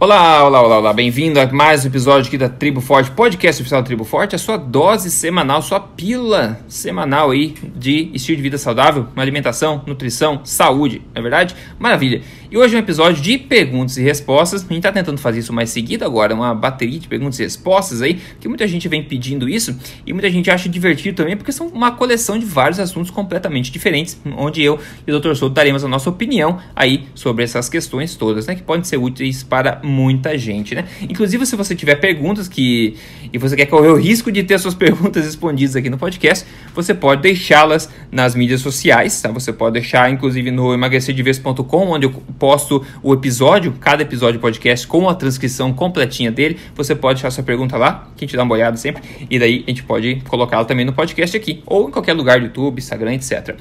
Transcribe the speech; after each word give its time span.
Olá, 0.00 0.44
olá, 0.44 0.60
olá, 0.60 0.78
olá, 0.78 0.92
bem-vindo 0.92 1.38
a 1.38 1.46
mais 1.46 1.84
um 1.84 1.88
episódio 1.88 2.26
aqui 2.26 2.36
da 2.36 2.48
Tribo 2.48 2.80
Forte, 2.80 3.12
podcast 3.12 3.62
oficial 3.62 3.80
da 3.80 3.86
Tribo 3.86 4.02
Forte, 4.02 4.34
a 4.34 4.38
sua 4.38 4.56
dose 4.56 5.08
semanal, 5.08 5.62
sua 5.62 5.78
pílula 5.78 6.58
semanal 6.66 7.30
aí 7.30 7.54
de 7.76 8.10
estilo 8.12 8.36
de 8.36 8.42
vida 8.42 8.58
saudável, 8.58 9.06
alimentação, 9.14 9.84
nutrição, 9.86 10.40
saúde, 10.44 11.00
não 11.14 11.20
é 11.20 11.22
verdade? 11.22 11.54
Maravilha! 11.78 12.22
E 12.54 12.56
hoje 12.56 12.76
é 12.76 12.78
um 12.78 12.80
episódio 12.80 13.20
de 13.20 13.36
perguntas 13.36 13.96
e 13.96 14.02
respostas, 14.04 14.64
a 14.64 14.72
gente 14.72 14.84
tá 14.84 14.92
tentando 14.92 15.18
fazer 15.18 15.40
isso 15.40 15.52
mais 15.52 15.70
seguido 15.70 16.04
agora, 16.04 16.32
uma 16.32 16.54
bateria 16.54 17.00
de 17.00 17.08
perguntas 17.08 17.40
e 17.40 17.42
respostas 17.42 18.00
aí, 18.00 18.20
que 18.38 18.46
muita 18.46 18.64
gente 18.68 18.86
vem 18.86 19.02
pedindo 19.02 19.48
isso 19.48 19.76
e 20.06 20.12
muita 20.12 20.30
gente 20.30 20.48
acha 20.48 20.68
divertido 20.68 21.16
também, 21.16 21.36
porque 21.36 21.50
são 21.50 21.66
uma 21.66 21.90
coleção 21.90 22.38
de 22.38 22.46
vários 22.46 22.78
assuntos 22.78 23.10
completamente 23.10 23.72
diferentes, 23.72 24.16
onde 24.36 24.62
eu 24.62 24.78
e 25.04 25.10
o 25.10 25.18
Dr. 25.18 25.34
Souto 25.34 25.52
daremos 25.52 25.82
a 25.82 25.88
nossa 25.88 26.08
opinião 26.08 26.60
aí 26.76 27.08
sobre 27.12 27.42
essas 27.42 27.68
questões 27.68 28.14
todas, 28.14 28.46
né, 28.46 28.54
que 28.54 28.62
podem 28.62 28.84
ser 28.84 28.98
úteis 28.98 29.42
para 29.42 29.80
muita 29.82 30.38
gente, 30.38 30.76
né? 30.76 30.84
Inclusive, 31.10 31.44
se 31.46 31.56
você 31.56 31.74
tiver 31.74 31.96
perguntas 31.96 32.46
que 32.46 32.94
e 33.32 33.38
você 33.38 33.56
quer 33.56 33.66
correr 33.66 33.88
o 33.88 33.96
risco 33.96 34.30
de 34.30 34.44
ter 34.44 34.60
suas 34.60 34.74
perguntas 34.78 35.24
respondidas 35.24 35.74
aqui 35.74 35.90
no 35.90 35.98
podcast, 35.98 36.46
você 36.72 36.94
pode 36.94 37.20
deixá-las 37.20 37.90
nas 38.12 38.36
mídias 38.36 38.60
sociais, 38.60 39.20
tá? 39.20 39.32
Você 39.32 39.52
pode 39.52 39.72
deixar, 39.72 40.08
inclusive, 40.08 40.52
no 40.52 40.72
emagrecerdeves.com, 40.72 41.88
onde 41.88 42.06
eu 42.06 42.12
posto 42.44 42.84
o 43.02 43.14
episódio, 43.14 43.72
cada 43.80 44.02
episódio 44.02 44.38
do 44.38 44.42
podcast 44.42 44.86
com 44.86 45.08
a 45.08 45.14
transcrição 45.14 45.72
completinha 45.72 46.30
dele. 46.30 46.58
Você 46.74 46.94
pode 46.94 47.14
deixar 47.14 47.30
sua 47.30 47.42
pergunta 47.42 47.78
lá, 47.78 48.10
que 48.14 48.22
a 48.22 48.26
gente 48.26 48.36
dá 48.36 48.42
uma 48.42 48.52
olhada 48.52 48.76
sempre, 48.76 49.02
e 49.30 49.38
daí 49.38 49.64
a 49.66 49.70
gente 49.70 49.82
pode 49.82 50.16
colocá-la 50.28 50.66
também 50.66 50.84
no 50.84 50.92
podcast 50.92 51.34
aqui, 51.34 51.62
ou 51.64 51.88
em 51.88 51.90
qualquer 51.90 52.12
lugar 52.12 52.38
do 52.40 52.44
YouTube, 52.44 52.78
Instagram, 52.78 53.14
etc. 53.14 53.56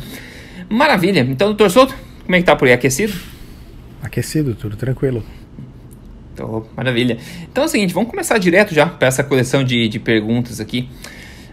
Maravilha! 0.69 1.21
Então, 1.21 1.47
doutor 1.47 1.71
Souto, 1.71 1.95
como 2.25 2.35
é 2.35 2.39
que 2.39 2.45
tá 2.45 2.57
por 2.57 2.67
aí? 2.67 2.73
Aquecido? 2.73 3.13
Aquecido, 4.01 4.53
tudo 4.53 4.75
tranquilo. 4.75 5.23
Então, 6.33 6.65
maravilha. 6.75 7.17
Então 7.49 7.63
é 7.63 7.67
o 7.67 7.69
seguinte, 7.69 7.93
vamos 7.93 8.09
começar 8.09 8.37
direto 8.37 8.73
já 8.73 8.85
para 8.85 9.07
essa 9.07 9.23
coleção 9.23 9.63
de, 9.63 9.87
de 9.87 9.97
perguntas 9.97 10.59
aqui. 10.59 10.89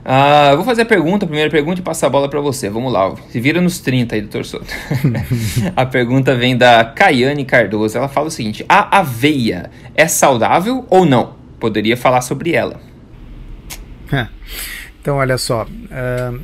Uh, 0.01 0.57
vou 0.57 0.65
fazer 0.65 0.83
a 0.83 0.87
pergunta, 0.87 1.25
a 1.27 1.29
primeira 1.29 1.51
pergunta 1.51 1.81
e 1.81 1.85
passar 1.85 2.07
a 2.07 2.11
bola 2.11 2.29
para 2.29 2.41
você. 2.41 2.71
Vamos 2.71 2.93
lá, 2.93 3.15
se 3.29 3.39
vira 3.39 3.61
nos 3.61 3.81
30 3.81 4.15
aí, 4.15 4.21
doutor 4.23 4.45
Souto. 4.45 4.73
a 5.77 5.85
pergunta 5.85 6.35
vem 6.35 6.57
da 6.57 6.85
Caiane 6.85 7.45
Cardoso. 7.45 7.99
Ela 7.99 8.09
fala 8.09 8.29
o 8.29 8.31
seguinte: 8.31 8.65
a 8.69 8.99
aveia 8.99 9.71
é 9.95 10.09
saudável 10.09 10.87
ou 10.89 11.05
não? 11.05 11.35
Poderia 11.59 11.97
falar 11.97 12.23
sobre 12.23 12.53
ela. 12.53 12.81
então, 15.01 15.17
olha 15.17 15.37
só. 15.37 15.65
Uh, 15.65 16.41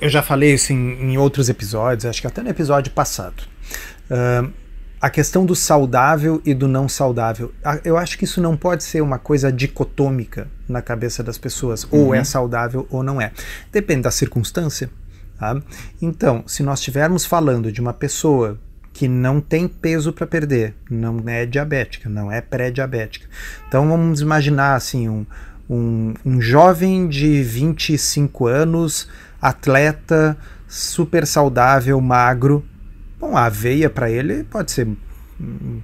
eu 0.00 0.08
já 0.08 0.20
falei 0.20 0.54
isso 0.54 0.72
em, 0.72 1.12
em, 1.12 1.16
outros 1.18 1.48
episódios, 1.48 2.06
acho 2.06 2.20
que 2.20 2.26
até 2.26 2.42
no 2.42 2.50
episódio 2.50 2.90
passado. 2.92 3.44
Uh, 4.10 4.52
a 5.02 5.10
questão 5.10 5.44
do 5.44 5.56
saudável 5.56 6.40
e 6.46 6.54
do 6.54 6.68
não 6.68 6.88
saudável. 6.88 7.52
Eu 7.84 7.98
acho 7.98 8.16
que 8.16 8.22
isso 8.24 8.40
não 8.40 8.56
pode 8.56 8.84
ser 8.84 9.00
uma 9.00 9.18
coisa 9.18 9.50
dicotômica 9.50 10.46
na 10.68 10.80
cabeça 10.80 11.24
das 11.24 11.36
pessoas. 11.36 11.82
Uhum. 11.82 12.06
Ou 12.06 12.14
é 12.14 12.22
saudável 12.22 12.86
ou 12.88 13.02
não 13.02 13.20
é. 13.20 13.32
Depende 13.72 14.02
da 14.02 14.12
circunstância. 14.12 14.88
Tá? 15.36 15.60
Então, 16.00 16.44
se 16.46 16.62
nós 16.62 16.78
estivermos 16.78 17.26
falando 17.26 17.72
de 17.72 17.80
uma 17.80 17.92
pessoa 17.92 18.56
que 18.92 19.08
não 19.08 19.40
tem 19.40 19.66
peso 19.66 20.12
para 20.12 20.24
perder, 20.24 20.76
não 20.88 21.20
é 21.26 21.46
diabética, 21.46 22.08
não 22.08 22.30
é 22.30 22.40
pré-diabética. 22.40 23.26
Então 23.66 23.88
vamos 23.88 24.20
imaginar 24.20 24.76
assim 24.76 25.08
um, 25.08 25.26
um, 25.68 26.14
um 26.24 26.40
jovem 26.40 27.08
de 27.08 27.42
25 27.42 28.46
anos, 28.46 29.08
atleta, 29.40 30.36
super 30.68 31.26
saudável, 31.26 32.00
magro, 32.00 32.64
Bom, 33.22 33.36
a 33.36 33.44
aveia 33.44 33.88
para 33.88 34.10
ele 34.10 34.42
pode 34.42 34.72
ser 34.72 34.88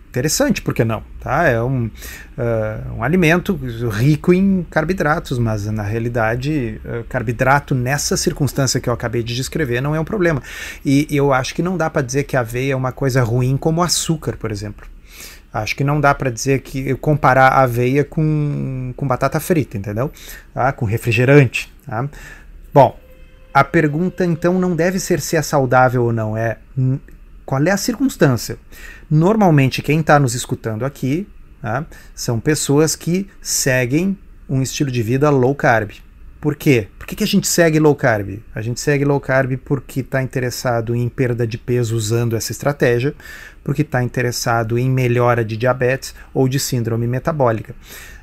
interessante, 0.09 0.61
por 0.61 0.75
que 0.75 0.85
não? 0.85 1.05
Tá? 1.21 1.47
É 1.47 1.63
um, 1.63 1.87
uh, 1.87 2.97
um 2.97 3.05
alimento 3.05 3.55
rico 3.89 4.33
em 4.33 4.67
carboidratos, 4.69 5.39
mas 5.39 5.65
na 5.67 5.85
realidade, 5.85 6.81
uh, 6.85 7.05
carboidrato 7.05 7.77
nessa 7.77 8.17
circunstância 8.17 8.81
que 8.81 8.89
eu 8.89 8.93
acabei 8.93 9.23
de 9.23 9.37
descrever 9.37 9.81
não 9.81 9.95
é 9.95 10.01
um 10.01 10.05
problema. 10.05 10.43
E 10.85 11.07
eu 11.13 11.33
acho 11.33 11.55
que 11.55 11.63
não 11.63 11.77
dá 11.77 11.89
para 11.89 12.03
dizer 12.03 12.25
que 12.25 12.37
a 12.37 12.41
aveia 12.41 12.73
é 12.73 12.77
uma 12.77 12.91
coisa 12.91 13.23
ruim 13.23 13.57
como 13.57 13.85
açúcar, 13.85 14.37
por 14.37 14.51
exemplo. 14.51 14.85
Acho 15.53 15.77
que 15.77 15.85
não 15.85 16.01
dá 16.01 16.13
para 16.17 16.31
dizer 16.31 16.63
que 16.63 16.93
comparar 16.97 17.51
a 17.51 17.63
aveia 17.63 18.03
com, 18.03 18.93
com 18.97 19.07
batata 19.07 19.39
frita, 19.39 19.79
entendeu? 19.79 20.11
Tá? 20.53 20.73
Com 20.73 20.85
refrigerante. 20.85 21.73
Tá? 21.87 22.05
Bom, 22.75 22.99
a 23.55 23.63
pergunta 23.63 24.25
então 24.25 24.59
não 24.59 24.75
deve 24.75 24.99
ser 24.99 25.21
se 25.21 25.37
é 25.37 25.43
saudável 25.43 26.03
ou 26.03 26.13
não, 26.13 26.37
é 26.37 26.59
qual 27.49 27.65
é 27.65 27.71
a 27.71 27.79
circunstância? 27.79 28.59
Normalmente, 29.11 29.81
quem 29.81 30.01
está 30.01 30.19
nos 30.19 30.35
escutando 30.35 30.85
aqui 30.85 31.27
tá, 31.63 31.87
são 32.15 32.39
pessoas 32.39 32.95
que 32.95 33.27
seguem 33.41 34.19
um 34.47 34.61
estilo 34.61 34.91
de 34.91 35.03
vida 35.03 35.31
low 35.31 35.55
carb. 35.55 35.93
Por 36.43 36.55
quê? 36.55 36.89
Por 36.99 37.07
que, 37.07 37.17
que 37.17 37.25
a 37.25 37.27
gente 37.27 37.49
segue 37.49 37.79
low 37.79 37.97
carb? 37.97 38.41
A 38.55 38.61
gente 38.61 38.79
segue 38.79 39.03
low 39.03 39.19
carb 39.19 39.57
porque 39.65 40.01
está 40.01 40.23
interessado 40.23 40.95
em 40.95 41.09
perda 41.09 41.47
de 41.47 41.57
peso 41.57 41.97
usando 41.97 42.37
essa 42.37 42.53
estratégia, 42.53 43.15
porque 43.65 43.81
está 43.81 44.03
interessado 44.03 44.79
em 44.79 44.91
melhora 44.91 45.43
de 45.43 45.57
diabetes 45.57 46.15
ou 46.35 46.51
de 46.51 46.61
síndrome 46.61 47.07
metabólica. 47.07 47.75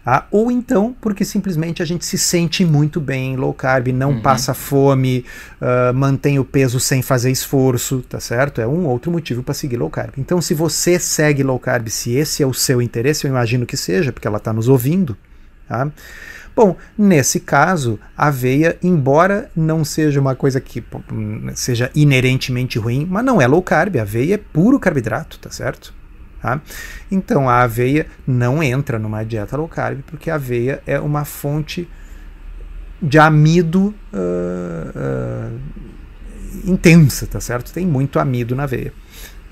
Ah, 0.05 0.25
ou 0.29 0.51
então 0.51 0.95
porque 1.01 1.25
simplesmente 1.25 1.81
a 1.81 1.85
gente 1.85 2.05
se 2.05 2.16
sente 2.16 2.63
muito 2.63 3.01
bem 3.01 3.33
em 3.33 3.35
low 3.35 3.53
carb, 3.53 3.88
não 3.88 4.11
uhum. 4.11 4.21
passa 4.21 4.53
fome, 4.53 5.25
uh, 5.59 5.91
mantém 5.95 6.38
o 6.38 6.45
peso 6.45 6.79
sem 6.79 7.01
fazer 7.01 7.31
esforço, 7.31 8.03
tá 8.07 8.19
certo? 8.19 8.61
É 8.61 8.67
um 8.67 8.85
outro 8.85 9.11
motivo 9.11 9.41
para 9.41 9.55
seguir 9.55 9.77
low 9.77 9.89
carb. 9.89 10.11
Então, 10.17 10.39
se 10.39 10.53
você 10.53 10.99
segue 10.99 11.41
low 11.41 11.57
carb, 11.57 11.88
se 11.88 12.13
esse 12.13 12.43
é 12.43 12.45
o 12.45 12.53
seu 12.53 12.83
interesse, 12.83 13.25
eu 13.25 13.31
imagino 13.31 13.66
que 13.66 13.75
seja, 13.75 14.11
porque 14.11 14.27
ela 14.27 14.38
está 14.38 14.53
nos 14.53 14.67
ouvindo, 14.67 15.17
tá? 15.67 15.89
Bom, 16.55 16.77
nesse 16.97 17.39
caso, 17.39 17.99
a 18.16 18.27
aveia, 18.27 18.77
embora 18.81 19.49
não 19.55 19.83
seja 19.83 20.22
uma 20.22 20.35
coisa 20.35 20.61
que 20.61 20.81
seja 21.55 21.91
inerentemente 21.93 22.79
ruim, 22.79 23.05
mas 23.09 23.25
não 23.25 23.41
é 23.41 23.47
low 23.47 23.61
carb, 23.61 23.97
a 23.97 24.03
aveia 24.03 24.35
é 24.35 24.37
puro 24.37 24.79
carboidrato, 24.79 25.37
tá 25.39 25.49
certo? 25.49 25.93
Tá? 26.45 26.61
Então 27.09 27.50
a 27.50 27.63
aveia 27.63 28.06
não 28.28 28.61
entra 28.61 29.00
numa 29.00 29.23
dieta 29.23 29.57
low 29.57 29.67
carb 29.67 30.01
porque 30.06 30.29
a 30.29 30.35
aveia 30.35 30.79
é 30.85 31.00
uma 31.00 31.25
fonte 31.25 31.89
de 33.01 33.17
amido 33.17 33.95
uh, 34.13 35.50
uh, 35.50 35.59
intensa, 36.63 37.25
tá 37.25 37.39
certo? 37.39 37.73
Tem 37.73 37.84
muito 37.84 38.19
amido 38.19 38.55
na 38.55 38.66
aveia. 38.66 38.94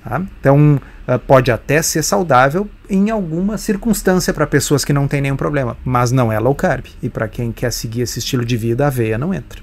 Tá? 0.04 0.22
Então 0.38 0.80
uh, 1.08 1.18
pode 1.18 1.50
até 1.50 1.82
ser 1.82 2.04
saudável 2.04 2.70
em 2.88 3.10
alguma 3.10 3.58
circunstância 3.58 4.32
para 4.32 4.46
pessoas 4.46 4.84
que 4.84 4.92
não 4.92 5.08
têm 5.08 5.20
nenhum 5.20 5.36
problema, 5.36 5.76
mas 5.84 6.12
não 6.12 6.30
é 6.30 6.38
low 6.38 6.54
carb. 6.54 6.86
E 7.02 7.08
para 7.08 7.26
quem 7.26 7.50
quer 7.50 7.72
seguir 7.72 8.02
esse 8.02 8.20
estilo 8.20 8.44
de 8.44 8.56
vida, 8.56 8.84
a 8.84 8.86
aveia 8.86 9.18
não 9.18 9.34
entra. 9.34 9.60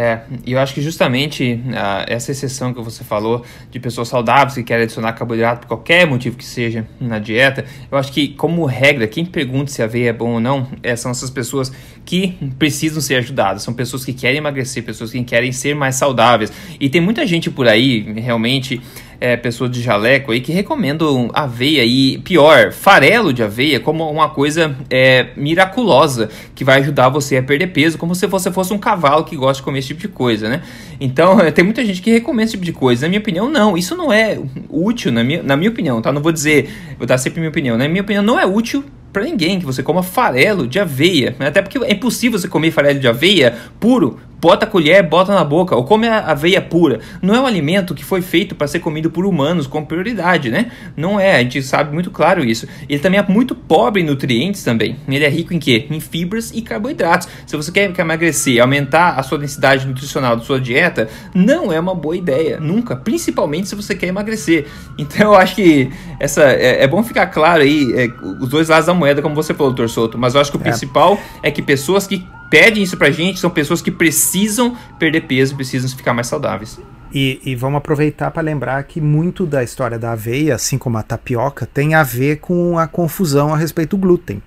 É, 0.00 0.20
e 0.46 0.52
eu 0.52 0.60
acho 0.60 0.74
que 0.74 0.80
justamente 0.80 1.54
uh, 1.54 2.04
essa 2.06 2.30
exceção 2.30 2.72
que 2.72 2.80
você 2.80 3.02
falou 3.02 3.44
de 3.68 3.80
pessoas 3.80 4.06
saudáveis 4.06 4.54
que 4.54 4.62
querem 4.62 4.84
adicionar 4.84 5.12
carboidrato 5.12 5.62
por 5.62 5.66
qualquer 5.66 6.06
motivo 6.06 6.36
que 6.36 6.44
seja 6.44 6.86
na 7.00 7.18
dieta, 7.18 7.64
eu 7.90 7.98
acho 7.98 8.12
que, 8.12 8.28
como 8.28 8.64
regra, 8.64 9.08
quem 9.08 9.24
pergunta 9.24 9.72
se 9.72 9.82
a 9.82 9.86
aveia 9.86 10.10
é 10.10 10.12
bom 10.12 10.34
ou 10.34 10.40
não 10.40 10.68
é, 10.84 10.94
são 10.94 11.10
essas 11.10 11.30
pessoas 11.30 11.72
que 12.04 12.38
precisam 12.60 13.00
ser 13.00 13.16
ajudadas, 13.16 13.64
são 13.64 13.74
pessoas 13.74 14.04
que 14.04 14.12
querem 14.12 14.38
emagrecer, 14.38 14.84
pessoas 14.84 15.10
que 15.10 15.20
querem 15.24 15.50
ser 15.50 15.74
mais 15.74 15.96
saudáveis. 15.96 16.52
E 16.78 16.88
tem 16.88 17.00
muita 17.00 17.26
gente 17.26 17.50
por 17.50 17.66
aí, 17.66 18.02
realmente 18.18 18.80
é, 19.20 19.36
pessoas 19.36 19.70
de 19.70 19.82
jaleco 19.82 20.32
aí 20.32 20.40
que 20.40 20.52
recomendam 20.52 21.30
aveia 21.32 21.84
e, 21.84 22.18
pior, 22.18 22.72
farelo 22.72 23.32
de 23.32 23.42
aveia 23.42 23.80
como 23.80 24.08
uma 24.10 24.28
coisa 24.28 24.76
é, 24.88 25.28
miraculosa 25.36 26.30
que 26.54 26.64
vai 26.64 26.78
ajudar 26.80 27.08
você 27.08 27.36
a 27.36 27.42
perder 27.42 27.68
peso, 27.68 27.98
como 27.98 28.14
se 28.14 28.26
você 28.26 28.50
fosse 28.50 28.72
um 28.72 28.78
cavalo 28.78 29.24
que 29.24 29.36
gosta 29.36 29.60
de 29.60 29.64
comer 29.64 29.80
esse 29.80 29.88
tipo 29.88 30.00
de 30.00 30.08
coisa, 30.08 30.48
né? 30.48 30.62
Então, 31.00 31.38
tem 31.52 31.64
muita 31.64 31.84
gente 31.84 32.00
que 32.00 32.10
recomenda 32.10 32.44
esse 32.44 32.52
tipo 32.52 32.64
de 32.64 32.72
coisa. 32.72 33.02
Na 33.02 33.08
minha 33.08 33.20
opinião, 33.20 33.50
não. 33.50 33.76
Isso 33.76 33.96
não 33.96 34.12
é 34.12 34.38
útil, 34.68 35.10
na 35.10 35.24
minha, 35.24 35.42
na 35.42 35.56
minha 35.56 35.70
opinião, 35.70 36.00
tá? 36.00 36.12
Não 36.12 36.22
vou 36.22 36.32
dizer, 36.32 36.70
vou 36.96 37.06
dar 37.06 37.18
sempre 37.18 37.40
minha 37.40 37.50
opinião. 37.50 37.76
Na 37.76 37.88
minha 37.88 38.02
opinião, 38.02 38.22
não 38.22 38.38
é 38.38 38.46
útil 38.46 38.84
para 39.12 39.24
ninguém 39.24 39.58
que 39.58 39.66
você 39.66 39.82
coma 39.82 40.02
farelo 40.02 40.66
de 40.66 40.78
aveia. 40.78 41.34
Até 41.40 41.62
porque 41.62 41.78
é 41.78 41.92
impossível 41.92 42.38
você 42.38 42.48
comer 42.48 42.70
farelo 42.70 43.00
de 43.00 43.08
aveia 43.08 43.56
puro 43.80 44.20
bota 44.40 44.64
a 44.64 44.68
colher, 44.68 45.02
bota 45.02 45.34
na 45.34 45.44
boca, 45.44 45.74
ou 45.76 45.84
come 45.84 46.06
a 46.06 46.18
aveia 46.18 46.60
pura. 46.60 47.00
Não 47.20 47.34
é 47.34 47.40
um 47.40 47.46
alimento 47.46 47.94
que 47.94 48.04
foi 48.04 48.22
feito 48.22 48.54
para 48.54 48.66
ser 48.66 48.80
comido 48.80 49.10
por 49.10 49.26
humanos 49.26 49.66
com 49.66 49.84
prioridade, 49.84 50.50
né? 50.50 50.70
Não 50.96 51.18
é, 51.18 51.36
a 51.36 51.38
gente 51.40 51.62
sabe 51.62 51.92
muito 51.92 52.10
claro 52.10 52.44
isso. 52.44 52.66
Ele 52.88 52.98
também 52.98 53.20
é 53.20 53.26
muito 53.28 53.54
pobre 53.54 54.02
em 54.02 54.04
nutrientes 54.04 54.62
também. 54.62 54.96
Ele 55.08 55.24
é 55.24 55.28
rico 55.28 55.52
em 55.52 55.58
quê? 55.58 55.86
Em 55.90 56.00
fibras 56.00 56.50
e 56.54 56.62
carboidratos. 56.62 57.28
Se 57.46 57.56
você 57.56 57.72
quer, 57.72 57.92
emagrecer, 57.98 58.60
aumentar 58.60 59.18
a 59.18 59.22
sua 59.22 59.38
densidade 59.38 59.86
nutricional 59.86 60.36
da 60.36 60.42
sua 60.42 60.60
dieta, 60.60 61.08
não 61.34 61.72
é 61.72 61.80
uma 61.80 61.94
boa 61.94 62.16
ideia, 62.16 62.58
nunca. 62.60 62.96
Principalmente 62.96 63.68
se 63.68 63.74
você 63.74 63.94
quer 63.94 64.06
emagrecer. 64.06 64.66
Então 64.96 65.32
eu 65.32 65.34
acho 65.34 65.54
que 65.54 65.90
essa 66.20 66.44
é, 66.44 66.82
é 66.84 66.86
bom 66.86 67.02
ficar 67.02 67.26
claro 67.26 67.62
aí 67.62 67.92
é, 67.94 68.08
os 68.40 68.48
dois 68.48 68.68
lados 68.68 68.86
da 68.86 68.94
moeda, 68.94 69.20
como 69.20 69.34
você 69.34 69.52
falou, 69.52 69.72
doutor 69.72 69.88
Souto. 69.88 70.18
Mas 70.18 70.34
eu 70.34 70.40
acho 70.40 70.50
que 70.50 70.56
o 70.56 70.60
é. 70.60 70.64
principal 70.64 71.18
é 71.42 71.50
que 71.50 71.62
pessoas 71.62 72.06
que 72.06 72.26
pedem 72.50 72.82
isso 72.82 72.96
pra 72.96 73.10
gente 73.10 73.40
são 73.40 73.50
pessoas 73.50 73.82
que 73.82 73.90
precisam 73.90 74.76
perder 74.98 75.22
peso, 75.22 75.54
precisam 75.56 75.88
ficar 75.90 76.14
mais 76.14 76.26
saudáveis. 76.26 76.78
E, 77.12 77.40
e 77.44 77.54
vamos 77.54 77.78
aproveitar 77.78 78.30
para 78.30 78.42
lembrar 78.42 78.82
que 78.84 79.00
muito 79.00 79.46
da 79.46 79.64
história 79.64 79.98
da 79.98 80.12
aveia, 80.12 80.54
assim 80.54 80.76
como 80.76 80.98
a 80.98 81.02
tapioca, 81.02 81.66
tem 81.66 81.94
a 81.94 82.02
ver 82.02 82.36
com 82.36 82.78
a 82.78 82.86
confusão 82.86 83.54
a 83.54 83.56
respeito 83.56 83.96
do 83.96 84.02
glúten. 84.02 84.42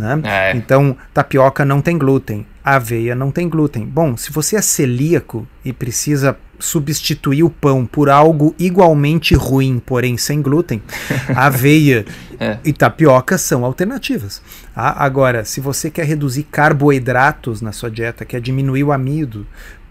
Né? 0.00 0.20
É. 0.24 0.56
Então, 0.56 0.96
tapioca 1.12 1.62
não 1.62 1.82
tem 1.82 1.98
glúten, 1.98 2.46
aveia 2.64 3.14
não 3.14 3.30
tem 3.30 3.48
glúten. 3.48 3.84
Bom, 3.84 4.16
se 4.16 4.32
você 4.32 4.56
é 4.56 4.62
celíaco 4.62 5.46
e 5.62 5.74
precisa 5.74 6.38
substituir 6.58 7.42
o 7.42 7.50
pão 7.50 7.84
por 7.84 8.08
algo 8.08 8.54
igualmente 8.58 9.34
ruim, 9.34 9.80
porém 9.84 10.16
sem 10.16 10.40
glúten, 10.40 10.82
aveia 11.36 12.06
é. 12.38 12.58
e 12.64 12.72
tapioca 12.72 13.36
são 13.36 13.62
alternativas. 13.62 14.42
Ah, 14.74 15.04
agora, 15.04 15.44
se 15.44 15.60
você 15.60 15.90
quer 15.90 16.06
reduzir 16.06 16.44
carboidratos 16.44 17.60
na 17.60 17.72
sua 17.72 17.90
dieta, 17.90 18.24
quer 18.24 18.40
diminuir 18.40 18.84
o 18.84 18.92
amido, 18.92 19.46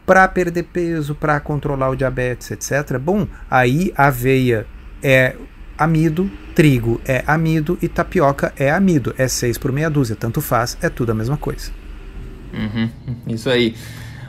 para 0.07 0.27
perder 0.27 0.63
peso, 0.63 1.13
para 1.13 1.39
controlar 1.39 1.89
o 1.89 1.95
diabetes, 1.95 2.49
etc. 2.49 2.97
Bom, 2.97 3.27
aí 3.47 3.93
aveia 3.95 4.65
é 5.03 5.35
amido, 5.79 6.29
trigo 6.53 6.99
é 7.05 7.23
amido 7.25 7.77
e 7.81 7.87
tapioca 7.87 8.53
é 8.57 8.69
amido. 8.69 9.15
É 9.17 9.27
6 9.27 9.57
por 9.57 9.71
meia 9.71 9.89
dúzia, 9.89 10.15
tanto 10.15 10.41
faz, 10.41 10.77
é 10.81 10.89
tudo 10.89 11.11
a 11.11 11.15
mesma 11.15 11.37
coisa. 11.37 11.71
Uhum, 12.53 12.89
isso 13.27 13.49
aí. 13.49 13.75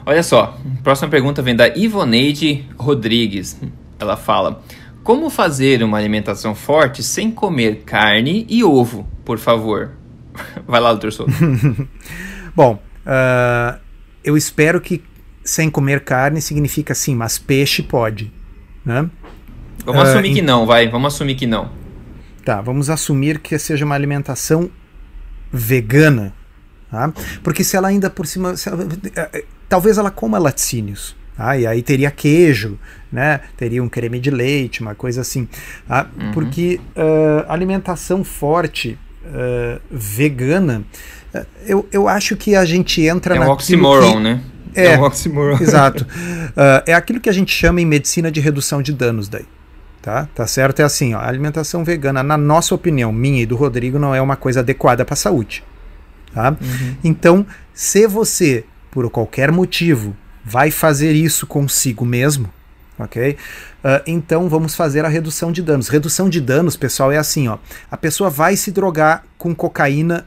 Olha 0.05 0.23
só, 0.23 0.57
próxima 0.83 1.09
pergunta 1.09 1.41
vem 1.41 1.55
da 1.55 1.67
Ivoneide 1.67 2.65
Rodrigues. 2.77 3.59
Ela 3.99 4.17
fala: 4.17 4.63
Como 5.03 5.29
fazer 5.29 5.83
uma 5.83 5.97
alimentação 5.97 6.55
forte 6.55 7.03
sem 7.03 7.29
comer 7.29 7.83
carne 7.85 8.45
e 8.49 8.63
ovo, 8.63 9.07
por 9.25 9.37
favor? 9.37 9.91
Vai 10.65 10.79
lá, 10.79 10.91
doutor 10.91 11.11
Souto. 11.11 11.31
Bom, 12.55 12.81
uh, 13.05 13.79
eu 14.23 14.35
espero 14.35 14.79
que 14.81 15.03
sem 15.43 15.69
comer 15.69 16.01
carne 16.03 16.41
significa 16.41 16.93
sim, 16.93 17.15
mas 17.15 17.37
peixe 17.37 17.83
pode. 17.83 18.31
Né? 18.83 19.09
Vamos 19.85 20.03
uh, 20.03 20.11
assumir 20.11 20.33
que 20.33 20.41
não, 20.41 20.65
vai. 20.65 20.87
Vamos 20.89 21.13
assumir 21.13 21.35
que 21.35 21.47
não. 21.47 21.69
Tá, 22.43 22.59
vamos 22.61 22.89
assumir 22.89 23.39
que 23.39 23.57
seja 23.59 23.85
uma 23.85 23.95
alimentação 23.95 24.69
vegana. 25.51 26.33
Tá? 26.89 27.11
Porque 27.43 27.63
se 27.63 27.75
ela 27.75 27.87
ainda 27.87 28.09
por 28.09 28.25
cima. 28.25 28.53
Ela, 28.65 28.87
eh, 29.15 29.29
eh, 29.33 29.45
talvez 29.69 29.97
ela 29.97 30.11
coma 30.11 30.37
laticínios. 30.37 31.15
Tá? 31.37 31.57
E 31.57 31.65
aí 31.65 31.81
teria 31.81 32.11
queijo, 32.11 32.77
né? 33.11 33.41
teria 33.55 33.81
um 33.81 33.87
creme 33.87 34.19
de 34.19 34.29
leite, 34.29 34.81
uma 34.81 34.93
coisa 34.93 35.21
assim. 35.21 35.47
Tá? 35.87 36.07
Uhum. 36.19 36.31
Porque 36.31 36.79
uh, 36.95 37.49
alimentação 37.51 38.23
forte 38.23 38.97
uh, 39.23 39.81
vegana, 39.89 40.83
uh, 41.33 41.45
eu, 41.65 41.87
eu 41.91 42.07
acho 42.07 42.35
que 42.35 42.55
a 42.55 42.65
gente 42.65 43.01
entra 43.01 43.35
na. 43.35 43.45
É 43.45 43.47
um 43.47 43.51
oxymoron, 43.51 44.13
que, 44.13 44.19
né? 44.19 44.41
É, 44.75 44.85
é 44.87 44.99
um 44.99 45.03
oxímoron. 45.03 45.57
Exato. 45.61 46.03
Uh, 46.03 46.83
é 46.85 46.93
aquilo 46.93 47.19
que 47.19 47.29
a 47.29 47.33
gente 47.33 47.53
chama 47.53 47.79
em 47.79 47.85
medicina 47.85 48.31
de 48.31 48.41
redução 48.41 48.81
de 48.81 48.91
danos 48.91 49.29
daí. 49.29 49.45
Tá? 50.01 50.27
Tá 50.33 50.47
certo? 50.47 50.79
É 50.79 50.83
assim, 50.83 51.13
ó, 51.13 51.19
a 51.19 51.27
alimentação 51.27 51.83
vegana, 51.83 52.23
na 52.23 52.37
nossa 52.37 52.73
opinião, 52.73 53.11
minha 53.11 53.43
e 53.43 53.45
do 53.45 53.55
Rodrigo, 53.55 53.99
não 53.99 54.15
é 54.15 54.21
uma 54.21 54.35
coisa 54.35 54.61
adequada 54.61 55.05
para 55.05 55.13
a 55.13 55.17
saúde. 55.17 55.63
Tá? 56.33 56.49
Uhum. 56.49 56.95
Então, 57.03 57.45
se 57.73 58.07
você, 58.07 58.65
por 58.89 59.09
qualquer 59.11 59.51
motivo, 59.51 60.15
vai 60.43 60.71
fazer 60.71 61.11
isso 61.13 61.45
consigo 61.45 62.03
mesmo, 62.03 62.49
ok? 62.97 63.37
Uh, 63.83 64.01
então 64.07 64.49
vamos 64.49 64.75
fazer 64.75 65.05
a 65.05 65.07
redução 65.07 65.51
de 65.51 65.61
danos. 65.61 65.87
Redução 65.87 66.29
de 66.29 66.41
danos, 66.41 66.75
pessoal, 66.75 67.11
é 67.11 67.17
assim, 67.17 67.47
ó. 67.47 67.57
A 67.89 67.97
pessoa 67.97 68.29
vai 68.29 68.55
se 68.55 68.71
drogar 68.71 69.23
com 69.37 69.53
cocaína 69.53 70.25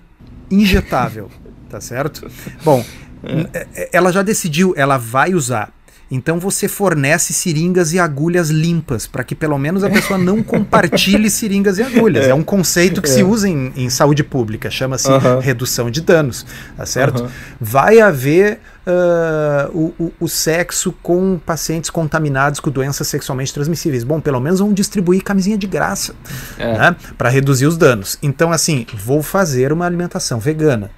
injetável, 0.51 1.31
tá 1.69 1.81
certo? 1.81 2.31
Bom, 2.65 2.85
é. 3.53 3.67
é. 3.75 3.89
Ela 3.93 4.13
já 4.13 4.23
decidiu, 4.23 4.73
ela 4.77 4.99
vai 4.99 5.35
usar. 5.35 5.73
Então 6.11 6.39
você 6.39 6.69
fornece 6.69 7.33
seringas 7.33 7.93
e 7.93 7.99
agulhas 7.99 8.51
limpas, 8.51 9.07
para 9.07 9.25
que 9.25 9.35
pelo 9.35 9.59
menos 9.59 9.83
a 9.83 9.91
pessoa 9.91 10.19
não 10.19 10.43
compartilhe 10.45 11.31
seringas 11.31 11.79
e 11.79 11.83
agulhas. 11.83 12.27
É, 12.27 12.31
é 12.31 12.35
um 12.35 12.43
conceito 12.43 13.01
que 13.01 13.09
é. 13.09 13.13
se 13.13 13.23
usa 13.23 13.49
em, 13.49 13.73
em, 13.77 13.91
saúde 13.91 14.23
pública, 14.23 14.71
chama-se 14.71 15.11
uh 15.11 15.19
-huh. 15.19 15.41
redução 15.41 15.91
de 15.91 16.01
danos, 16.01 16.47
tá 16.77 16.87
certo? 16.87 17.25
Uh 17.25 17.27
-huh. 17.27 17.31
Vai 17.61 18.01
haver 18.01 18.61
uh, 18.87 19.71
o, 19.77 20.05
o, 20.05 20.13
o, 20.21 20.29
sexo 20.29 20.93
com 21.03 21.39
pacientes 21.45 21.91
contaminados 21.91 22.61
com 22.61 22.71
doenças 22.71 23.09
sexualmente 23.09 23.53
transmissíveis. 23.53 24.05
Bom, 24.05 24.21
pelo 24.21 24.41
menos 24.41 24.61
vamos 24.61 24.75
distribuir 24.75 25.23
camisinha 25.23 25.57
de 25.57 25.67
graça, 25.67 26.15
é. 26.59 26.79
né, 26.79 26.97
para 27.17 27.29
reduzir 27.29 27.67
os 27.67 27.77
danos. 27.77 28.19
Então, 28.23 28.53
assim, 28.53 28.87
vou 28.95 29.23
fazer 29.23 29.73
uma 29.73 29.87
alimentação 29.87 30.39
vegana. 30.39 30.91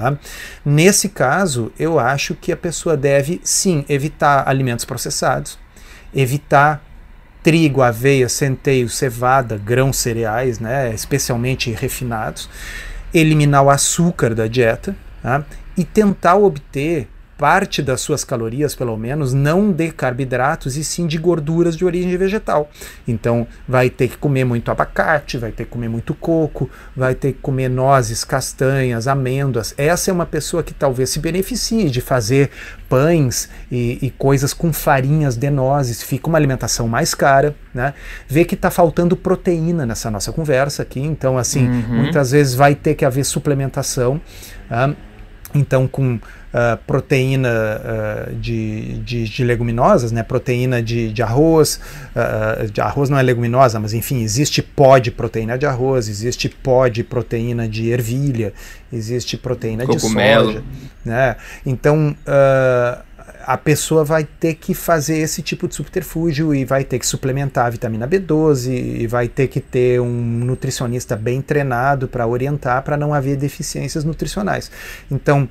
Tá? 0.00 0.18
Nesse 0.64 1.10
caso, 1.10 1.70
eu 1.78 1.98
acho 1.98 2.34
que 2.34 2.50
a 2.50 2.56
pessoa 2.56 2.96
deve 2.96 3.38
sim 3.44 3.84
evitar 3.86 4.48
alimentos 4.48 4.86
processados, 4.86 5.58
evitar 6.14 6.82
trigo, 7.42 7.82
aveia, 7.82 8.28
centeio, 8.28 8.88
cevada, 8.88 9.58
grãos 9.58 9.98
cereais, 9.98 10.58
né, 10.58 10.92
especialmente 10.94 11.70
refinados, 11.70 12.48
eliminar 13.12 13.62
o 13.62 13.70
açúcar 13.70 14.34
da 14.34 14.46
dieta 14.46 14.96
tá? 15.22 15.44
e 15.76 15.84
tentar 15.84 16.36
obter 16.36 17.08
parte 17.40 17.80
das 17.80 18.02
suas 18.02 18.22
calorias, 18.22 18.74
pelo 18.74 18.94
menos, 18.98 19.32
não 19.32 19.72
de 19.72 19.90
carboidratos 19.90 20.76
e 20.76 20.84
sim 20.84 21.06
de 21.06 21.16
gorduras 21.16 21.74
de 21.74 21.86
origem 21.86 22.14
vegetal. 22.18 22.70
Então, 23.08 23.46
vai 23.66 23.88
ter 23.88 24.08
que 24.08 24.18
comer 24.18 24.44
muito 24.44 24.70
abacate, 24.70 25.38
vai 25.38 25.50
ter 25.50 25.64
que 25.64 25.70
comer 25.70 25.88
muito 25.88 26.12
coco, 26.12 26.68
vai 26.94 27.14
ter 27.14 27.32
que 27.32 27.38
comer 27.38 27.70
nozes, 27.70 28.24
castanhas, 28.24 29.08
amêndoas. 29.08 29.72
Essa 29.78 30.10
é 30.10 30.12
uma 30.12 30.26
pessoa 30.26 30.62
que 30.62 30.74
talvez 30.74 31.08
se 31.08 31.18
beneficie 31.18 31.88
de 31.88 32.02
fazer 32.02 32.50
pães 32.90 33.48
e, 33.72 33.98
e 34.02 34.10
coisas 34.10 34.52
com 34.52 34.70
farinhas 34.70 35.34
de 35.34 35.48
nozes. 35.48 36.02
Fica 36.02 36.28
uma 36.28 36.36
alimentação 36.36 36.86
mais 36.86 37.14
cara, 37.14 37.56
né? 37.72 37.94
Vê 38.28 38.44
que 38.44 38.54
está 38.54 38.70
faltando 38.70 39.16
proteína 39.16 39.86
nessa 39.86 40.10
nossa 40.10 40.30
conversa 40.30 40.82
aqui. 40.82 41.00
Então, 41.00 41.38
assim, 41.38 41.66
uhum. 41.66 42.02
muitas 42.02 42.32
vezes 42.32 42.54
vai 42.54 42.74
ter 42.74 42.94
que 42.96 43.04
haver 43.06 43.24
suplementação. 43.24 44.20
Uh, 44.70 44.94
então, 45.54 45.88
com 45.88 46.20
uh, 46.52 46.76
proteína 46.86 47.48
uh, 47.50 48.34
de, 48.34 48.98
de, 48.98 49.24
de, 49.24 49.44
leguminosas, 49.44 50.12
né? 50.12 50.22
proteína 50.22 50.82
de, 50.82 51.12
de 51.12 51.22
arroz, 51.22 51.80
uh, 52.14 52.70
de 52.70 52.80
arroz 52.80 53.08
não 53.08 53.18
é 53.18 53.22
leguminosa, 53.22 53.78
mas 53.80 53.92
enfim, 53.92 54.22
existe 54.22 54.62
pó 54.62 54.98
de 54.98 55.10
proteína 55.10 55.56
de 55.56 55.66
arroz, 55.66 56.08
existe 56.08 56.48
pó 56.48 56.88
de 56.88 57.02
proteína 57.02 57.68
de 57.68 57.90
ervilha, 57.90 58.52
existe 58.92 59.36
proteína 59.36 59.86
Cogumelo. 59.86 60.46
de 60.46 60.52
soja. 60.54 60.64
Né? 61.04 61.36
Então, 61.64 62.14
a 63.46 63.56
pessoa 63.56 64.04
vai 64.04 64.24
ter 64.24 64.54
que 64.54 64.74
fazer 64.74 65.18
esse 65.18 65.42
tipo 65.42 65.66
de 65.66 65.74
subterfúgio 65.74 66.54
e 66.54 66.64
vai 66.64 66.84
ter 66.84 66.98
que 66.98 67.06
suplementar 67.06 67.66
a 67.66 67.70
vitamina 67.70 68.06
B12 68.06 69.00
e 69.00 69.06
vai 69.06 69.28
ter 69.28 69.48
que 69.48 69.60
ter 69.60 70.00
um 70.00 70.08
nutricionista 70.08 71.16
bem 71.16 71.40
treinado 71.40 72.06
para 72.06 72.26
orientar 72.26 72.82
para 72.82 72.96
não 72.96 73.14
haver 73.14 73.36
deficiências 73.36 74.04
nutricionais. 74.04 74.70
Então, 75.10 75.48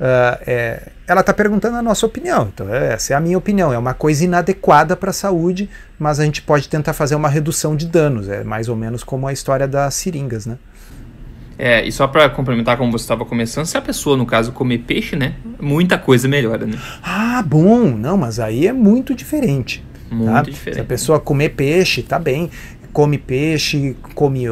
uh, 0.00 0.42
é, 0.46 0.88
ela 1.06 1.20
está 1.20 1.32
perguntando 1.32 1.76
a 1.76 1.82
nossa 1.82 2.06
opinião. 2.06 2.50
Então, 2.52 2.72
essa 2.72 3.12
é 3.12 3.16
a 3.16 3.20
minha 3.20 3.36
opinião. 3.36 3.72
É 3.72 3.78
uma 3.78 3.94
coisa 3.94 4.24
inadequada 4.24 4.96
para 4.96 5.10
a 5.10 5.12
saúde, 5.12 5.68
mas 5.98 6.18
a 6.18 6.24
gente 6.24 6.40
pode 6.42 6.68
tentar 6.68 6.92
fazer 6.92 7.14
uma 7.14 7.28
redução 7.28 7.76
de 7.76 7.86
danos. 7.86 8.28
É 8.28 8.42
mais 8.42 8.68
ou 8.68 8.76
menos 8.76 9.04
como 9.04 9.26
a 9.26 9.32
história 9.32 9.68
das 9.68 9.94
seringas, 9.94 10.46
né? 10.46 10.56
É, 11.58 11.86
e 11.86 11.92
só 11.92 12.06
para 12.06 12.30
complementar 12.30 12.78
como 12.78 12.90
você 12.90 13.04
estava 13.04 13.22
começando, 13.26 13.66
se 13.66 13.76
a 13.76 13.82
pessoa, 13.82 14.16
no 14.16 14.24
caso, 14.24 14.50
comer 14.50 14.78
peixe, 14.78 15.14
né? 15.14 15.34
Muita 15.60 15.98
coisa 15.98 16.26
melhora, 16.26 16.64
né? 16.64 16.78
Ah, 17.02 17.44
bom! 17.46 17.90
Não, 17.90 18.16
mas 18.16 18.40
aí 18.40 18.66
é 18.66 18.72
muito 18.72 19.14
diferente. 19.14 19.84
Muito 20.10 20.32
tá? 20.32 20.42
diferente. 20.42 20.74
Se 20.76 20.80
a 20.80 20.84
pessoa 20.84 21.20
comer 21.20 21.50
peixe, 21.50 22.02
tá 22.02 22.18
bem 22.18 22.50
come 22.92 23.18
peixe, 23.18 23.96
come 24.14 24.44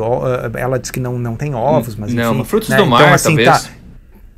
ela 0.57 0.79
diz 0.79 0.91
que 0.91 1.01
não, 1.01 1.19
não 1.19 1.35
tem 1.35 1.55
ovos, 1.55 1.97
mas 1.97 2.13
não, 2.13 2.35
enfim, 2.35 2.45
frutos 2.45 2.69
né? 2.69 2.77
do 2.77 2.87
mar, 2.87 3.03
então, 3.03 3.15
assim, 3.15 3.37
talvez. 3.37 3.65
Tá, 3.65 3.71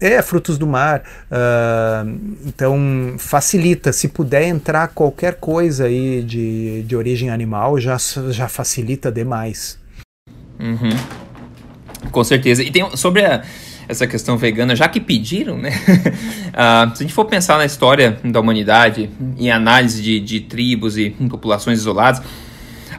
é, 0.00 0.22
frutos 0.22 0.56
do 0.56 0.66
mar. 0.66 1.02
Uh, 1.30 2.18
então 2.46 3.14
facilita. 3.18 3.92
Se 3.92 4.08
puder 4.08 4.44
entrar 4.44 4.88
qualquer 4.88 5.34
coisa 5.34 5.84
aí 5.84 6.22
de, 6.22 6.82
de 6.82 6.96
origem 6.96 7.30
animal, 7.30 7.78
já, 7.78 7.96
já 8.30 8.48
facilita 8.48 9.12
demais. 9.12 9.78
Uhum. 10.58 12.10
Com 12.10 12.24
certeza. 12.24 12.62
E 12.62 12.70
tem 12.70 12.96
sobre 12.96 13.24
a, 13.24 13.42
essa 13.88 14.06
questão 14.06 14.36
vegana, 14.36 14.74
já 14.74 14.88
que 14.88 15.00
pediram, 15.00 15.58
né? 15.58 15.70
uh, 15.70 16.90
se 16.96 17.02
a 17.02 17.06
gente 17.06 17.12
for 17.12 17.24
pensar 17.24 17.58
na 17.58 17.64
história 17.64 18.18
da 18.24 18.40
humanidade, 18.40 19.10
em 19.38 19.50
análise 19.50 20.02
de, 20.02 20.20
de 20.20 20.40
tribos 20.40 20.96
e 20.96 21.10
populações 21.10 21.78
isoladas, 21.78 22.22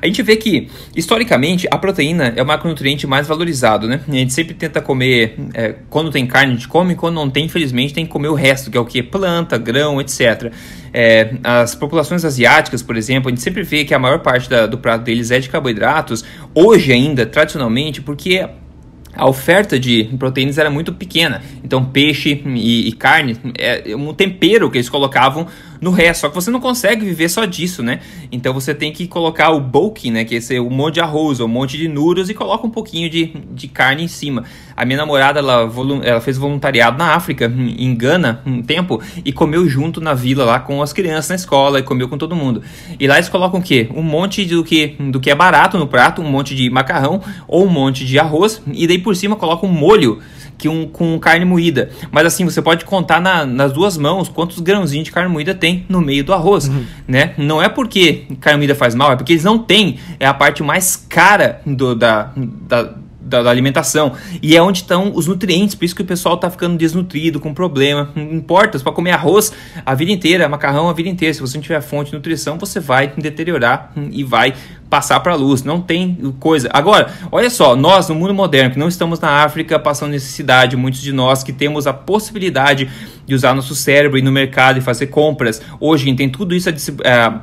a 0.01 0.07
gente 0.07 0.23
vê 0.23 0.35
que, 0.35 0.67
historicamente, 0.95 1.67
a 1.69 1.77
proteína 1.77 2.33
é 2.35 2.41
o 2.41 2.45
macronutriente 2.45 3.05
mais 3.05 3.27
valorizado, 3.27 3.87
né? 3.87 4.01
A 4.07 4.11
gente 4.11 4.33
sempre 4.33 4.55
tenta 4.55 4.81
comer, 4.81 5.35
é, 5.53 5.75
quando 5.89 6.09
tem 6.09 6.25
carne, 6.25 6.53
a 6.53 6.55
gente 6.55 6.67
come, 6.67 6.95
quando 6.95 7.15
não 7.15 7.29
tem, 7.29 7.45
infelizmente, 7.45 7.93
tem 7.93 8.05
que 8.05 8.11
comer 8.11 8.29
o 8.29 8.33
resto, 8.33 8.71
que 8.71 8.77
é 8.77 8.79
o 8.79 8.85
que? 8.85 9.03
Planta, 9.03 9.59
grão, 9.59 10.01
etc. 10.01 10.51
É, 10.91 11.35
as 11.43 11.75
populações 11.75 12.25
asiáticas, 12.25 12.81
por 12.81 12.97
exemplo, 12.97 13.29
a 13.29 13.31
gente 13.31 13.43
sempre 13.43 13.61
vê 13.61 13.85
que 13.85 13.93
a 13.93 13.99
maior 13.99 14.19
parte 14.19 14.49
da, 14.49 14.65
do 14.65 14.77
prato 14.77 15.03
deles 15.03 15.29
é 15.29 15.39
de 15.39 15.49
carboidratos, 15.49 16.25
hoje 16.55 16.91
ainda, 16.91 17.25
tradicionalmente, 17.25 18.01
porque 18.01 18.43
a 19.13 19.27
oferta 19.27 19.79
de 19.79 20.05
proteínas 20.17 20.57
era 20.57 20.69
muito 20.69 20.93
pequena. 20.93 21.41
Então, 21.63 21.83
peixe 21.85 22.41
e, 22.45 22.87
e 22.87 22.91
carne 22.93 23.37
é 23.57 23.95
um 23.95 24.13
tempero 24.13 24.69
que 24.71 24.77
eles 24.77 24.89
colocavam 24.89 25.47
no 25.81 25.89
resto. 25.89 26.21
Só 26.21 26.29
que 26.29 26.35
você 26.35 26.51
não 26.51 26.59
consegue 26.59 27.03
viver 27.03 27.27
só 27.27 27.43
disso, 27.43 27.81
né? 27.81 27.99
Então 28.31 28.53
você 28.53 28.73
tem 28.73 28.93
que 28.93 29.07
colocar 29.07 29.49
o 29.49 29.59
bulking, 29.59 30.11
né? 30.11 30.23
Que 30.23 30.37
é 30.37 30.61
um 30.61 30.69
monte 30.69 30.95
de 30.95 31.01
arroz, 31.01 31.39
um 31.39 31.47
monte 31.47 31.75
de 31.77 31.87
nuros 31.87 32.29
e 32.29 32.35
coloca 32.35 32.65
um 32.65 32.69
pouquinho 32.69 33.09
de, 33.09 33.33
de 33.51 33.67
carne 33.67 34.03
em 34.03 34.07
cima. 34.07 34.43
A 34.77 34.85
minha 34.85 34.97
namorada, 34.97 35.39
ela, 35.39 35.69
ela 36.03 36.21
fez 36.21 36.37
voluntariado 36.37 36.97
na 36.97 37.15
África, 37.15 37.45
em 37.45 37.95
Gana, 37.95 38.41
um 38.45 38.61
tempo, 38.61 39.01
e 39.25 39.31
comeu 39.31 39.67
junto 39.67 39.99
na 39.99 40.13
vila 40.13 40.45
lá 40.45 40.59
com 40.59 40.81
as 40.81 40.93
crianças 40.93 41.29
na 41.29 41.35
escola 41.35 41.79
e 41.79 41.83
comeu 41.83 42.07
com 42.07 42.17
todo 42.17 42.35
mundo. 42.35 42.61
E 42.99 43.07
lá 43.07 43.15
eles 43.15 43.29
colocam 43.29 43.59
o 43.59 43.63
quê? 43.63 43.89
Um 43.95 44.03
monte 44.03 44.45
do 44.45 44.63
que, 44.63 44.95
do 44.99 45.19
que 45.19 45.29
é 45.29 45.35
barato 45.35 45.77
no 45.77 45.87
prato, 45.87 46.21
um 46.21 46.29
monte 46.29 46.55
de 46.55 46.69
macarrão 46.69 47.21
ou 47.47 47.65
um 47.65 47.69
monte 47.69 48.05
de 48.05 48.19
arroz, 48.19 48.61
e 48.71 48.87
daí 48.87 48.97
por 48.97 49.15
cima 49.15 49.35
colocam 49.35 49.69
um 49.69 49.73
molho 49.73 50.21
que 50.61 50.69
um, 50.69 50.87
com 50.87 51.17
carne 51.19 51.43
moída. 51.43 51.89
Mas 52.11 52.27
assim, 52.27 52.45
você 52.45 52.61
pode 52.61 52.85
contar 52.85 53.19
na, 53.19 53.45
nas 53.47 53.73
duas 53.73 53.97
mãos 53.97 54.29
quantos 54.29 54.59
grãozinhos 54.59 55.05
de 55.05 55.11
carne 55.11 55.31
moída 55.31 55.55
tem 55.55 55.70
no 55.89 56.01
meio 56.01 56.23
do 56.23 56.33
arroz, 56.33 56.67
uhum. 56.67 56.85
né? 57.07 57.33
Não 57.37 57.61
é 57.61 57.69
porque 57.69 58.23
carne 58.39 58.57
moída 58.57 58.75
faz 58.75 58.95
mal, 58.95 59.11
é 59.11 59.15
porque 59.15 59.33
eles 59.33 59.43
não 59.43 59.57
têm. 59.57 59.99
É 60.19 60.25
a 60.25 60.33
parte 60.33 60.63
mais 60.63 60.95
cara 60.95 61.61
do, 61.65 61.95
da, 61.95 62.31
da 62.35 62.93
da, 63.31 63.41
da, 63.41 63.49
alimentação. 63.49 64.13
E 64.41 64.55
é 64.55 64.61
onde 64.61 64.79
estão 64.79 65.11
os 65.15 65.25
nutrientes, 65.25 65.73
por 65.73 65.85
isso 65.85 65.95
que 65.95 66.01
o 66.01 66.05
pessoal 66.05 66.35
está 66.35 66.51
ficando 66.51 66.77
desnutrido, 66.77 67.39
com 67.39 67.53
problema. 67.53 68.09
Não 68.13 68.33
importa, 68.33 68.77
para 68.79 68.91
comer 68.91 69.11
arroz 69.11 69.51
a 69.85 69.95
vida 69.95 70.11
inteira, 70.11 70.47
macarrão 70.49 70.89
a 70.89 70.93
vida 70.93 71.09
inteira. 71.09 71.33
Se 71.33 71.39
você 71.39 71.57
não 71.57 71.63
tiver 71.63 71.81
fonte 71.81 72.11
de 72.11 72.17
nutrição, 72.17 72.57
você 72.59 72.79
vai 72.79 73.07
deteriorar 73.17 73.91
e 74.11 74.23
vai 74.23 74.53
passar 74.89 75.21
para 75.21 75.31
a 75.31 75.35
luz. 75.35 75.63
Não 75.63 75.81
tem 75.81 76.17
coisa. 76.39 76.69
Agora, 76.73 77.11
olha 77.31 77.49
só, 77.49 77.75
nós 77.75 78.09
no 78.09 78.15
mundo 78.15 78.33
moderno, 78.33 78.71
que 78.71 78.79
não 78.79 78.89
estamos 78.89 79.19
na 79.19 79.29
África 79.43 79.79
passando 79.79 80.11
necessidade, 80.11 80.75
muitos 80.75 81.01
de 81.01 81.13
nós 81.13 81.43
que 81.43 81.53
temos 81.53 81.87
a 81.87 81.93
possibilidade 81.93 82.89
de 83.25 83.33
usar 83.33 83.53
nosso 83.53 83.73
cérebro 83.73 84.17
e 84.17 84.21
no 84.21 84.31
mercado 84.31 84.77
e 84.77 84.81
fazer 84.81 85.07
compras, 85.07 85.61
hoje 85.79 86.13
tem 86.13 86.29
tudo 86.29 86.53
isso 86.53 86.69
a, 87.05 87.41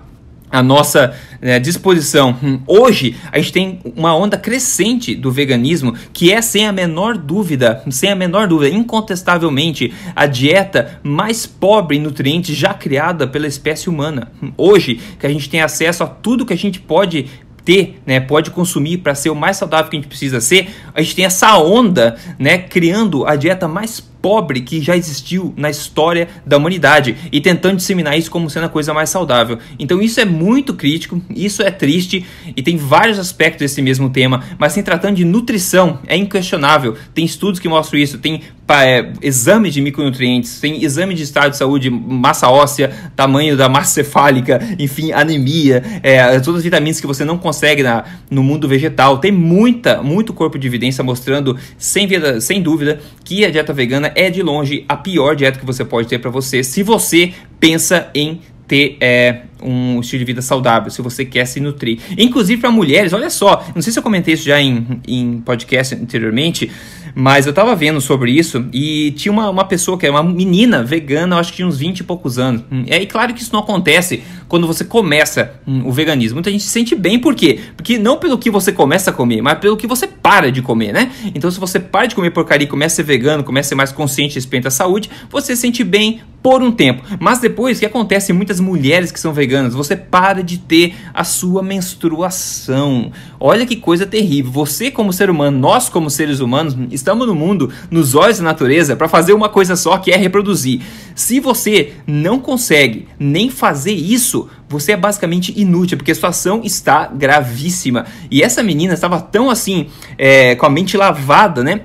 a 0.50 0.62
nossa 0.62 1.14
né, 1.40 1.58
disposição. 1.58 2.36
Hum, 2.42 2.60
hoje 2.66 3.16
a 3.30 3.38
gente 3.38 3.52
tem 3.52 3.80
uma 3.96 4.16
onda 4.16 4.36
crescente 4.36 5.14
do 5.14 5.30
veganismo 5.30 5.94
que 6.12 6.32
é 6.32 6.40
sem 6.40 6.66
a 6.66 6.72
menor 6.72 7.16
dúvida, 7.16 7.82
sem 7.90 8.10
a 8.10 8.16
menor 8.16 8.46
dúvida, 8.46 8.74
incontestavelmente 8.74 9.92
a 10.14 10.26
dieta 10.26 11.00
mais 11.02 11.46
pobre 11.46 11.96
em 11.96 12.00
nutrientes 12.00 12.56
já 12.56 12.74
criada 12.74 13.26
pela 13.26 13.46
espécie 13.46 13.88
humana. 13.88 14.32
Hum, 14.42 14.52
hoje 14.56 15.00
que 15.18 15.26
a 15.26 15.30
gente 15.30 15.48
tem 15.48 15.60
acesso 15.60 16.02
a 16.02 16.06
tudo 16.06 16.46
que 16.46 16.54
a 16.54 16.56
gente 16.56 16.80
pode 16.80 17.26
ter, 17.68 18.00
né, 18.06 18.18
pode 18.18 18.50
consumir 18.50 18.96
para 18.96 19.14
ser 19.14 19.28
o 19.28 19.34
mais 19.34 19.58
saudável 19.58 19.90
que 19.90 19.96
a 19.96 20.00
gente 20.00 20.08
precisa 20.08 20.40
ser, 20.40 20.70
a 20.94 21.02
gente 21.02 21.14
tem 21.14 21.26
essa 21.26 21.58
onda, 21.58 22.16
né, 22.38 22.56
criando 22.56 23.26
a 23.26 23.36
dieta 23.36 23.68
mais 23.68 24.00
pobre 24.20 24.60
que 24.60 24.80
já 24.80 24.96
existiu 24.96 25.54
na 25.56 25.70
história 25.70 26.28
da 26.44 26.56
humanidade 26.56 27.16
e 27.30 27.40
tentando 27.40 27.76
disseminar 27.76 28.18
isso 28.18 28.30
como 28.30 28.50
sendo 28.50 28.66
a 28.66 28.68
coisa 28.68 28.92
mais 28.92 29.10
saudável. 29.10 29.58
Então 29.78 30.00
isso 30.00 30.20
é 30.20 30.24
muito 30.24 30.74
crítico, 30.74 31.20
isso 31.34 31.62
é 31.62 31.70
triste 31.70 32.24
e 32.56 32.62
tem 32.62 32.76
vários 32.76 33.18
aspectos 33.18 33.60
desse 33.60 33.82
mesmo 33.82 34.10
tema, 34.10 34.42
mas 34.58 34.76
em 34.76 34.82
tratando 34.82 35.16
de 35.16 35.24
nutrição 35.24 36.00
é 36.06 36.16
inquestionável. 36.16 36.96
Tem 37.14 37.24
estudos 37.24 37.60
que 37.60 37.68
mostram 37.68 37.98
isso, 37.98 38.18
tem 38.18 38.42
é, 38.76 39.12
exame 39.22 39.70
de 39.70 39.80
micronutrientes, 39.80 40.60
tem 40.60 40.84
exame 40.84 41.14
de 41.14 41.22
estado 41.22 41.52
de 41.52 41.56
saúde, 41.56 41.88
massa 41.90 42.48
óssea, 42.50 42.92
tamanho 43.16 43.56
da 43.56 43.68
massa 43.68 43.94
cefálica, 43.94 44.60
enfim, 44.78 45.12
anemia, 45.12 45.82
é, 46.02 46.38
todas 46.40 46.58
as 46.58 46.64
vitaminas 46.64 47.00
que 47.00 47.06
você 47.06 47.24
não 47.24 47.38
consegue 47.38 47.82
na, 47.82 48.04
no 48.30 48.42
mundo 48.42 48.68
vegetal. 48.68 49.18
Tem 49.18 49.32
muita, 49.32 50.02
muito 50.02 50.34
corpo 50.34 50.58
de 50.58 50.66
evidência 50.66 51.02
mostrando, 51.02 51.56
sem, 51.78 52.08
sem 52.40 52.60
dúvida, 52.60 53.00
que 53.28 53.44
a 53.44 53.50
dieta 53.50 53.74
vegana 53.74 54.10
é 54.14 54.30
de 54.30 54.42
longe 54.42 54.86
a 54.88 54.96
pior 54.96 55.36
dieta 55.36 55.58
que 55.58 55.66
você 55.66 55.84
pode 55.84 56.08
ter 56.08 56.18
para 56.18 56.30
você 56.30 56.64
se 56.64 56.82
você 56.82 57.34
pensa 57.60 58.10
em 58.14 58.40
ter 58.66 58.96
é, 59.02 59.42
um 59.62 60.00
estilo 60.00 60.20
de 60.20 60.24
vida 60.24 60.42
saudável, 60.42 60.90
se 60.90 61.02
você 61.02 61.24
quer 61.24 61.46
se 61.46 61.60
nutrir. 61.60 61.98
Inclusive 62.16 62.60
para 62.60 62.70
mulheres, 62.70 63.12
olha 63.12 63.30
só, 63.30 63.66
não 63.74 63.82
sei 63.82 63.92
se 63.92 63.98
eu 63.98 64.02
comentei 64.02 64.34
isso 64.34 64.44
já 64.44 64.60
em, 64.60 65.00
em 65.06 65.38
podcast 65.40 65.94
anteriormente, 65.94 66.70
mas 67.14 67.46
eu 67.46 67.52
tava 67.52 67.74
vendo 67.74 68.00
sobre 68.00 68.30
isso 68.30 68.66
e 68.72 69.10
tinha 69.12 69.32
uma, 69.32 69.50
uma 69.50 69.64
pessoa 69.64 69.98
que 69.98 70.06
é 70.06 70.10
uma 70.10 70.22
menina 70.22 70.84
vegana, 70.84 71.36
acho 71.38 71.50
que 71.50 71.56
tinha 71.56 71.66
uns 71.66 71.78
20 71.78 71.98
e 71.98 72.04
poucos 72.04 72.38
anos. 72.38 72.62
É 72.86 73.04
claro 73.06 73.34
que 73.34 73.42
isso 73.42 73.52
não 73.52 73.60
acontece 73.60 74.22
quando 74.48 74.66
você 74.66 74.84
começa 74.84 75.54
hum, 75.66 75.82
o 75.84 75.92
veganismo. 75.92 76.36
Muita 76.36 76.50
gente 76.50 76.62
se 76.62 76.70
sente 76.70 76.94
bem, 76.94 77.18
por 77.18 77.34
quê? 77.34 77.58
Porque 77.76 77.98
não 77.98 78.18
pelo 78.18 78.38
que 78.38 78.50
você 78.50 78.72
começa 78.72 79.10
a 79.10 79.12
comer, 79.12 79.42
mas 79.42 79.58
pelo 79.58 79.76
que 79.76 79.86
você 79.86 80.06
para 80.06 80.52
de 80.52 80.62
comer, 80.62 80.92
né? 80.92 81.10
Então, 81.34 81.50
se 81.50 81.58
você 81.58 81.80
para 81.80 82.06
de 82.06 82.14
comer 82.14 82.30
porcaria 82.30 82.66
e 82.66 82.68
começa 82.68 82.94
a 82.94 82.96
ser 82.96 83.02
vegano, 83.02 83.42
começa 83.42 83.68
a 83.68 83.70
ser 83.70 83.74
mais 83.74 83.92
consciente 83.92 84.32
a 84.32 84.36
respeito 84.36 84.64
da 84.64 84.70
saúde, 84.70 85.10
você 85.30 85.54
se 85.54 85.62
sente 85.62 85.82
bem 85.84 86.20
por 86.42 86.62
um 86.62 86.70
tempo. 86.70 87.02
Mas 87.18 87.40
depois, 87.40 87.76
o 87.76 87.80
que 87.80 87.86
acontece? 87.86 88.32
Muitas 88.32 88.60
mulheres 88.60 89.10
que 89.10 89.18
são 89.18 89.32
veganas, 89.32 89.47
você 89.74 89.96
para 89.96 90.42
de 90.42 90.58
ter 90.58 90.94
a 91.12 91.24
sua 91.24 91.62
menstruação. 91.62 93.12
Olha 93.40 93.66
que 93.66 93.76
coisa 93.76 94.06
terrível. 94.06 94.50
Você, 94.52 94.90
como 94.90 95.12
ser 95.12 95.30
humano, 95.30 95.58
nós, 95.58 95.88
como 95.88 96.10
seres 96.10 96.40
humanos, 96.40 96.76
estamos 96.90 97.26
no 97.26 97.34
mundo, 97.34 97.72
nos 97.90 98.14
olhos 98.14 98.38
da 98.38 98.44
natureza, 98.44 98.96
para 98.96 99.08
fazer 99.08 99.32
uma 99.32 99.48
coisa 99.48 99.76
só 99.76 99.98
que 99.98 100.10
é 100.10 100.16
reproduzir. 100.16 100.82
Se 101.14 101.40
você 101.40 101.94
não 102.06 102.38
consegue 102.38 103.08
nem 103.18 103.50
fazer 103.50 103.92
isso, 103.92 104.48
você 104.68 104.92
é 104.92 104.96
basicamente 104.96 105.52
inútil, 105.58 105.96
porque 105.96 106.12
a 106.12 106.14
situação 106.14 106.60
está 106.62 107.06
gravíssima. 107.06 108.06
E 108.30 108.42
essa 108.42 108.62
menina 108.62 108.94
estava 108.94 109.20
tão 109.20 109.50
assim, 109.50 109.88
é, 110.16 110.54
com 110.54 110.66
a 110.66 110.70
mente 110.70 110.96
lavada, 110.96 111.64
né? 111.64 111.82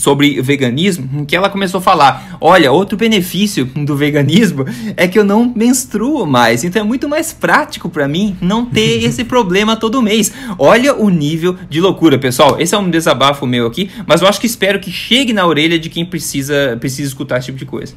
Sobre 0.00 0.40
veganismo, 0.40 1.26
que 1.26 1.36
ela 1.36 1.50
começou 1.50 1.78
a 1.78 1.82
falar: 1.82 2.38
olha, 2.40 2.72
outro 2.72 2.96
benefício 2.96 3.66
do 3.66 3.94
veganismo 3.94 4.64
é 4.96 5.06
que 5.06 5.18
eu 5.18 5.24
não 5.24 5.52
menstruo 5.54 6.24
mais, 6.26 6.64
então 6.64 6.80
é 6.80 6.84
muito 6.84 7.08
mais 7.08 7.32
prático 7.32 7.88
para 7.88 8.08
mim 8.08 8.36
não 8.40 8.64
ter 8.64 9.04
esse 9.04 9.24
problema 9.24 9.76
todo 9.76 10.00
mês. 10.00 10.32
Olha 10.58 10.94
o 10.94 11.10
nível 11.10 11.56
de 11.68 11.80
loucura, 11.80 12.18
pessoal. 12.18 12.58
Esse 12.58 12.74
é 12.74 12.78
um 12.78 12.90
desabafo 12.90 13.46
meu 13.46 13.66
aqui, 13.66 13.90
mas 14.06 14.22
eu 14.22 14.28
acho 14.28 14.40
que 14.40 14.46
espero 14.46 14.80
que 14.80 14.90
chegue 14.90 15.32
na 15.32 15.46
orelha 15.46 15.78
de 15.78 15.90
quem 15.90 16.04
precisa, 16.04 16.76
precisa 16.80 17.08
escutar 17.08 17.38
esse 17.38 17.46
tipo 17.46 17.58
de 17.58 17.66
coisa. 17.66 17.94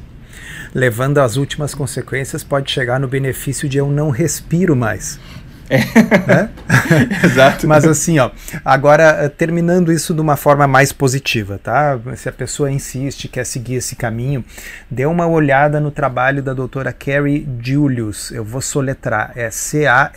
Levando 0.74 1.18
às 1.18 1.36
últimas 1.36 1.72
consequências, 1.72 2.42
pode 2.42 2.70
chegar 2.70 2.98
no 2.98 3.06
benefício 3.06 3.68
de 3.68 3.78
eu 3.78 3.88
não 3.90 4.10
respiro 4.10 4.74
mais. 4.74 5.20
É. 5.68 5.78
Né? 6.26 6.50
Exato. 7.24 7.66
Mas 7.66 7.84
assim, 7.84 8.18
ó, 8.18 8.30
agora 8.64 9.24
eh, 9.24 9.28
terminando 9.28 9.92
isso 9.92 10.14
de 10.14 10.20
uma 10.20 10.36
forma 10.36 10.66
mais 10.66 10.92
positiva, 10.92 11.58
tá? 11.62 11.98
Se 12.16 12.28
a 12.28 12.32
pessoa 12.32 12.70
insiste, 12.70 13.28
quer 13.28 13.44
seguir 13.44 13.76
esse 13.76 13.96
caminho, 13.96 14.44
dê 14.90 15.06
uma 15.06 15.26
olhada 15.26 15.80
no 15.80 15.90
trabalho 15.90 16.42
da 16.42 16.52
doutora 16.52 16.92
Carrie 16.92 17.48
Julius. 17.60 18.30
Eu 18.30 18.44
vou 18.44 18.60
soletrar, 18.60 19.32
é 19.34 19.50
C-A-R-R-I-E, 19.50 20.14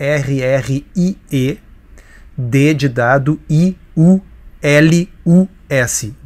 D 2.37 2.73
de 2.73 2.89
dado, 2.89 3.39
I-U-L-U-S, 3.49 4.23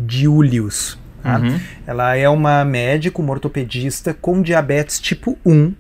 Julius. 0.08 1.00
Tá? 1.22 1.38
Uhum. 1.38 1.60
Ela 1.86 2.16
é 2.16 2.28
uma 2.28 2.66
médica, 2.66 3.22
uma 3.22 3.32
ortopedista 3.32 4.12
com 4.14 4.42
diabetes 4.42 5.00
tipo 5.00 5.38
1 5.46 5.74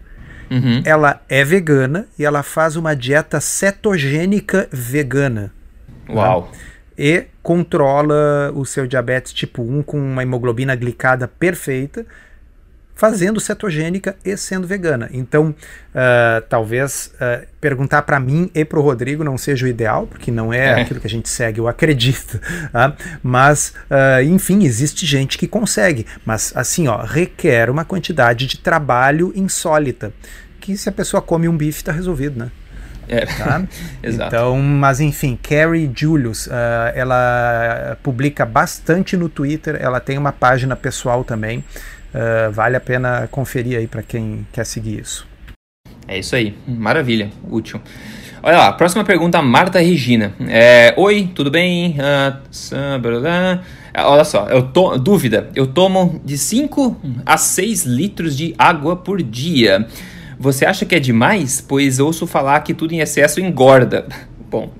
Uhum. 0.51 0.81
Ela 0.84 1.22
é 1.29 1.46
vegana 1.46 2.08
e 2.20 2.25
ela 2.25 2.43
faz 2.43 2.75
uma 2.75 2.93
dieta 2.93 3.39
cetogênica 3.39 4.67
vegana. 4.70 5.53
Tá? 6.05 6.13
Uau! 6.13 6.51
Né? 6.51 6.58
E 6.98 7.25
controla 7.41 8.51
o 8.53 8.65
seu 8.65 8.86
diabetes 8.86 9.31
tipo 9.31 9.63
1 9.63 9.81
com 9.84 9.98
uma 9.98 10.22
hemoglobina 10.22 10.75
glicada 10.75 11.25
perfeita 11.25 12.05
fazendo 13.01 13.39
cetogênica 13.39 14.15
e 14.24 14.38
sendo 14.38 14.67
vegana. 14.67 15.10
Então, 15.12 15.50
uh, 15.50 16.41
talvez 16.48 17.12
uh, 17.15 17.48
perguntar 17.60 18.03
para 18.03 18.20
mim 18.20 18.51
e 18.53 18.63
para 18.63 18.77
o 18.77 18.81
Rodrigo 18.84 19.24
não 19.24 19.39
seja 19.39 19.65
o 19.65 19.67
ideal, 19.67 20.05
porque 20.05 20.29
não 20.29 20.53
é, 20.53 20.67
é. 20.67 20.81
aquilo 20.81 21.00
que 21.00 21.08
a 21.08 21.10
gente 21.10 21.27
segue, 21.27 21.60
eu 21.60 21.67
acredito. 21.67 22.39
Tá? 22.72 22.96
Mas, 23.24 23.74
uh, 23.89 24.22
enfim, 24.24 24.63
existe 24.63 25.05
gente 25.05 25.38
que 25.38 25.48
consegue. 25.48 26.05
Mas, 26.24 26.53
assim, 26.55 26.88
ó, 26.88 27.03
requer 27.03 27.72
uma 27.72 27.84
quantidade 27.84 28.46
de 28.46 28.60
trabalho 28.60 29.34
insólita. 29.36 30.13
Que 30.60 30.77
se 30.77 30.88
a 30.88 30.91
pessoa 30.91 31.22
come 31.22 31.50
um 31.50 31.58
bife, 31.58 31.79
está 31.79 31.91
resolvido, 31.91 32.38
né? 32.39 32.51
É. 33.08 33.25
Tá? 33.25 33.63
Exato. 34.01 34.27
Então, 34.27 34.58
mas 34.62 35.00
enfim, 35.00 35.38
Carrie 35.41 35.91
Julius, 35.93 36.46
uh, 36.48 36.51
ela 36.93 37.98
publica 38.03 38.46
bastante 38.46 39.17
no 39.17 39.27
Twitter, 39.27 39.75
ela 39.81 40.00
tem 40.00 40.20
uma 40.20 40.31
página 40.31 40.75
pessoal 40.75 41.24
também. 41.24 41.63
Uh, 42.13 42.51
vale 42.51 42.75
a 42.75 42.80
pena 42.80 43.27
conferir 43.32 43.77
aí 43.77 43.88
para 43.88 44.03
quem 44.03 44.46
quer 44.51 44.65
seguir 44.65 45.00
isso. 45.00 45.27
É 46.08 46.20
isso 46.20 46.36
aí, 46.36 46.56
maravilha, 46.68 47.30
útil. 47.50 47.82
Olha 48.44 48.58
lá, 48.58 48.72
próxima 48.74 49.03
pergunta, 49.03 49.41
Marta 49.41 49.80
Regina. 49.80 50.34
É, 50.50 50.94
Oi, 50.98 51.30
tudo 51.36 51.51
bem? 51.51 51.96
Uh, 52.00 53.62
olha 53.98 54.24
só, 54.24 54.48
eu 54.48 54.63
to, 54.63 54.98
dúvida. 54.98 55.50
Eu 55.56 55.68
tomo 55.68 56.20
de 56.25 56.38
5 56.38 57.00
a 57.25 57.38
6 57.38 57.86
litros 57.86 58.36
de 58.36 58.56
água 58.58 58.96
por 58.96 59.22
dia. 59.22 59.88
Você 60.39 60.65
acha 60.65 60.86
que 60.86 60.96
é 60.96 61.00
demais? 61.00 61.62
Pois 61.62 62.00
ouço 62.00 62.25
falar 62.25 62.60
que 62.62 62.74
tudo 62.74 62.94
em 62.94 63.00
excesso 63.00 63.39
engorda. 63.39 64.08
Bom, 64.50 64.72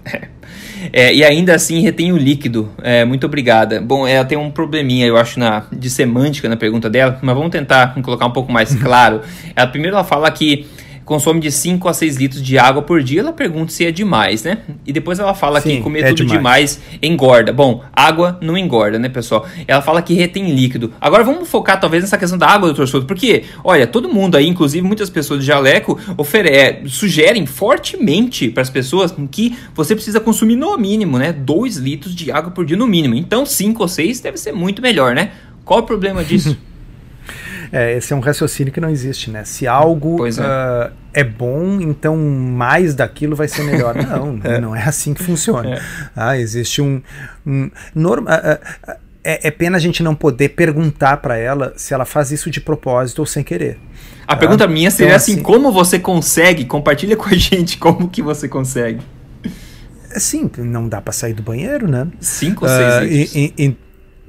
é. 0.92 1.14
E 1.14 1.24
ainda 1.24 1.56
assim 1.56 1.82
retém 1.82 2.12
o 2.12 2.18
líquido. 2.18 2.70
É, 2.82 3.06
muito 3.06 3.26
obrigada. 3.26 3.82
Bom, 3.82 4.08
ela 4.08 4.26
tem 4.26 4.38
um 4.38 4.52
probleminha, 4.52 5.06
eu 5.06 5.18
acho, 5.18 5.40
na, 5.40 5.64
de 5.72 5.90
semântica 5.90 6.48
na 6.48 6.58
pergunta 6.58 6.90
dela, 6.90 7.18
mas 7.22 7.36
vamos 7.36 7.52
tentar 7.52 7.96
colocar 8.02 8.26
um 8.26 8.32
pouco 8.32 8.52
mais 8.52 8.74
claro. 8.82 9.22
Ela, 9.56 9.68
primeiro 9.68 9.96
ela 9.96 10.04
fala 10.04 10.30
que 10.32 10.68
consome 11.06 11.40
de 11.40 11.52
5 11.52 11.88
a 11.88 11.94
6 11.94 12.18
litros 12.18 12.42
de 12.42 12.58
água 12.58 12.82
por 12.82 13.02
dia, 13.04 13.22
ela 13.22 13.34
pergunta 13.34 13.72
se 13.72 13.86
é 13.86 13.92
demais, 13.92 14.44
né? 14.44 14.60
E 14.86 14.94
depois 14.94 15.20
ela 15.20 15.34
fala 15.34 15.62
Sim, 15.62 15.78
que 15.78 15.82
comer 15.82 16.04
é 16.04 16.08
tudo 16.10 16.26
demais. 16.26 16.80
demais 16.80 16.82
engorda. 17.02 17.52
Bom, 17.52 17.84
água 17.94 18.38
não 18.42 18.58
engorda, 18.58 18.98
né, 18.98 19.10
pessoal? 19.10 19.46
Ela 19.68 19.82
fala 19.82 20.02
que 20.02 20.14
retém 20.14 20.54
líquido. 20.54 20.94
Agora 21.00 21.24
vamos 21.24 21.50
focar 21.50 21.80
talvez 21.80 22.04
nessa 22.04 22.18
questão 22.18 22.38
da 22.38 22.48
água, 22.48 22.68
doutor 22.68 22.88
Souto, 22.88 23.06
porque, 23.06 23.44
olha, 23.64 23.86
todo 23.88 24.10
mundo 24.10 24.36
aí, 24.36 24.48
inclusive 24.48 24.86
muitas 24.86 25.10
pessoas 25.10 25.42
de 25.42 25.46
jaleco, 25.46 26.00
ofere 26.18 26.50
é, 26.50 26.82
sugerem 26.86 27.46
fortemente 27.46 28.50
para 28.50 28.62
as 28.62 28.70
pessoas 28.70 29.14
que 29.30 29.56
você 29.74 29.96
precisa 29.96 30.20
consumir 30.20 30.56
no 30.56 30.78
mínimo, 30.78 31.18
né, 31.18 31.32
2 31.34 31.78
litros 31.78 32.16
de 32.16 32.32
água 32.32 32.52
por 32.52 32.66
dia 32.66 32.78
no 32.78 32.88
mínimo. 32.88 33.16
Então, 33.16 33.46
5 33.46 33.82
ou 33.82 33.88
6 33.88 34.20
deve 34.22 34.38
ser 34.38 34.52
muito 34.52 34.82
melhor, 34.82 35.14
né? 35.14 35.32
Qual 35.64 35.80
o 35.80 35.84
problema 35.84 36.24
disso? 36.24 36.58
É, 37.72 37.96
esse 37.96 38.12
é 38.12 38.16
um 38.16 38.20
raciocínio 38.20 38.74
que 38.74 38.82
não 38.82 38.90
existe, 38.90 39.32
né? 39.32 39.46
Se 39.46 39.66
algo 39.66 40.26
é. 40.28 40.30
Uh, 40.30 40.92
é. 41.14 41.24
bom, 41.24 41.80
então 41.80 42.18
mais 42.18 42.94
daquilo 42.94 43.36
vai 43.36 43.48
ser 43.48 43.64
melhor. 43.64 43.96
Não, 44.12 44.40
é. 44.44 44.60
não 44.60 44.76
é 44.76 44.84
assim 44.84 45.14
que 45.14 45.24
funciona. 45.24 45.76
É. 45.76 45.82
Ah, 46.16 46.38
existe 46.38 46.82
um. 46.82 47.02
um 47.46 47.70
norma, 47.96 48.30
uh, 48.32 48.92
uh, 48.92 48.96
é, 49.24 49.48
é, 49.48 49.52
pena 49.52 49.78
a 49.78 49.80
gente 49.80 50.02
não 50.02 50.16
poder 50.16 50.50
perguntar 50.50 51.18
para 51.18 51.38
ela 51.38 51.74
se 51.78 51.94
ela 51.94 52.06
faz 52.06 52.32
isso 52.32 52.50
de 52.50 52.60
propósito 52.60 53.20
ou 53.20 53.26
sem 53.26 53.44
querer. 53.44 53.78
A 54.28 54.36
pergunta 54.36 54.68
minha 54.68 54.90
seria 54.90 55.10
então, 55.10 55.18
assim, 55.18 55.34
assim: 55.34 55.44
como 55.44 55.72
você 55.72 56.00
consegue? 56.00 56.66
Compartilha 56.66 57.16
com 57.16 57.30
a 57.30 57.36
gente 57.36 57.78
como 57.78 58.10
que 58.10 58.22
você 58.22 58.48
consegue. 58.48 59.02
Sim, 60.18 60.50
não 60.58 60.90
dá 60.90 61.00
para 61.00 61.14
sair 61.14 61.34
do 61.34 61.44
banheiro, 61.44 61.88
né? 61.88 62.08
Cinco 62.20 62.66
ou 62.66 62.70
seis 62.70 63.10
litros. 63.10 63.36
E, 63.36 63.54
e, 63.58 63.78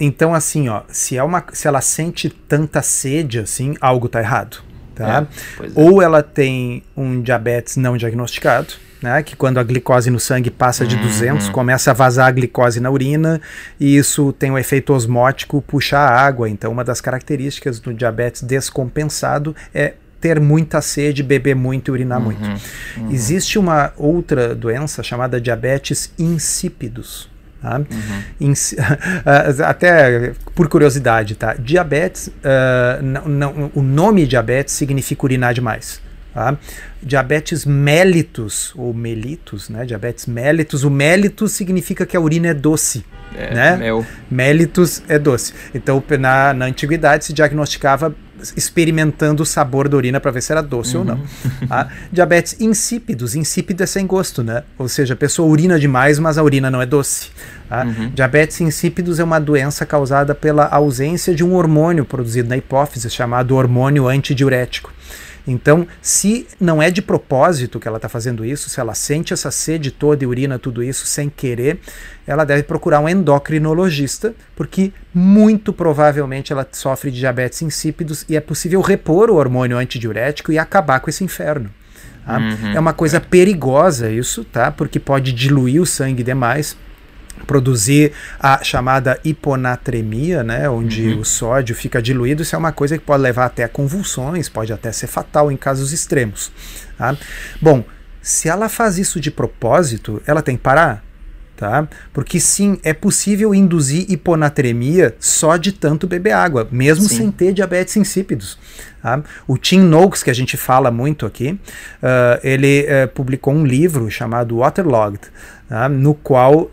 então, 0.05 0.35
assim, 0.35 0.69
ó, 0.69 0.83
se, 0.89 1.17
é 1.17 1.23
uma, 1.23 1.45
se 1.53 1.69
ela 1.69 1.81
sente 1.81 2.29
tanta 2.29 2.83
sede, 2.83 3.39
assim, 3.39 3.77
algo 3.81 4.09
tá 4.09 4.19
errado, 4.19 4.59
tá? 4.97 5.29
É, 5.61 5.67
é. 5.67 5.71
Ou 5.77 6.03
ela 6.03 6.25
tem 6.25 6.83
um 6.97 7.23
diabetes 7.23 7.77
não 7.77 7.97
diagnosticado, 7.97 8.75
né, 9.01 9.23
que 9.23 9.37
quando 9.37 9.59
a 9.59 9.63
glicose 9.63 10.11
no 10.11 10.19
sangue 10.19 10.51
passa 10.51 10.85
de 10.85 10.97
uhum. 10.97 11.03
200, 11.03 11.49
começa 11.51 11.93
a 11.93 11.95
vazar 11.95 12.27
a 12.27 12.31
glicose 12.33 12.81
na 12.81 12.91
urina, 12.91 13.41
e 13.79 13.97
isso 13.97 14.33
tem 14.33 14.51
um 14.51 14.59
efeito 14.59 14.93
osmótico, 14.93 15.63
puxar 15.63 16.01
a 16.01 16.21
água. 16.21 16.51
Então, 16.51 16.73
uma 16.73 16.83
das 16.83 17.01
características 17.01 17.79
do 17.79 17.95
diabetes 17.95 18.43
descompensado 18.43 19.55
é 19.73 19.95
ter 20.21 20.41
muita 20.41 20.83
sede, 20.83 21.23
beber 21.23 21.55
muito 21.55 21.89
e 21.89 21.93
urinar 21.93 22.19
uhum. 22.19 22.25
muito. 22.25 22.61
Uhum. 22.97 23.09
Existe 23.09 23.57
uma 23.57 23.93
outra 23.97 24.53
doença 24.53 25.01
chamada 25.01 25.41
diabetes 25.41 26.13
insípidos. 26.19 27.31
Tá? 27.63 27.79
Uhum. 28.41 28.53
até 29.65 30.33
por 30.55 30.69
curiosidade, 30.69 31.37
tá? 31.37 31.55
Diabetes, 31.55 32.27
uh, 32.27 33.03
não, 33.03 33.25
não, 33.29 33.71
o 33.73 33.83
nome 33.83 34.27
diabetes 34.27 34.75
significa 34.75 35.25
urinar 35.25 35.55
demais. 35.55 36.03
Tá? 36.35 36.57
Diabetes 37.03 37.67
mellitus, 37.67 38.73
ou 38.75 38.93
mellitus, 38.95 39.69
né? 39.69 39.85
Diabetes 39.85 40.27
mellitus. 40.27 40.83
O 40.83 40.91
mellitus 40.91 41.53
significa 41.53 42.07
que 42.07 42.17
a 42.17 42.21
urina 42.21 42.49
é 42.49 42.55
doce. 42.55 43.05
É, 43.37 43.55
né? 43.55 43.77
Mel. 43.77 44.05
Mellitus 44.31 45.03
é 45.09 45.19
doce. 45.19 45.53
Então, 45.75 46.03
na, 46.19 46.55
na 46.55 46.65
antiguidade 46.65 47.27
se 47.27 47.33
diagnosticava 47.33 48.15
experimentando 48.57 49.43
o 49.43 49.47
sabor 49.47 49.89
da 49.89 49.97
urina 49.97 50.21
para 50.21 50.31
ver 50.31 50.43
se 50.43 50.53
era 50.53 50.63
doce 50.63 50.97
uhum. 50.97 51.01
ou 51.01 51.07
não. 51.07 51.15
Uhum. 51.17 51.23
Tá? 51.69 51.89
Diabetes 52.11 52.61
insípidos, 52.61 53.35
insípido 53.35 53.83
é 53.83 53.87
sem 53.87 54.07
gosto, 54.07 54.43
né? 54.43 54.65
Ou 54.77 54.89
seja, 54.89 55.15
a 55.15 55.17
pessoa 55.17 55.49
urina 55.49 55.79
demais, 55.79 56.19
mas 56.19 56.37
a 56.37 56.43
urina 56.43 56.71
não 56.71 56.83
é 56.83 56.87
doce. 56.87 57.31
Tá? 57.69 57.85
Uhum. 57.85 58.11
Diabetes 58.11 58.61
insípidos 58.61 59.19
é 59.19 59.25
uma 59.25 59.39
doença 59.39 59.87
causada 59.87 60.35
pela 60.35 60.67
ausência 60.67 61.35
de 61.35 61.45
um 61.45 61.55
hormônio 61.55 62.05
produzido 62.05 62.49
na 62.49 62.57
hipófise 62.57 63.09
chamado 63.09 63.55
hormônio 63.57 64.09
antidiurético. 64.09 64.93
Então, 65.47 65.87
se 66.01 66.47
não 66.61 66.81
é 66.81 66.91
de 66.91 67.03
propósito 67.03 67.81
que 67.81 67.89
ela 67.89 67.97
está 67.97 68.09
fazendo 68.09 68.45
isso, 68.45 68.71
se 68.71 68.79
ela 68.79 68.95
sente 68.95 69.33
essa 69.33 69.51
sede 69.51 69.91
toda 69.91 70.23
e 70.23 70.27
urina 70.27 70.59
tudo 70.59 70.83
isso 70.83 71.05
sem 71.05 71.29
querer, 71.29 71.81
ela 72.27 72.45
deve 72.45 72.63
procurar 72.63 73.01
um 73.01 73.09
endocrinologista, 73.09 74.35
porque 74.55 74.93
muito 75.13 75.73
provavelmente 75.73 76.53
ela 76.53 76.67
sofre 76.71 77.11
de 77.11 77.19
diabetes 77.19 77.63
insípidos 77.63 78.25
e 78.29 78.37
é 78.37 78.41
possível 78.41 78.81
repor 78.81 79.31
o 79.31 79.35
hormônio 79.35 79.77
antidiurético 79.77 80.53
e 80.53 80.59
acabar 80.59 81.01
com 81.01 81.11
esse 81.11 81.25
inferno. 81.25 81.71
Tá? 82.25 82.39
Uhum. 82.39 82.73
É 82.75 82.79
uma 82.79 82.93
coisa 82.93 83.21
perigosa 83.21 84.11
isso, 84.11 84.45
tá? 84.45 84.71
Porque 84.71 85.01
pode 85.01 85.33
diluir 85.33 85.83
o 85.83 85.87
sangue 85.87 86.23
demais 86.23 86.77
produzir 87.43 88.13
a 88.39 88.63
chamada 88.63 89.19
hiponatremia, 89.25 90.43
né, 90.43 90.69
onde 90.69 91.09
uhum. 91.09 91.21
o 91.21 91.25
sódio 91.25 91.75
fica 91.75 92.01
diluído, 92.01 92.43
isso 92.43 92.55
é 92.55 92.59
uma 92.59 92.73
coisa 92.73 92.97
que 92.99 93.05
pode 93.05 93.23
levar 93.23 93.47
até 93.47 93.65
a 93.65 93.69
convulsões, 93.69 94.49
pode 94.49 94.73
até 94.73 94.93
ser 94.93 95.07
fatal 95.07 95.51
em 95.51 95.57
casos 95.57 95.93
extremos. 95.93 96.51
Tá? 96.97 97.17
Bom, 97.61 97.85
se 98.21 98.49
ela 98.49 98.69
faz 98.69 98.99
isso 98.99 99.21
de 99.21 99.31
propósito, 99.31 100.23
ela 100.27 100.43
tem 100.43 100.57
que 100.57 100.63
parar. 100.63 101.05
Tá? 101.57 101.87
Porque 102.13 102.41
sim, 102.41 102.81
é 102.83 102.93
possível 102.93 103.55
induzir 103.55 104.11
hiponatremia 104.11 105.15
só 105.21 105.57
de 105.57 105.71
tanto 105.71 106.09
beber 106.09 106.33
água, 106.33 106.67
mesmo 106.73 107.09
sim. 107.09 107.19
sem 107.19 107.31
ter 107.31 107.53
diabetes 107.53 107.97
insípidos. 107.97 108.59
Tá? 109.01 109.23
O 109.47 109.57
Tim 109.57 109.79
Noakes, 109.79 110.25
que 110.25 110.31
a 110.31 110.35
gente 110.35 110.57
fala 110.57 110.91
muito 110.91 111.25
aqui, 111.25 111.53
uh, 112.03 112.41
ele 112.43 112.87
uh, 112.87 113.09
publicou 113.15 113.55
um 113.55 113.65
livro 113.65 114.11
chamado 114.11 114.57
Waterlogged, 114.57 115.21
tá? 115.73 115.89
no 115.89 116.13
qual 116.13 116.65
uh, 116.65 116.71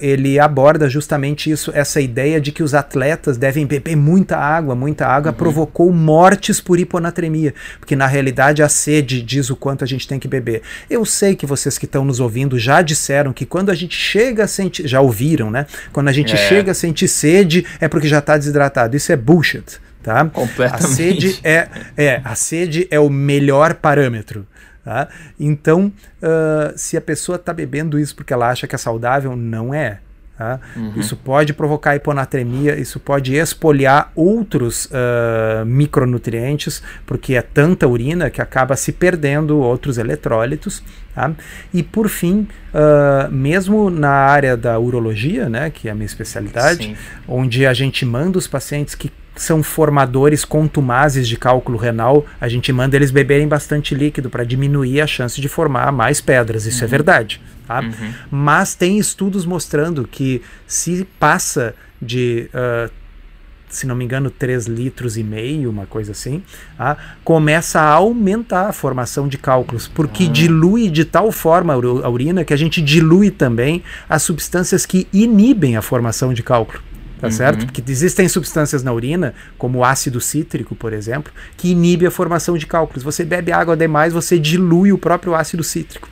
ele 0.00 0.38
aborda 0.38 0.88
justamente 0.88 1.50
isso, 1.50 1.70
essa 1.74 2.00
ideia 2.00 2.40
de 2.40 2.50
que 2.50 2.62
os 2.62 2.72
atletas 2.72 3.36
devem 3.36 3.66
beber 3.66 3.94
muita 3.94 4.38
água, 4.38 4.74
muita 4.74 5.06
água 5.06 5.30
uhum. 5.30 5.36
provocou 5.36 5.92
mortes 5.92 6.58
por 6.58 6.80
hiponatremia, 6.80 7.52
porque 7.78 7.94
na 7.94 8.06
realidade 8.06 8.62
a 8.62 8.68
sede 8.68 9.20
diz 9.20 9.50
o 9.50 9.56
quanto 9.56 9.84
a 9.84 9.86
gente 9.86 10.08
tem 10.08 10.18
que 10.18 10.26
beber. 10.26 10.62
Eu 10.88 11.04
sei 11.04 11.36
que 11.36 11.44
vocês 11.44 11.76
que 11.76 11.84
estão 11.84 12.02
nos 12.02 12.18
ouvindo 12.18 12.58
já 12.58 12.80
disseram 12.80 13.30
que 13.34 13.44
quando 13.44 13.68
a 13.68 13.74
gente 13.74 13.94
chega 13.94 14.44
a 14.44 14.48
sentir, 14.48 14.88
já 14.88 15.02
ouviram, 15.02 15.50
né? 15.50 15.66
Quando 15.92 16.08
a 16.08 16.12
gente 16.12 16.32
é. 16.32 16.36
chega 16.38 16.72
a 16.72 16.74
sentir 16.74 17.08
sede 17.08 17.66
é 17.78 17.88
porque 17.88 18.08
já 18.08 18.20
está 18.20 18.38
desidratado. 18.38 18.96
Isso 18.96 19.12
é 19.12 19.16
bullshit. 19.16 19.78
Tá? 20.02 20.24
Completamente. 20.24 20.82
A 20.82 20.88
sede 20.88 21.40
é, 21.44 21.68
é, 21.94 22.20
a 22.24 22.34
sede 22.34 22.88
é 22.90 22.98
o 22.98 23.10
melhor 23.10 23.74
parâmetro. 23.74 24.46
Tá? 24.84 25.08
Então, 25.38 25.92
uh, 26.22 26.72
se 26.76 26.96
a 26.96 27.00
pessoa 27.00 27.36
está 27.36 27.52
bebendo 27.52 27.98
isso 27.98 28.14
porque 28.16 28.32
ela 28.32 28.48
acha 28.48 28.66
que 28.66 28.74
é 28.74 28.78
saudável, 28.78 29.36
não 29.36 29.74
é. 29.74 30.00
Tá? 30.40 30.58
Uhum. 30.74 30.94
Isso 30.96 31.16
pode 31.16 31.52
provocar 31.52 31.96
hiponatremia, 31.96 32.80
isso 32.80 32.98
pode 32.98 33.34
espoliar 33.34 34.10
outros 34.14 34.86
uh, 34.86 35.66
micronutrientes, 35.66 36.82
porque 37.04 37.34
é 37.34 37.42
tanta 37.42 37.86
urina 37.86 38.30
que 38.30 38.40
acaba 38.40 38.74
se 38.74 38.90
perdendo 38.90 39.58
outros 39.58 39.98
eletrólitos. 39.98 40.82
Tá? 41.14 41.30
E 41.74 41.82
por 41.82 42.08
fim, 42.08 42.48
uh, 42.72 43.30
mesmo 43.30 43.90
na 43.90 44.08
área 44.08 44.56
da 44.56 44.78
urologia, 44.78 45.46
né, 45.50 45.68
que 45.68 45.88
é 45.88 45.90
a 45.90 45.94
minha 45.94 46.06
especialidade, 46.06 46.84
Sim. 46.84 46.96
onde 47.28 47.66
a 47.66 47.74
gente 47.74 48.06
manda 48.06 48.38
os 48.38 48.46
pacientes 48.46 48.94
que 48.94 49.12
são 49.36 49.62
formadores 49.62 50.44
contumazes 50.44 51.26
de 51.26 51.36
cálculo 51.36 51.78
renal, 51.78 52.26
a 52.40 52.48
gente 52.48 52.72
manda 52.72 52.96
eles 52.96 53.10
beberem 53.10 53.48
bastante 53.48 53.94
líquido 53.94 54.28
para 54.28 54.44
diminuir 54.44 55.00
a 55.00 55.06
chance 55.06 55.40
de 55.40 55.48
formar 55.48 55.90
mais 55.92 56.20
pedras. 56.20 56.66
Isso 56.66 56.78
é 56.78 56.80
uhum. 56.80 56.88
é 56.88 56.90
verdade. 56.90 57.40
Tá? 57.66 57.80
Uhum. 57.80 58.12
Mas 58.30 58.74
tem 58.74 58.98
estudos 58.98 59.46
mostrando 59.46 60.06
que 60.06 60.42
se 60.66 61.06
passa 61.18 61.74
de. 62.00 62.50
Uh, 62.52 62.90
se 63.68 63.86
não 63.86 63.94
me 63.94 64.04
engano, 64.04 64.30
3 64.30 64.66
litros 64.66 65.16
e 65.16 65.22
meio, 65.22 65.70
uma 65.70 65.86
coisa 65.86 66.10
assim, 66.10 66.42
tá? 66.76 66.96
começa 67.22 67.80
a 67.80 67.88
aumentar 67.88 68.66
a 68.66 68.72
formação 68.72 69.28
de 69.28 69.38
cálculos, 69.38 69.86
porque 69.86 70.24
uhum. 70.24 70.32
dilui 70.32 70.90
de 70.90 71.04
tal 71.04 71.30
forma 71.30 71.72
a 71.72 72.10
urina 72.10 72.44
que 72.44 72.52
a 72.52 72.56
gente 72.56 72.82
dilui 72.82 73.30
também 73.30 73.84
as 74.08 74.24
substâncias 74.24 74.84
que 74.84 75.06
inibem 75.12 75.76
a 75.76 75.82
formação 75.82 76.34
de 76.34 76.42
cálculo 76.42 76.82
tá 77.20 77.26
uhum. 77.26 77.32
certo? 77.32 77.66
Porque 77.66 77.82
existem 77.86 78.28
substâncias 78.28 78.82
na 78.82 78.92
urina, 78.92 79.34
como 79.58 79.78
o 79.78 79.84
ácido 79.84 80.20
cítrico, 80.20 80.74
por 80.74 80.92
exemplo, 80.92 81.32
que 81.56 81.70
inibe 81.70 82.06
a 82.06 82.10
formação 82.10 82.56
de 82.56 82.66
cálculos. 82.66 83.02
Você 83.02 83.24
bebe 83.24 83.52
água 83.52 83.76
demais, 83.76 84.12
você 84.12 84.38
dilui 84.38 84.92
o 84.92 84.98
próprio 84.98 85.34
ácido 85.34 85.62
cítrico. 85.62 86.08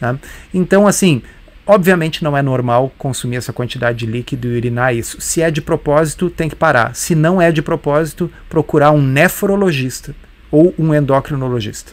Tá? 0.00 0.16
Então, 0.52 0.86
assim, 0.86 1.22
obviamente 1.64 2.24
não 2.24 2.36
é 2.36 2.42
normal 2.42 2.92
consumir 2.98 3.36
essa 3.36 3.52
quantidade 3.52 3.98
de 3.98 4.06
líquido 4.06 4.48
e 4.48 4.56
urinar 4.56 4.94
isso. 4.94 5.20
Se 5.20 5.40
é 5.40 5.50
de 5.50 5.62
propósito, 5.62 6.28
tem 6.28 6.48
que 6.48 6.56
parar. 6.56 6.94
Se 6.94 7.14
não 7.14 7.40
é 7.40 7.52
de 7.52 7.62
propósito, 7.62 8.30
procurar 8.48 8.90
um 8.90 9.00
nefrologista 9.00 10.14
ou 10.50 10.74
um 10.78 10.92
endocrinologista. 10.92 11.92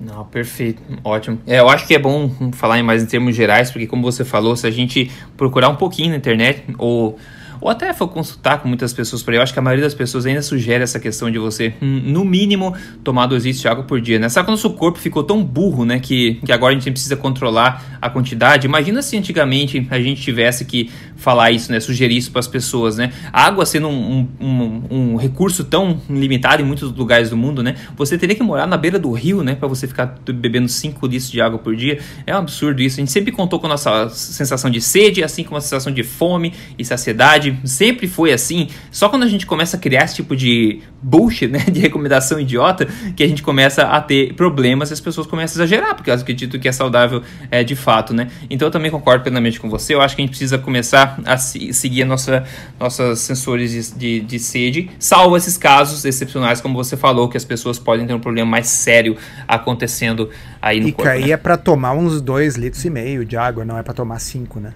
Não, 0.00 0.24
perfeito, 0.24 0.82
ótimo. 1.02 1.40
É, 1.46 1.58
eu 1.58 1.68
acho 1.70 1.86
que 1.86 1.94
é 1.94 1.98
bom 1.98 2.30
falar 2.52 2.82
mais 2.82 3.02
em 3.02 3.06
termos 3.06 3.34
gerais, 3.34 3.70
porque 3.70 3.86
como 3.86 4.02
você 4.02 4.24
falou, 4.24 4.54
se 4.54 4.66
a 4.66 4.70
gente 4.70 5.10
procurar 5.36 5.70
um 5.70 5.76
pouquinho 5.76 6.10
na 6.10 6.16
internet 6.16 6.62
ou 6.76 7.18
ou 7.60 7.68
até 7.68 7.92
for 7.92 8.08
consultar 8.08 8.60
com 8.60 8.68
muitas 8.68 8.92
pessoas 8.92 9.22
por 9.22 9.32
aí, 9.32 9.38
eu 9.38 9.42
acho 9.42 9.52
que 9.52 9.58
a 9.58 9.62
maioria 9.62 9.84
das 9.84 9.94
pessoas 9.94 10.26
ainda 10.26 10.42
sugere 10.42 10.82
essa 10.82 10.98
questão 10.98 11.30
de 11.30 11.38
você, 11.38 11.74
hum, 11.80 12.02
no 12.04 12.24
mínimo, 12.24 12.74
tomar 13.02 13.26
2 13.26 13.44
litros 13.44 13.62
de 13.62 13.68
água 13.68 13.84
por 13.84 14.00
dia, 14.00 14.18
né? 14.18 14.28
Sabe 14.28 14.46
quando 14.46 14.56
o 14.56 14.60
seu 14.60 14.70
corpo 14.70 14.98
ficou 14.98 15.22
tão 15.22 15.42
burro, 15.42 15.84
né, 15.84 15.98
que, 15.98 16.34
que 16.44 16.52
agora 16.52 16.72
a 16.72 16.78
gente 16.78 16.90
precisa 16.90 17.16
controlar 17.16 17.98
a 18.00 18.10
quantidade? 18.10 18.66
Imagina 18.66 19.02
se 19.02 19.16
antigamente 19.16 19.86
a 19.90 20.00
gente 20.00 20.20
tivesse 20.20 20.64
que 20.64 20.90
falar 21.16 21.50
isso, 21.50 21.72
né, 21.72 21.80
sugerir 21.80 22.16
isso 22.16 22.30
para 22.30 22.40
as 22.40 22.46
pessoas, 22.46 22.96
né? 22.96 23.12
A 23.32 23.46
água 23.46 23.64
sendo 23.64 23.88
um, 23.88 24.28
um, 24.40 24.82
um, 24.90 25.16
recurso 25.16 25.64
tão 25.64 26.00
limitado 26.08 26.62
em 26.62 26.64
muitos 26.64 26.92
lugares 26.92 27.30
do 27.30 27.36
mundo, 27.36 27.62
né? 27.62 27.74
Você 27.96 28.18
teria 28.18 28.36
que 28.36 28.42
morar 28.42 28.66
na 28.66 28.76
beira 28.76 28.98
do 28.98 29.10
rio, 29.12 29.42
né, 29.42 29.54
para 29.54 29.68
você 29.68 29.86
ficar 29.86 30.16
bebendo 30.26 30.68
5 30.68 31.06
litros 31.06 31.30
de 31.30 31.40
água 31.40 31.58
por 31.58 31.74
dia. 31.74 31.98
É 32.26 32.34
um 32.34 32.38
absurdo 32.38 32.82
isso. 32.82 32.96
A 32.96 33.00
gente 33.00 33.12
sempre 33.12 33.32
contou 33.32 33.58
com 33.58 33.66
a 33.66 33.70
nossa 33.70 34.08
sensação 34.10 34.70
de 34.70 34.80
sede, 34.80 35.22
assim 35.22 35.42
como 35.42 35.56
a 35.56 35.60
sensação 35.60 35.92
de 35.92 36.02
fome 36.02 36.52
e 36.78 36.84
saciedade. 36.84 37.45
Sempre 37.64 38.06
foi 38.06 38.32
assim. 38.32 38.68
Só 38.90 39.08
quando 39.08 39.24
a 39.24 39.28
gente 39.28 39.46
começa 39.46 39.76
a 39.76 39.80
criar 39.80 40.04
esse 40.04 40.16
tipo 40.16 40.36
de 40.36 40.80
bullshit, 41.02 41.46
né, 41.50 41.58
de 41.58 41.80
recomendação 41.80 42.40
idiota, 42.40 42.86
que 43.14 43.22
a 43.22 43.28
gente 43.28 43.42
começa 43.42 43.82
a 43.82 44.00
ter 44.00 44.34
problemas 44.34 44.90
e 44.90 44.92
as 44.92 45.00
pessoas 45.00 45.26
começam 45.26 45.60
a 45.60 45.64
exagerar, 45.64 45.94
porque 45.94 46.10
elas 46.10 46.22
acreditam 46.22 46.58
que 46.58 46.68
é 46.68 46.72
saudável 46.72 47.22
é, 47.50 47.62
de 47.62 47.76
fato, 47.76 48.14
né? 48.14 48.28
Então 48.48 48.68
eu 48.68 48.72
também 48.72 48.90
concordo 48.90 49.22
plenamente 49.22 49.60
com 49.60 49.68
você. 49.68 49.94
Eu 49.94 50.00
acho 50.00 50.16
que 50.16 50.22
a 50.22 50.24
gente 50.24 50.30
precisa 50.30 50.58
começar 50.58 51.18
a 51.24 51.36
se, 51.36 51.72
seguir 51.72 52.02
a 52.02 52.06
nossa, 52.06 52.44
nossos 52.78 53.20
sensores 53.20 53.70
de, 53.70 53.98
de, 53.98 54.20
de 54.20 54.38
sede, 54.38 54.90
salvo 54.98 55.36
esses 55.36 55.56
casos 55.56 56.04
excepcionais, 56.04 56.60
como 56.60 56.74
você 56.74 56.96
falou, 56.96 57.28
que 57.28 57.36
as 57.36 57.44
pessoas 57.44 57.78
podem 57.78 58.06
ter 58.06 58.14
um 58.14 58.20
problema 58.20 58.50
mais 58.50 58.68
sério 58.68 59.16
acontecendo 59.46 60.30
aí 60.60 60.80
no 60.80 60.88
e 60.88 60.92
corpo. 60.92 61.08
E 61.08 61.12
aí 61.12 61.26
né? 61.26 61.30
é 61.30 61.36
para 61.36 61.56
tomar 61.56 61.92
uns 61.92 62.20
2 62.20 62.56
litros 62.56 62.84
e 62.84 62.90
meio 62.90 63.24
de 63.24 63.36
água, 63.36 63.64
não 63.64 63.78
é 63.78 63.82
para 63.82 63.94
tomar 63.94 64.18
5, 64.18 64.60
né? 64.60 64.72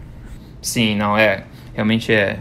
Sim, 0.63 0.97
não 0.97 1.17
é. 1.17 1.45
Realmente 1.81 2.13
é. 2.13 2.39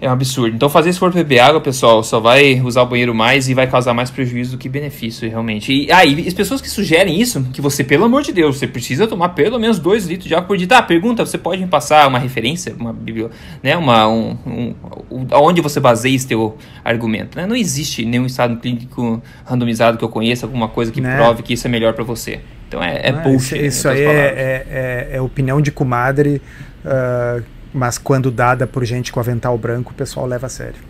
É 0.00 0.08
um 0.08 0.12
absurdo. 0.12 0.54
Então, 0.54 0.68
fazer 0.68 0.92
se 0.92 0.98
for 1.00 1.12
beber 1.12 1.40
água, 1.40 1.60
pessoal, 1.60 2.04
só 2.04 2.20
vai 2.20 2.60
usar 2.60 2.82
o 2.82 2.86
banheiro 2.86 3.12
mais 3.12 3.48
e 3.48 3.54
vai 3.54 3.66
causar 3.66 3.92
mais 3.92 4.12
prejuízo 4.12 4.52
do 4.52 4.56
que 4.56 4.68
benefício, 4.68 5.28
realmente. 5.28 5.72
E 5.72 5.90
aí, 5.90 6.22
ah, 6.24 6.28
as 6.28 6.34
pessoas 6.34 6.60
que 6.60 6.70
sugerem 6.70 7.20
isso, 7.20 7.42
que 7.52 7.60
você, 7.60 7.82
pelo 7.82 8.04
amor 8.04 8.22
de 8.22 8.30
Deus, 8.30 8.58
você 8.58 8.68
precisa 8.68 9.08
tomar 9.08 9.30
pelo 9.30 9.58
menos 9.58 9.80
2 9.80 10.06
litros 10.06 10.28
de 10.28 10.34
água 10.36 10.46
por 10.46 10.56
dia. 10.56 10.68
Tá, 10.68 10.80
pergunta, 10.80 11.26
você 11.26 11.36
pode 11.36 11.60
me 11.60 11.66
passar 11.66 12.06
uma 12.06 12.20
referência, 12.20 12.76
uma 12.78 12.92
bíblia, 12.92 13.28
né, 13.60 13.76
uma, 13.76 14.06
um, 14.06 14.36
um, 14.46 14.74
onde 15.32 15.60
você 15.60 15.80
baseia 15.80 16.14
esse 16.14 16.28
teu 16.28 16.56
argumento, 16.84 17.36
né? 17.36 17.44
Não 17.44 17.56
existe 17.56 18.04
nenhum 18.04 18.26
estado 18.26 18.56
clínico 18.58 19.20
randomizado 19.44 19.98
que 19.98 20.04
eu 20.04 20.08
conheça, 20.08 20.46
alguma 20.46 20.68
coisa 20.68 20.92
que 20.92 21.00
né? 21.00 21.16
prove 21.16 21.42
que 21.42 21.54
isso 21.54 21.66
é 21.66 21.70
melhor 21.70 21.92
para 21.94 22.04
você. 22.04 22.38
Então, 22.68 22.80
é, 22.80 23.00
é 23.02 23.10
bullshit. 23.10 23.56
Isso, 23.56 23.66
isso 23.66 23.88
aí 23.88 24.00
é, 24.00 24.06
é, 24.06 24.66
é, 24.70 25.16
é, 25.16 25.20
opinião 25.20 25.60
de 25.60 25.72
comadre... 25.72 26.40
Uh 26.84 27.57
mas 27.72 27.98
quando 27.98 28.30
dada 28.30 28.66
por 28.66 28.84
gente 28.84 29.12
com 29.12 29.20
avental 29.20 29.56
branco, 29.58 29.92
o 29.92 29.94
pessoal 29.94 30.26
leva 30.26 30.46
a 30.46 30.50
sério. 30.50 30.80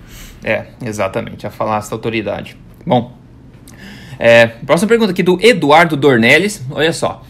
É, 0.43 0.67
exatamente, 0.85 1.47
a 1.47 1.51
falácia 1.51 1.91
da 1.91 1.97
autoridade. 1.97 2.57
Bom, 2.87 3.19
é, 4.19 4.47
próxima 4.47 4.88
pergunta 4.88 5.12
aqui 5.12 5.23
do 5.23 5.38
Eduardo 5.41 5.97
Dornelles. 5.97 6.64
Olha 6.71 6.93
só. 6.93 7.25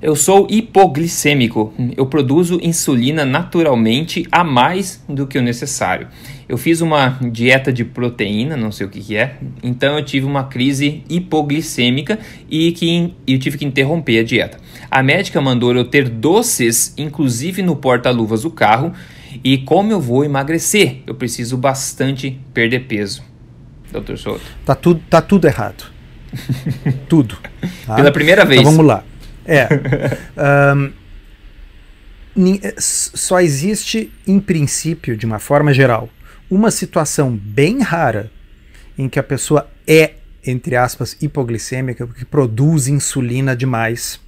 Eu 0.00 0.16
sou 0.16 0.46
hipoglicêmico. 0.48 1.74
Eu 1.94 2.06
produzo 2.06 2.58
insulina 2.62 3.26
naturalmente 3.26 4.26
a 4.32 4.42
mais 4.42 5.04
do 5.06 5.26
que 5.26 5.36
o 5.36 5.42
necessário. 5.42 6.08
Eu 6.48 6.56
fiz 6.56 6.80
uma 6.80 7.18
dieta 7.30 7.70
de 7.70 7.84
proteína, 7.84 8.56
não 8.56 8.72
sei 8.72 8.86
o 8.86 8.88
que, 8.88 9.00
que 9.00 9.16
é, 9.16 9.36
então 9.62 9.98
eu 9.98 10.04
tive 10.04 10.26
uma 10.26 10.44
crise 10.44 11.04
hipoglicêmica 11.08 12.18
e 12.50 12.72
que 12.72 13.14
eu 13.26 13.38
tive 13.38 13.58
que 13.58 13.64
interromper 13.64 14.20
a 14.20 14.24
dieta. 14.24 14.58
A 14.90 15.02
médica 15.02 15.40
mandou 15.40 15.74
eu 15.74 15.84
ter 15.84 16.08
doces, 16.08 16.92
inclusive 16.98 17.62
no 17.62 17.76
porta-luvas 17.76 18.42
do 18.42 18.50
carro, 18.50 18.92
e 19.44 19.58
como 19.58 19.92
eu 19.92 20.00
vou 20.00 20.24
emagrecer? 20.24 21.02
Eu 21.06 21.14
preciso 21.14 21.56
bastante 21.56 22.40
perder 22.52 22.80
peso. 22.80 23.22
Doutor 23.92 24.18
Souto. 24.18 24.44
Tá 24.64 24.74
tudo, 24.74 25.00
tá 25.08 25.22
tudo 25.22 25.46
errado. 25.46 25.84
tudo. 27.08 27.38
Tá? 27.86 27.94
Pela 27.94 28.10
primeira 28.10 28.44
vez. 28.44 28.60
Então 28.60 28.72
vamos 28.72 28.86
lá. 28.86 29.04
É. 29.44 29.68
um, 30.76 30.92
só 32.78 33.40
existe, 33.40 34.12
em 34.26 34.40
princípio, 34.40 35.16
de 35.16 35.26
uma 35.26 35.38
forma 35.38 35.72
geral, 35.72 36.08
uma 36.50 36.70
situação 36.70 37.30
bem 37.30 37.80
rara 37.80 38.30
em 38.98 39.08
que 39.08 39.18
a 39.18 39.22
pessoa 39.22 39.68
é, 39.86 40.14
entre 40.44 40.76
aspas, 40.76 41.16
hipoglicêmica, 41.20 42.06
porque 42.06 42.24
produz 42.24 42.88
insulina 42.88 43.56
demais, 43.56 44.20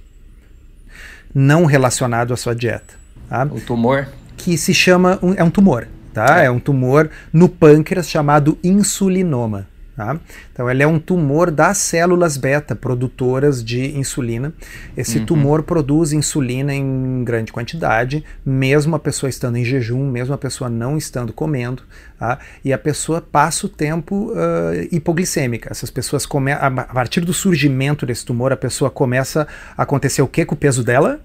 não 1.33 1.65
relacionado 1.65 2.33
à 2.33 2.37
sua 2.37 2.55
dieta. 2.55 2.93
Tá? 3.29 3.45
O 3.45 3.59
tumor? 3.59 4.07
Que 4.37 4.57
se 4.57 4.73
chama, 4.73 5.17
um, 5.21 5.33
é 5.33 5.43
um 5.43 5.49
tumor, 5.49 5.87
tá? 6.13 6.41
É. 6.41 6.45
é 6.45 6.51
um 6.51 6.59
tumor 6.59 7.09
no 7.31 7.49
pâncreas 7.49 8.09
chamado 8.09 8.57
insulinoma. 8.63 9.67
Tá? 9.95 10.19
Então, 10.51 10.69
ele 10.71 10.81
é 10.81 10.87
um 10.87 10.97
tumor 10.97 11.51
das 11.51 11.77
células 11.77 12.35
beta 12.35 12.75
produtoras 12.75 13.63
de 13.63 13.95
insulina. 13.95 14.51
Esse 14.97 15.19
uhum. 15.19 15.25
tumor 15.25 15.61
produz 15.61 16.11
insulina 16.11 16.73
em 16.73 17.23
grande 17.23 17.53
quantidade, 17.53 18.23
mesmo 18.43 18.95
a 18.95 18.99
pessoa 18.99 19.29
estando 19.29 19.55
em 19.55 19.63
jejum, 19.63 20.09
mesmo 20.09 20.33
a 20.33 20.37
pessoa 20.37 20.67
não 20.67 20.97
estando 20.97 21.31
comendo, 21.31 21.83
tá? 22.17 22.39
e 22.65 22.73
a 22.73 22.77
pessoa 22.77 23.21
passa 23.21 23.67
o 23.67 23.69
tempo 23.69 24.31
uh, 24.31 24.87
hipoglicêmica. 24.91 25.69
Essas 25.71 25.91
pessoas, 25.91 26.25
come 26.25 26.51
a 26.51 26.71
partir 26.71 27.21
do 27.21 27.33
surgimento 27.33 28.03
desse 28.03 28.25
tumor, 28.25 28.51
a 28.51 28.57
pessoa 28.57 28.89
começa 28.89 29.47
a 29.77 29.83
acontecer 29.83 30.23
o 30.23 30.27
que 30.27 30.43
com 30.43 30.55
o 30.55 30.57
peso 30.57 30.83
dela? 30.83 31.19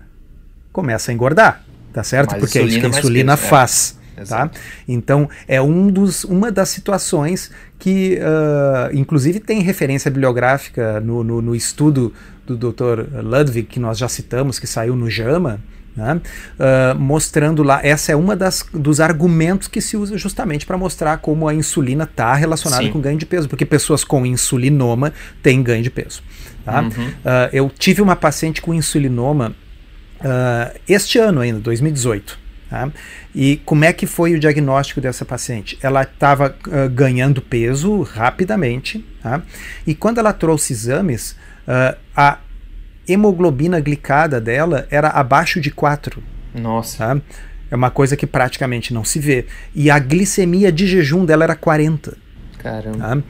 Começa 0.71 1.11
a 1.11 1.15
engordar, 1.15 1.65
tá 1.91 2.05
certo? 2.05 2.33
Mais 2.33 2.43
Porque 2.43 2.59
é 2.59 2.63
isso 2.63 2.79
que 2.79 2.85
a 2.85 2.91
insulina 2.91 3.35
peso, 3.35 3.47
é. 3.47 3.49
faz. 3.49 3.95
É. 3.95 3.98
Tá? 4.27 4.51
Então, 4.87 5.29
é 5.47 5.61
um 5.61 5.91
dos, 5.91 6.25
uma 6.25 6.51
das 6.51 6.69
situações 6.69 7.51
que, 7.79 8.19
uh, 8.19 8.97
inclusive, 8.97 9.39
tem 9.39 9.63
referência 9.63 10.11
bibliográfica 10.11 11.01
no, 11.01 11.23
no, 11.23 11.41
no, 11.41 11.55
estudo 11.55 12.13
do 12.47 12.57
Dr. 12.57 13.23
Ludwig, 13.23 13.65
que 13.65 13.79
nós 13.79 13.99
já 13.99 14.09
citamos, 14.09 14.59
que 14.59 14.67
saiu 14.67 14.97
no 14.97 15.09
JAMA, 15.09 15.61
né? 15.97 16.21
uh, 16.59 16.99
mostrando 16.99 17.63
lá, 17.63 17.81
essa 17.83 18.13
é 18.13 18.17
uma 18.17 18.35
das, 18.35 18.65
dos 18.73 19.01
argumentos 19.01 19.69
que 19.69 19.81
se 19.81 19.97
usa 19.97 20.19
justamente 20.19 20.67
para 20.67 20.77
mostrar 20.77 21.19
como 21.19 21.47
a 21.47 21.55
insulina 21.55 22.05
está 22.05 22.35
relacionada 22.35 22.83
Sim. 22.83 22.91
com 22.91 23.01
ganho 23.01 23.19
de 23.19 23.27
peso, 23.27 23.49
porque 23.49 23.65
pessoas 23.65 24.03
com 24.03 24.27
insulinoma 24.27 25.13
têm 25.43 25.63
ganho 25.63 25.83
de 25.83 25.91
peso. 25.91 26.23
Tá? 26.65 26.83
Uhum. 26.83 26.89
Uh, 26.89 27.49
eu 27.53 27.71
tive 27.71 28.03
uma 28.03 28.17
paciente 28.17 28.61
com 28.61 28.75
insulinoma 28.75 29.55
este 30.89 31.17
ano 31.17 31.41
ainda, 31.41 31.61
2018. 31.61 32.48
Tá? 32.69 32.91
E 33.35 33.57
como 33.65 33.85
é 33.85 33.93
que 33.93 34.07
foi 34.07 34.35
o 34.35 34.39
diagnóstico 34.39 35.01
dessa 35.01 35.25
paciente? 35.25 35.79
Ela 35.83 36.03
estava 36.03 36.55
uh, 36.67 36.91
ganhando 36.91 37.41
peso 37.41 38.03
rapidamente, 38.03 39.05
tá? 39.23 39.43
e 39.87 39.95
quando 39.95 40.19
ela 40.19 40.33
trouxe 40.33 40.75
exames, 40.75 41.33
uh, 41.67 41.97
a 42.15 42.39
hemoglobina 43.09 43.81
glicada 43.81 44.41
dela 44.41 44.87
era 44.91 45.09
abaixo 45.09 45.61
de 45.61 45.71
4. 45.71 46.23
Nossa. 46.55 46.99
Tá? 46.99 47.21
É 47.71 47.77
uma 47.77 47.91
coisa 47.91 48.17
que 48.17 48.27
praticamente 48.27 48.93
não 48.93 49.05
se 49.05 49.19
vê. 49.19 49.47
E 49.75 49.91
a 49.91 49.99
glicemia 49.99 50.71
de 50.71 50.87
jejum 50.87 51.25
dela 51.25 51.45
era 51.45 51.57
40. 51.57 52.17
Caramba. 52.59 52.99
Tá? 52.99 53.23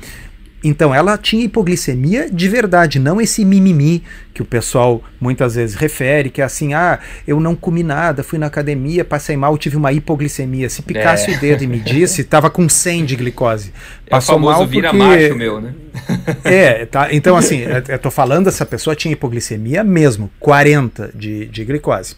Então 0.63 0.93
ela 0.93 1.17
tinha 1.17 1.45
hipoglicemia 1.45 2.29
de 2.31 2.49
verdade, 2.49 2.99
não 2.99 3.21
esse 3.21 3.45
mimimi 3.45 4.03
que 4.35 4.43
o 4.43 4.45
pessoal 4.45 5.03
muitas 5.21 5.55
vezes 5.55 5.77
refere, 5.77 6.31
que 6.31 6.41
é 6.41 6.45
assim, 6.45 6.75
ah, 6.75 6.99
eu 7.27 7.39
não 7.39 7.55
comi 7.55 7.83
nada, 7.83 8.23
fui 8.23 8.39
na 8.39 8.47
academia, 8.47 9.05
passei 9.05 9.37
mal, 9.37 9.57
tive 9.57 9.77
uma 9.77 9.93
hipoglicemia. 9.93 10.69
Se 10.69 10.83
picasse 10.83 11.31
é. 11.31 11.37
o 11.37 11.41
dedo 11.41 11.65
e 11.65 11.67
me 11.67 11.79
disse, 11.79 12.23
estava 12.23 12.51
com 12.51 12.69
100 12.69 13.05
de 13.05 13.17
glicose. 13.17 13.73
Passou 14.09 14.35
é 14.35 14.39
o 14.39 14.41
mal 14.41 14.59
porque... 14.59 14.71
vira 14.71 14.93
macho 14.93 15.37
meu, 15.37 15.61
né? 15.61 15.75
é, 16.45 16.87
tá, 16.87 17.13
então 17.13 17.37
assim, 17.37 17.63
eu 17.89 17.99
tô 17.99 18.11
falando, 18.11 18.49
essa 18.49 18.67
pessoa 18.67 18.97
tinha 18.97 19.13
hipoglicemia 19.13 19.85
mesmo, 19.85 20.31
40 20.41 21.13
de, 21.15 21.47
de 21.47 21.65
glicose. 21.65 22.17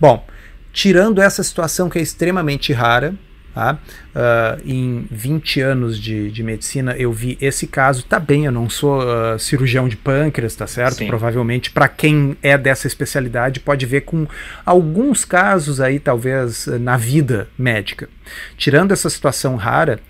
Bom, 0.00 0.24
tirando 0.72 1.20
essa 1.20 1.42
situação 1.42 1.90
que 1.90 1.98
é 1.98 2.02
extremamente 2.02 2.72
rara, 2.72 3.14
Tá? 3.54 3.78
Uh, 4.14 4.62
em 4.64 5.06
20 5.10 5.60
anos 5.60 6.00
de, 6.00 6.30
de 6.30 6.42
medicina, 6.42 6.96
eu 6.96 7.12
vi 7.12 7.36
esse 7.38 7.66
caso. 7.66 8.02
Tá 8.02 8.18
bem, 8.18 8.46
eu 8.46 8.52
não 8.52 8.70
sou 8.70 9.02
uh, 9.02 9.38
cirurgião 9.38 9.88
de 9.88 9.96
pâncreas, 9.96 10.56
tá 10.56 10.66
certo? 10.66 10.96
Sim. 10.96 11.06
Provavelmente, 11.06 11.70
para 11.70 11.86
quem 11.86 12.34
é 12.42 12.56
dessa 12.56 12.86
especialidade, 12.86 13.60
pode 13.60 13.84
ver 13.84 14.02
com 14.02 14.26
alguns 14.64 15.26
casos 15.26 15.82
aí, 15.82 16.00
talvez, 16.00 16.66
na 16.80 16.96
vida 16.96 17.46
médica. 17.58 18.08
Tirando 18.56 18.92
essa 18.92 19.10
situação 19.10 19.56
rara, 19.56 20.00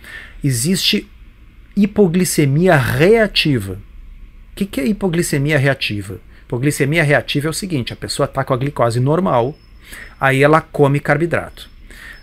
existe 0.43 1.11
hipoglicemia 1.77 2.77
reativa. 2.77 3.73
O 4.53 4.55
que, 4.55 4.67
que 4.67 4.81
é 4.81 4.87
hipoglicemia 4.87 5.59
reativa? 5.59 6.21
Hipoglicemia 6.45 7.03
reativa 7.03 7.49
é 7.49 7.51
o 7.51 7.55
seguinte: 7.55 7.93
a 7.93 7.97
pessoa 7.97 8.27
está 8.27 8.45
com 8.45 8.55
a 8.55 8.57
glicose 8.57 9.01
normal, 9.01 9.59
aí 10.21 10.45
ela 10.45 10.61
come 10.61 11.01
carboidrato. 11.01 11.69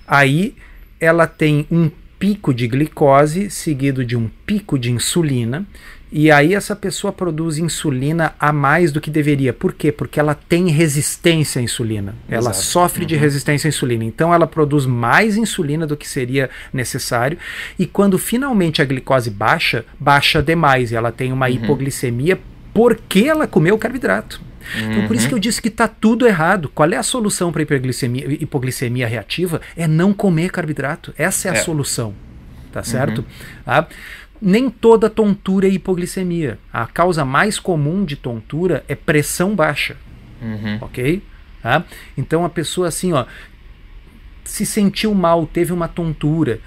Aí 0.07 0.55
ela 0.99 1.27
tem 1.27 1.65
um 1.71 1.89
pico 2.17 2.53
de 2.53 2.67
glicose 2.67 3.49
seguido 3.49 4.03
de 4.03 4.15
um 4.17 4.29
pico 4.45 4.77
de 4.77 4.91
insulina. 4.91 5.65
E 6.11 6.31
aí 6.31 6.55
essa 6.55 6.75
pessoa 6.75 7.13
produz 7.13 7.59
insulina 7.59 8.33
a 8.39 8.51
mais 8.51 8.91
do 8.91 8.99
que 8.99 9.11
deveria. 9.11 9.53
Por 9.53 9.73
quê? 9.73 9.91
Porque 9.91 10.19
ela 10.19 10.33
tem 10.33 10.67
resistência 10.69 11.59
à 11.59 11.63
insulina. 11.63 12.15
Ela 12.27 12.49
Exato. 12.49 12.65
sofre 12.65 13.05
de 13.05 13.13
Uhum. 13.13 13.21
resistência 13.21 13.67
à 13.67 13.69
insulina. 13.69 14.03
Então 14.03 14.33
ela 14.33 14.47
produz 14.47 14.87
mais 14.87 15.37
insulina 15.37 15.85
do 15.85 15.95
que 15.95 16.09
seria 16.09 16.49
necessário. 16.73 17.37
E 17.77 17.85
quando 17.85 18.17
finalmente 18.17 18.81
a 18.81 18.85
glicose 18.85 19.29
baixa, 19.29 19.85
baixa 19.99 20.41
demais. 20.41 20.91
E 20.91 20.95
ela 20.95 21.11
tem 21.11 21.31
uma 21.31 21.47
hipoglicemia 21.49 22.39
porque 22.73 23.25
ela 23.25 23.45
comeu 23.45 23.77
carboidrato. 23.77 24.41
Então 24.77 25.07
por 25.07 25.15
isso 25.15 25.27
que 25.27 25.33
eu 25.33 25.39
disse 25.39 25.61
que 25.61 25.67
está 25.67 25.87
tudo 25.87 26.27
errado. 26.27 26.69
Qual 26.73 26.89
é 26.91 26.95
a 26.97 27.03
solução 27.03 27.51
para 27.51 27.61
hipoglicemia, 27.61 28.25
hipoglicemia 28.41 29.07
reativa? 29.07 29.61
É 29.75 29.87
não 29.87 30.13
comer 30.13 30.51
carboidrato. 30.51 31.13
Essa 31.17 31.47
é 31.47 31.51
a 31.51 31.55
É. 31.55 31.57
solução. 31.57 32.13
Tá 32.71 32.83
certo? 32.83 33.25
Tá? 33.65 33.87
Nem 34.41 34.69
toda 34.69 35.09
tontura 35.09 35.67
é 35.67 35.71
hipoglicemia. 35.71 36.59
A 36.71 36.85
causa 36.85 37.25
mais 37.25 37.59
comum 37.59 38.05
de 38.05 38.15
tontura 38.15 38.83
é 38.87 38.93
pressão 38.95 39.55
baixa, 39.55 39.97
Uhum. 40.41 40.77
ok? 40.81 41.21
Tá? 41.63 41.83
Então 42.17 42.45
a 42.45 42.49
pessoa 42.49 42.87
assim, 42.87 43.11
ó, 43.11 43.25
se 44.45 44.65
sentiu 44.65 45.13
mal, 45.13 45.45
teve 45.45 45.73
uma 45.73 45.87
tontura. 45.87 46.59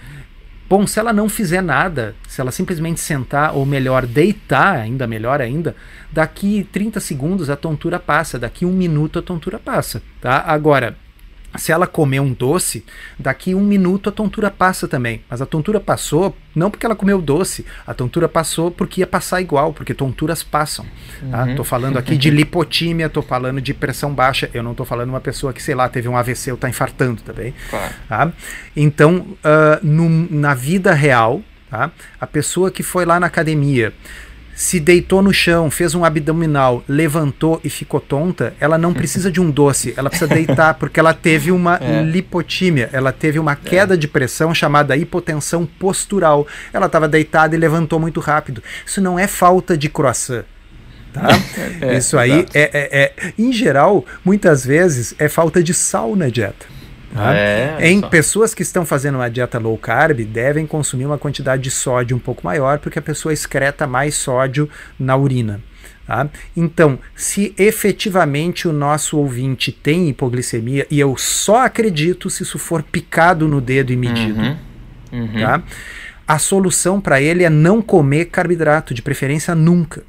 Bom, 0.72 0.86
se 0.86 0.98
ela 0.98 1.12
não 1.12 1.28
fizer 1.28 1.60
nada, 1.60 2.14
se 2.26 2.40
ela 2.40 2.50
simplesmente 2.50 2.98
sentar, 2.98 3.54
ou 3.54 3.66
melhor, 3.66 4.06
deitar, 4.06 4.76
ainda 4.76 5.06
melhor 5.06 5.38
ainda, 5.38 5.76
daqui 6.10 6.66
30 6.72 6.98
segundos 6.98 7.50
a 7.50 7.56
tontura 7.56 7.98
passa, 7.98 8.38
daqui 8.38 8.64
um 8.64 8.72
minuto 8.72 9.18
a 9.18 9.22
tontura 9.22 9.58
passa, 9.58 10.00
tá? 10.18 10.42
Agora, 10.46 10.96
se 11.56 11.70
ela 11.72 11.86
comer 11.86 12.20
um 12.20 12.32
doce, 12.32 12.84
daqui 13.18 13.54
um 13.54 13.60
minuto 13.60 14.08
a 14.08 14.12
tontura 14.12 14.50
passa 14.50 14.88
também. 14.88 15.22
Mas 15.28 15.42
a 15.42 15.46
tontura 15.46 15.78
passou 15.80 16.36
não 16.54 16.70
porque 16.70 16.84
ela 16.84 16.94
comeu 16.94 17.20
doce, 17.20 17.64
a 17.86 17.94
tontura 17.94 18.28
passou 18.28 18.70
porque 18.70 19.00
ia 19.00 19.06
passar 19.06 19.40
igual, 19.40 19.72
porque 19.72 19.94
tonturas 19.94 20.42
passam. 20.42 20.84
Tá? 21.30 21.54
Tô 21.54 21.64
falando 21.64 21.96
aqui 21.98 22.16
de 22.16 22.30
lipotímia, 22.30 23.08
tô 23.08 23.22
falando 23.22 23.60
de 23.60 23.72
pressão 23.72 24.12
baixa, 24.14 24.50
eu 24.52 24.62
não 24.62 24.74
tô 24.74 24.84
falando 24.84 25.08
uma 25.10 25.20
pessoa 25.20 25.52
que, 25.52 25.62
sei 25.62 25.74
lá, 25.74 25.88
teve 25.88 26.08
um 26.08 26.16
AVC 26.16 26.50
ou 26.52 26.56
tá 26.58 26.68
infartando 26.68 27.22
também. 27.22 27.54
Claro. 27.70 27.94
Tá? 28.08 28.32
Então, 28.76 29.26
ah, 29.44 29.78
no- 29.82 30.28
na 30.30 30.54
vida 30.54 30.92
real, 30.92 31.42
tá? 31.70 31.90
a 32.20 32.26
pessoa 32.26 32.70
que 32.70 32.82
foi 32.82 33.04
lá 33.06 33.18
na 33.18 33.26
academia, 33.26 33.92
se 34.54 34.78
deitou 34.78 35.22
no 35.22 35.32
chão, 35.32 35.70
fez 35.70 35.94
um 35.94 36.04
abdominal, 36.04 36.84
levantou 36.88 37.60
e 37.64 37.70
ficou 37.70 37.98
tonta, 38.00 38.54
ela 38.60 38.76
não 38.76 38.92
precisa 38.92 39.30
de 39.30 39.40
um 39.40 39.50
doce, 39.50 39.94
ela 39.96 40.10
precisa 40.10 40.28
deitar, 40.32 40.74
porque 40.74 41.00
ela 41.00 41.14
teve 41.14 41.50
uma 41.50 41.78
É. 41.82 42.02
lipotímia, 42.02 42.88
ela 42.92 43.12
teve 43.12 43.38
uma 43.38 43.56
queda 43.56 43.96
de 43.96 44.06
pressão 44.06 44.54
chamada 44.54 44.96
hipotensão 44.96 45.64
postural. 45.66 46.46
Ela 46.72 46.86
estava 46.86 47.08
deitada 47.08 47.56
e 47.56 47.58
levantou 47.58 47.98
muito 47.98 48.20
rápido. 48.20 48.62
Isso 48.86 49.00
não 49.00 49.18
é 49.18 49.26
falta 49.26 49.76
de 49.76 49.88
croissant. 49.88 50.44
Tá? 51.12 51.28
É, 51.80 51.98
Isso 51.98 52.16
aí 52.18 52.30
exato. 52.30 52.50
é, 52.54 52.70
é- 52.72 53.02
é- 53.26 53.32
em 53.38 53.52
geral, 53.52 54.04
muitas 54.24 54.64
vezes 54.64 55.14
é 55.18 55.28
falta 55.28 55.62
de 55.62 55.74
sal 55.74 56.14
na 56.16 56.28
dieta. 56.28 56.66
Tá? 57.14 57.34
É, 57.34 57.76
em 57.80 58.00
só. 58.00 58.08
pessoas 58.08 58.54
que 58.54 58.62
estão 58.62 58.84
fazendo 58.84 59.16
uma 59.16 59.28
dieta 59.30 59.58
low 59.58 59.76
carb, 59.78 60.20
devem 60.24 60.66
consumir 60.66 61.06
uma 61.06 61.18
quantidade 61.18 61.62
de 61.62 61.70
sódio 61.70 62.16
um 62.16 62.20
pouco 62.20 62.44
maior, 62.44 62.78
porque 62.78 62.98
a 62.98 63.02
pessoa 63.02 63.32
excreta 63.32 63.86
mais 63.86 64.14
sódio 64.14 64.68
na 64.98 65.16
urina. 65.16 65.60
tá? 66.06 66.28
Então, 66.56 66.98
se 67.14 67.54
efetivamente 67.58 68.66
o 68.66 68.72
nosso 68.72 69.18
ouvinte 69.18 69.70
tem 69.70 70.08
hipoglicemia, 70.08 70.86
e 70.90 70.98
eu 70.98 71.16
só 71.16 71.64
acredito 71.64 72.28
se 72.30 72.42
isso 72.42 72.58
for 72.58 72.82
picado 72.82 73.46
no 73.46 73.60
dedo 73.60 73.92
e 73.92 73.96
medido, 73.96 74.40
Uhum. 74.40 74.56
Uhum. 75.12 75.40
tá? 75.40 75.62
a 76.26 76.38
solução 76.38 77.00
para 77.00 77.20
ele 77.20 77.44
é 77.44 77.50
não 77.50 77.82
comer 77.82 78.26
carboidrato, 78.26 78.94
de 78.94 79.02
preferência 79.02 79.54
nunca. 79.54 80.02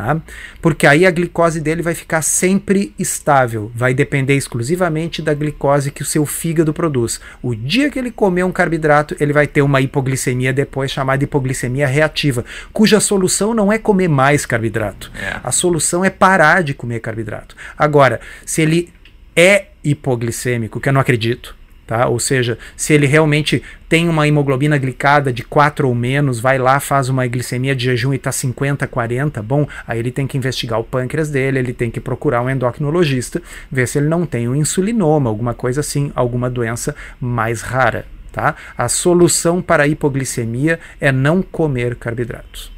Tá? 0.00 0.18
Porque 0.62 0.86
aí 0.86 1.04
a 1.04 1.10
glicose 1.10 1.60
dele 1.60 1.82
vai 1.82 1.94
ficar 1.94 2.22
sempre 2.22 2.94
estável, 2.98 3.70
vai 3.74 3.92
depender 3.92 4.34
exclusivamente 4.34 5.20
da 5.20 5.34
glicose 5.34 5.90
que 5.90 6.00
o 6.00 6.06
seu 6.06 6.24
fígado 6.24 6.72
produz. 6.72 7.20
O 7.42 7.54
dia 7.54 7.90
que 7.90 7.98
ele 7.98 8.10
comer 8.10 8.44
um 8.44 8.50
carboidrato, 8.50 9.14
ele 9.20 9.34
vai 9.34 9.46
ter 9.46 9.60
uma 9.60 9.82
hipoglicemia 9.82 10.54
depois 10.54 10.90
chamada 10.90 11.22
hipoglicemia 11.22 11.86
reativa, 11.86 12.46
cuja 12.72 12.98
solução 12.98 13.52
não 13.52 13.70
é 13.70 13.76
comer 13.76 14.08
mais 14.08 14.46
carboidrato. 14.46 15.12
É. 15.14 15.38
A 15.44 15.52
solução 15.52 16.02
é 16.02 16.08
parar 16.08 16.62
de 16.62 16.72
comer 16.72 17.00
carboidrato. 17.00 17.54
Agora, 17.76 18.22
se 18.46 18.62
ele 18.62 18.90
é 19.36 19.66
hipoglicêmico, 19.84 20.80
que 20.80 20.88
eu 20.88 20.94
não 20.94 21.00
acredito, 21.00 21.54
tá? 21.90 22.06
Ou 22.06 22.20
seja, 22.20 22.56
se 22.76 22.92
ele 22.92 23.04
realmente 23.04 23.60
tem 23.88 24.08
uma 24.08 24.28
hemoglobina 24.28 24.78
glicada 24.78 25.32
de 25.32 25.42
4 25.42 25.88
ou 25.88 25.92
menos, 25.92 26.38
vai 26.38 26.56
lá, 26.56 26.78
faz 26.78 27.08
uma 27.08 27.26
glicemia 27.26 27.74
de 27.74 27.86
jejum 27.86 28.12
e 28.12 28.16
está 28.16 28.30
50, 28.30 28.86
40, 28.86 29.42
bom, 29.42 29.66
aí 29.88 29.98
ele 29.98 30.12
tem 30.12 30.24
que 30.24 30.38
investigar 30.38 30.78
o 30.78 30.84
pâncreas 30.84 31.30
dele, 31.30 31.58
ele 31.58 31.72
tem 31.72 31.90
que 31.90 31.98
procurar 31.98 32.42
um 32.42 32.48
endocrinologista, 32.48 33.42
ver 33.68 33.88
se 33.88 33.98
ele 33.98 34.06
não 34.06 34.24
tem 34.24 34.48
um 34.48 34.54
insulinoma, 34.54 35.28
alguma 35.28 35.52
coisa 35.52 35.80
assim, 35.80 36.12
alguma 36.14 36.48
doença 36.48 36.94
mais 37.20 37.60
rara, 37.60 38.06
tá? 38.30 38.54
A 38.78 38.88
solução 38.88 39.60
para 39.60 39.82
a 39.82 39.88
hipoglicemia 39.88 40.78
é 41.00 41.10
não 41.10 41.42
comer 41.42 41.96
carboidratos. 41.96 42.70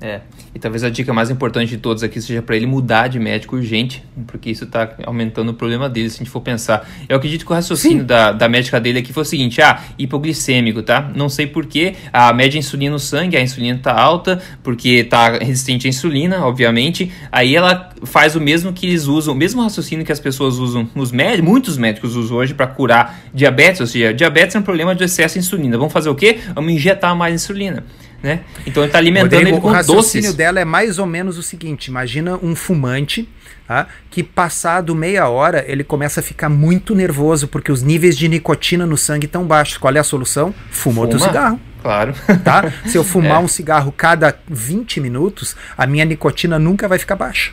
É, 0.00 0.20
e 0.54 0.60
talvez 0.60 0.84
a 0.84 0.90
dica 0.90 1.12
mais 1.12 1.28
importante 1.28 1.70
de 1.70 1.76
todos 1.76 2.04
aqui 2.04 2.20
seja 2.20 2.40
para 2.40 2.54
ele 2.54 2.66
mudar 2.66 3.08
de 3.08 3.18
médico 3.18 3.56
urgente, 3.56 4.04
porque 4.28 4.48
isso 4.48 4.62
está 4.62 4.94
aumentando 5.04 5.50
o 5.50 5.54
problema 5.54 5.88
dele, 5.88 6.08
se 6.08 6.16
a 6.16 6.18
gente 6.18 6.30
for 6.30 6.40
pensar. 6.40 6.88
Eu 7.08 7.16
acredito 7.16 7.44
que 7.44 7.50
o 7.50 7.54
raciocínio 7.54 8.04
da, 8.04 8.30
da 8.30 8.48
médica 8.48 8.78
dele 8.78 9.00
aqui 9.00 9.12
foi 9.12 9.24
o 9.24 9.26
seguinte: 9.26 9.60
ah, 9.60 9.82
hipoglicêmico, 9.98 10.84
tá? 10.84 11.10
Não 11.16 11.28
sei 11.28 11.48
porquê, 11.48 11.96
a 12.12 12.32
média 12.32 12.56
insulina 12.56 12.92
no 12.92 12.98
sangue, 13.00 13.36
a 13.36 13.42
insulina 13.42 13.76
tá 13.82 13.92
alta, 13.92 14.40
porque 14.62 15.02
tá 15.02 15.30
resistente 15.38 15.88
à 15.88 15.90
insulina, 15.90 16.46
obviamente. 16.46 17.10
Aí 17.32 17.56
ela 17.56 17.90
faz 18.04 18.36
o 18.36 18.40
mesmo 18.40 18.72
que 18.72 18.86
eles 18.86 19.06
usam, 19.06 19.34
o 19.34 19.36
mesmo 19.36 19.60
raciocínio 19.62 20.06
que 20.06 20.12
as 20.12 20.20
pessoas 20.20 20.58
usam, 20.58 20.88
os 20.94 21.10
muitos 21.42 21.76
médicos 21.76 22.14
usam 22.14 22.36
hoje 22.36 22.54
para 22.54 22.68
curar 22.68 23.18
diabetes, 23.34 23.80
ou 23.80 23.86
seja, 23.86 24.14
diabetes 24.14 24.54
é 24.54 24.60
um 24.60 24.62
problema 24.62 24.94
de 24.94 25.02
excesso 25.02 25.34
de 25.34 25.40
insulina. 25.40 25.76
Vamos 25.76 25.92
fazer 25.92 26.08
o 26.08 26.14
quê? 26.14 26.38
Vamos 26.54 26.72
injetar 26.72 27.16
mais 27.16 27.34
insulina. 27.34 27.82
Né? 28.22 28.40
Então 28.66 28.82
ele 28.82 28.88
está 28.88 28.98
alimentando 28.98 29.34
Rodrigo, 29.34 29.48
ele 29.56 29.60
com 29.60 29.68
o 29.68 29.72
raciocínio 29.72 30.22
doces. 30.30 30.34
dela 30.36 30.58
é 30.58 30.64
mais 30.64 30.98
ou 30.98 31.06
menos 31.06 31.38
o 31.38 31.42
seguinte: 31.42 31.86
imagina 31.86 32.36
um 32.42 32.56
fumante 32.56 33.28
tá, 33.66 33.86
que, 34.10 34.24
passado 34.24 34.92
meia 34.94 35.28
hora, 35.28 35.64
ele 35.68 35.84
começa 35.84 36.18
a 36.18 36.22
ficar 36.22 36.48
muito 36.48 36.94
nervoso 36.96 37.46
porque 37.46 37.70
os 37.70 37.80
níveis 37.82 38.18
de 38.18 38.28
nicotina 38.28 38.84
no 38.84 38.96
sangue 38.96 39.26
estão 39.26 39.44
baixos. 39.46 39.78
Qual 39.78 39.94
é 39.94 40.00
a 40.00 40.04
solução? 40.04 40.52
Fuma, 40.70 41.02
outro 41.02 41.18
Fuma. 41.18 41.30
cigarro. 41.30 41.60
Claro. 41.80 42.12
Tá? 42.42 42.72
Se 42.86 42.98
eu 42.98 43.04
fumar 43.04 43.36
É. 43.40 43.44
um 43.44 43.46
cigarro 43.46 43.92
cada 43.96 44.36
20 44.48 45.00
minutos, 45.00 45.54
a 45.76 45.86
minha 45.86 46.04
nicotina 46.04 46.58
nunca 46.58 46.88
vai 46.88 46.98
ficar 46.98 47.14
baixa. 47.14 47.52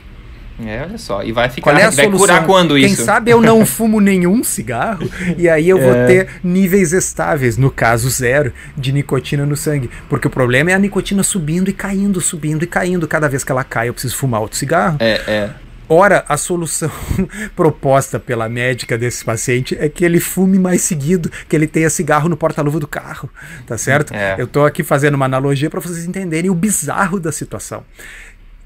É, 0.64 0.82
olha 0.84 0.98
só. 0.98 1.22
E 1.24 1.32
vai 1.32 1.50
ficar. 1.50 1.72
Qual 1.72 1.78
é 1.78 1.84
a 1.84 1.90
vai 1.90 2.06
solução? 2.06 2.18
curar 2.28 2.46
quando 2.46 2.76
Quem 2.76 2.86
isso? 2.86 3.04
sabe 3.04 3.30
eu 3.32 3.42
não 3.42 3.66
fumo 3.68 4.00
nenhum 4.00 4.44
cigarro 4.44 5.10
e 5.38 5.50
aí 5.50 5.68
eu 5.68 5.78
vou 5.80 5.94
É. 5.94 6.06
ter 6.06 6.28
níveis 6.44 6.94
estáveis, 6.94 7.58
no 7.58 7.70
caso 7.70 8.10
zero, 8.10 8.54
de 8.78 8.92
nicotina 8.94 9.46
no 9.46 9.58
sangue. 9.58 9.90
Porque 10.10 10.28
o 10.28 10.30
problema 10.32 10.72
é 10.72 10.74
a 10.74 10.80
nicotina 10.80 11.24
subindo 11.24 11.70
e 11.70 11.74
caindo, 11.74 12.22
subindo 12.22 12.64
e 12.64 12.68
caindo. 12.68 13.08
Cada 13.08 13.28
vez 13.28 13.44
que 13.44 13.52
ela 13.52 13.64
cai, 13.64 13.90
eu 13.90 13.94
preciso 13.94 14.16
fumar 14.16 14.40
outro 14.42 14.58
cigarro. 14.58 14.98
É, 15.02 15.22
é. 15.28 15.50
Ora, 15.88 16.26
a 16.28 16.36
solução 16.36 16.90
proposta 17.56 18.20
pela 18.20 18.50
médica 18.50 18.98
desse 18.98 19.24
paciente 19.24 19.78
é 19.80 19.88
que 19.88 20.04
ele 20.04 20.20
fume 20.20 20.58
mais 20.58 20.82
seguido, 20.82 21.30
que 21.48 21.56
ele 21.56 21.68
tenha 21.68 21.90
cigarro 21.90 22.28
no 22.28 22.36
porta-luva 22.36 22.80
do 22.80 22.88
carro, 22.88 23.30
tá 23.68 23.78
certo? 23.78 24.14
É. 24.14 24.36
Eu 24.40 24.48
tô 24.48 24.66
aqui 24.66 24.84
fazendo 24.84 25.14
uma 25.16 25.26
analogia 25.26 25.70
para 25.70 25.80
vocês 25.80 26.06
entenderem 26.06 26.50
o 26.50 26.56
bizarro 26.56 27.20
da 27.20 27.32
situação. 27.32 27.84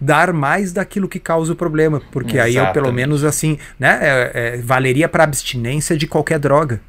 Dar 0.01 0.31
mais 0.31 0.71
daquilo 0.71 1.07
que 1.09 1.19
causa 1.19 1.51
o 1.51 1.55
problema, 1.55 2.01
porque 2.11 2.39
aí 2.39 2.55
eu 2.55 2.67
pelo 2.67 2.91
menos 2.93 3.23
assim, 3.23 3.57
né, 3.77 3.99
é- 4.01 4.31
é, 4.33 4.57
valeria 4.57 5.09
para 5.09 5.23
abstinência 5.23 5.97
de 5.97 6.07
qualquer 6.07 6.39
droga. 6.39 6.81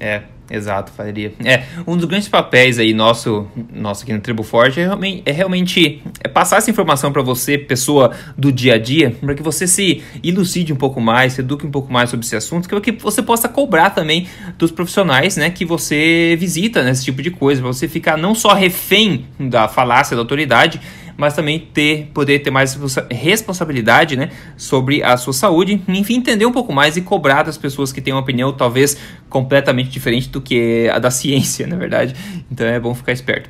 É, 0.00 0.22
exato, 0.50 0.92
faria. 0.92 1.32
É, 1.44 1.64
um 1.86 1.96
dos 1.96 2.04
grandes 2.04 2.28
papéis 2.28 2.78
aí 2.78 2.92
nosso, 2.92 3.46
nosso 3.72 4.02
aqui 4.02 4.12
no 4.12 4.20
Tribo 4.20 4.42
Forte 4.42 4.80
é 4.80 4.84
realmente, 4.84 5.22
é 5.24 5.32
realmente 5.32 6.02
é 6.22 6.28
passar 6.28 6.56
essa 6.58 6.70
informação 6.70 7.12
para 7.12 7.22
você, 7.22 7.56
pessoa 7.56 8.12
do 8.36 8.50
dia 8.52 8.74
a 8.74 8.78
dia, 8.78 9.16
para 9.20 9.34
que 9.34 9.42
você 9.42 9.66
se 9.66 10.02
ilucide 10.22 10.72
um 10.72 10.76
pouco 10.76 11.00
mais, 11.00 11.34
se 11.34 11.40
eduque 11.40 11.66
um 11.66 11.70
pouco 11.70 11.92
mais 11.92 12.10
sobre 12.10 12.26
esse 12.26 12.34
assunto, 12.36 12.68
que 12.80 12.92
você 12.92 13.22
possa 13.22 13.48
cobrar 13.48 13.90
também 13.90 14.26
dos 14.58 14.70
profissionais, 14.70 15.36
né, 15.36 15.50
que 15.50 15.64
você 15.64 16.36
visita 16.38 16.82
nesse 16.82 17.04
tipo 17.04 17.22
de 17.22 17.30
coisa, 17.30 17.60
para 17.60 17.72
você 17.72 17.86
ficar 17.88 18.16
não 18.16 18.34
só 18.34 18.52
refém 18.52 19.26
da 19.38 19.68
falácia 19.68 20.16
da 20.16 20.22
autoridade, 20.22 20.80
mas 21.16 21.34
também 21.34 21.58
ter 21.58 22.10
poder 22.14 22.40
ter 22.40 22.50
mais 22.50 22.72
responsa- 22.74 23.06
responsabilidade, 23.10 24.16
né, 24.16 24.30
sobre 24.56 25.02
a 25.02 25.16
sua 25.16 25.32
saúde, 25.32 25.80
enfim, 25.88 26.16
entender 26.16 26.46
um 26.46 26.52
pouco 26.52 26.72
mais 26.72 26.96
e 26.96 27.00
cobrar 27.02 27.42
das 27.42 27.56
pessoas 27.58 27.92
que 27.92 28.00
têm 28.00 28.12
uma 28.14 28.20
opinião 28.20 28.52
talvez 28.52 28.96
completamente 29.28 29.90
diferente 29.90 30.28
do 30.28 30.40
que 30.40 30.88
a 30.92 30.98
da 30.98 31.10
ciência, 31.12 31.66
na 31.66 31.76
verdade. 31.76 32.14
Então 32.50 32.66
é 32.66 32.78
bom 32.80 32.94
ficar 32.94 33.12
esperto. 33.12 33.48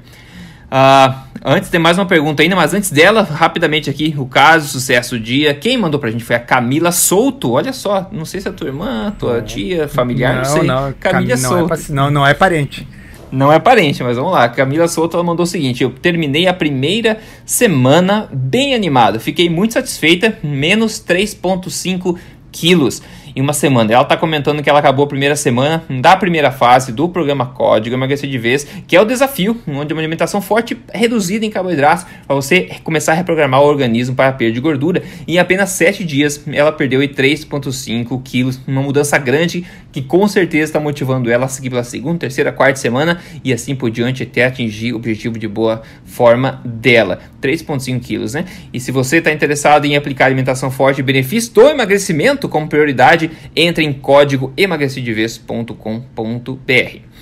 Ah, 0.77 1.25
antes 1.45 1.69
tem 1.71 1.79
mais 1.79 1.97
uma 1.99 2.07
pergunta 2.07 2.43
ainda, 2.43 2.57
mas 2.57 2.75
antes 2.75 2.91
dela, 2.91 3.23
rapidamente 3.23 3.89
aqui, 3.89 4.13
o 4.19 4.27
caso, 4.27 4.67
sucesso 4.69 5.17
do 5.17 5.21
dia. 5.23 5.55
Quem 5.55 5.79
mandou 5.79 6.01
pra 6.01 6.11
gente 6.11 6.25
foi 6.25 6.35
a 6.35 6.41
Camila 6.41 6.91
Souto. 6.91 7.53
Olha 7.53 7.73
só, 7.73 8.09
não 8.11 8.25
sei 8.25 8.41
se 8.41 8.49
é 8.49 8.51
tua 8.51 8.67
irmã, 8.69 9.15
tua 9.17 9.41
tia, 9.41 9.87
familiar, 9.87 10.37
não, 10.37 10.45
sei. 10.45 10.67
Camila 10.99 11.37
Cam- 11.37 11.43
não, 11.43 11.57
é, 11.71 11.77
Souto. 11.77 11.93
não, 11.95 12.11
não 12.11 12.27
é 12.27 12.35
parente. 12.35 12.89
Não 13.35 13.53
é 13.53 13.59
parente, 13.59 14.01
mas 14.03 14.17
vamos 14.17 14.33
lá. 14.33 14.49
Camila 14.49 14.87
Souto 14.87 15.17
ela 15.17 15.25
mandou 15.25 15.43
o 15.43 15.47
seguinte: 15.47 15.83
eu 15.83 15.91
terminei 15.91 16.47
a 16.47 16.55
primeira 16.55 17.19
semana 17.45 18.29
bem 18.33 18.75
animado. 18.75 19.19
Fiquei 19.19 19.51
muito 19.51 19.75
satisfeita, 19.75 20.39
menos 20.43 21.05
3,5 21.05 22.17
quilos 22.53 23.03
em 23.35 23.41
uma 23.41 23.53
semana. 23.53 23.93
Ela 23.93 24.03
está 24.03 24.17
comentando 24.17 24.63
que 24.63 24.71
ela 24.71 24.79
acabou 24.79 25.05
a 25.05 25.09
primeira 25.09 25.37
semana 25.37 25.85
da 25.89 26.17
primeira 26.17 26.51
fase 26.51 26.93
do 26.93 27.09
programa 27.09 27.47
Código 27.47 27.95
Emagrecer 27.95 28.29
de 28.29 28.39
Vez, 28.39 28.67
que 28.87 28.97
é 28.97 29.01
o 29.01 29.05
desafio, 29.05 29.61
onde 29.67 29.93
uma 29.93 30.01
alimentação 30.01 30.41
forte 30.41 30.77
reduzida 30.93 31.45
em 31.45 31.51
carboidratos 31.51 32.07
para 32.27 32.37
você 32.37 32.71
começar 32.83 33.13
a 33.13 33.15
reprogramar 33.15 33.61
o 33.61 33.67
organismo 33.67 34.15
para 34.15 34.29
a 34.29 34.33
perda 34.33 34.55
de 34.55 34.61
gordura. 34.61 35.03
E 35.27 35.37
em 35.37 35.39
apenas 35.39 35.71
7 35.71 36.05
dias 36.05 36.45
ela 36.53 36.73
perdeu 36.73 37.01
3,5 37.01 38.23
quilos, 38.23 38.61
uma 38.67 38.83
mudança 38.83 39.19
grande 39.19 39.65
que 39.93 40.03
com 40.03 40.27
certeza 40.27 40.65
está 40.65 40.81
motivando 40.81 41.31
ela 41.31 41.45
a 41.45 41.49
seguir 41.49 41.71
pela 41.71 41.85
segunda, 41.85 42.19
terceira, 42.19 42.51
quarta 42.51 42.81
semana 42.81 43.21
e 43.45 43.53
assim 43.53 43.75
por 43.75 43.91
diante 43.91 44.25
até 44.25 44.45
atingir 44.45 44.93
o 44.93 44.97
objetivo 44.97 45.39
de 45.39 45.47
boa 45.47 45.83
forma 46.05 46.61
dela. 46.65 47.21
3,5 47.41 48.01
quilos, 48.01 48.35
né? 48.35 48.45
E 48.73 48.81
se 48.81 48.91
você 48.91 49.19
está 49.19 49.31
interessado 49.31 49.85
em 49.85 49.97
aplicar 49.97 50.27
alimentação 50.27 50.71
forte 50.71 50.99
e 50.99 51.03
benefício 51.03 51.53
do 51.53 51.69
emagrecimento 51.69 52.49
como 52.49 52.67
prioridade, 52.67 53.24
entre 53.55 53.85
em 53.85 53.93
código 53.93 54.53
emagrecidevez.com.br. 54.57 57.15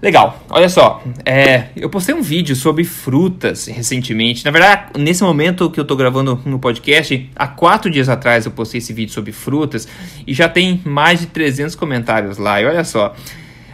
Legal, 0.00 0.44
olha 0.48 0.68
só, 0.68 1.02
é, 1.26 1.64
eu 1.74 1.90
postei 1.90 2.14
um 2.14 2.22
vídeo 2.22 2.54
sobre 2.54 2.84
frutas 2.84 3.66
recentemente. 3.66 4.44
Na 4.44 4.52
verdade, 4.52 4.92
nesse 4.96 5.24
momento 5.24 5.68
que 5.68 5.80
eu 5.80 5.82
estou 5.82 5.96
gravando 5.96 6.40
no 6.44 6.60
podcast, 6.60 7.28
há 7.34 7.48
quatro 7.48 7.90
dias 7.90 8.08
atrás 8.08 8.46
eu 8.46 8.52
postei 8.52 8.78
esse 8.78 8.92
vídeo 8.92 9.12
sobre 9.12 9.32
frutas 9.32 9.88
e 10.24 10.32
já 10.32 10.48
tem 10.48 10.80
mais 10.84 11.18
de 11.18 11.26
300 11.26 11.74
comentários 11.74 12.38
lá. 12.38 12.62
E 12.62 12.66
olha 12.66 12.84
só, 12.84 13.12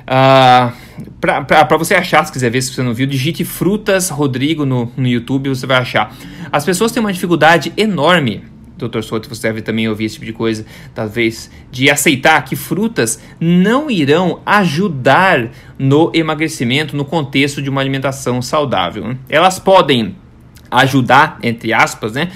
uh, 0.04 0.72
para 1.20 1.76
você 1.76 1.94
achar, 1.94 2.24
se 2.24 2.32
quiser 2.32 2.50
ver 2.50 2.62
se 2.62 2.72
você 2.72 2.82
não 2.82 2.94
viu, 2.94 3.06
digite 3.06 3.44
Frutas 3.44 4.08
Rodrigo 4.08 4.64
no, 4.64 4.90
no 4.96 5.06
YouTube, 5.06 5.50
você 5.50 5.66
vai 5.66 5.76
achar. 5.76 6.10
As 6.50 6.64
pessoas 6.64 6.90
têm 6.90 7.00
uma 7.00 7.12
dificuldade 7.12 7.70
enorme 7.76 8.53
Dr. 8.76 9.02
Souto, 9.02 9.28
você 9.28 9.48
deve 9.48 9.62
também 9.62 9.88
ouvir 9.88 10.06
esse 10.06 10.14
tipo 10.14 10.26
de 10.26 10.32
coisa, 10.32 10.66
talvez, 10.94 11.50
de 11.70 11.88
aceitar 11.88 12.44
que 12.44 12.56
frutas 12.56 13.20
não 13.38 13.90
irão 13.90 14.40
ajudar 14.44 15.50
no 15.78 16.10
emagrecimento 16.14 16.96
no 16.96 17.04
contexto 17.04 17.62
de 17.62 17.70
uma 17.70 17.80
alimentação 17.80 18.42
saudável. 18.42 19.04
Né? 19.06 19.16
Elas 19.28 19.58
podem 19.58 20.16
ajudar, 20.70 21.38
entre 21.42 21.72
aspas, 21.72 22.14
né? 22.14 22.30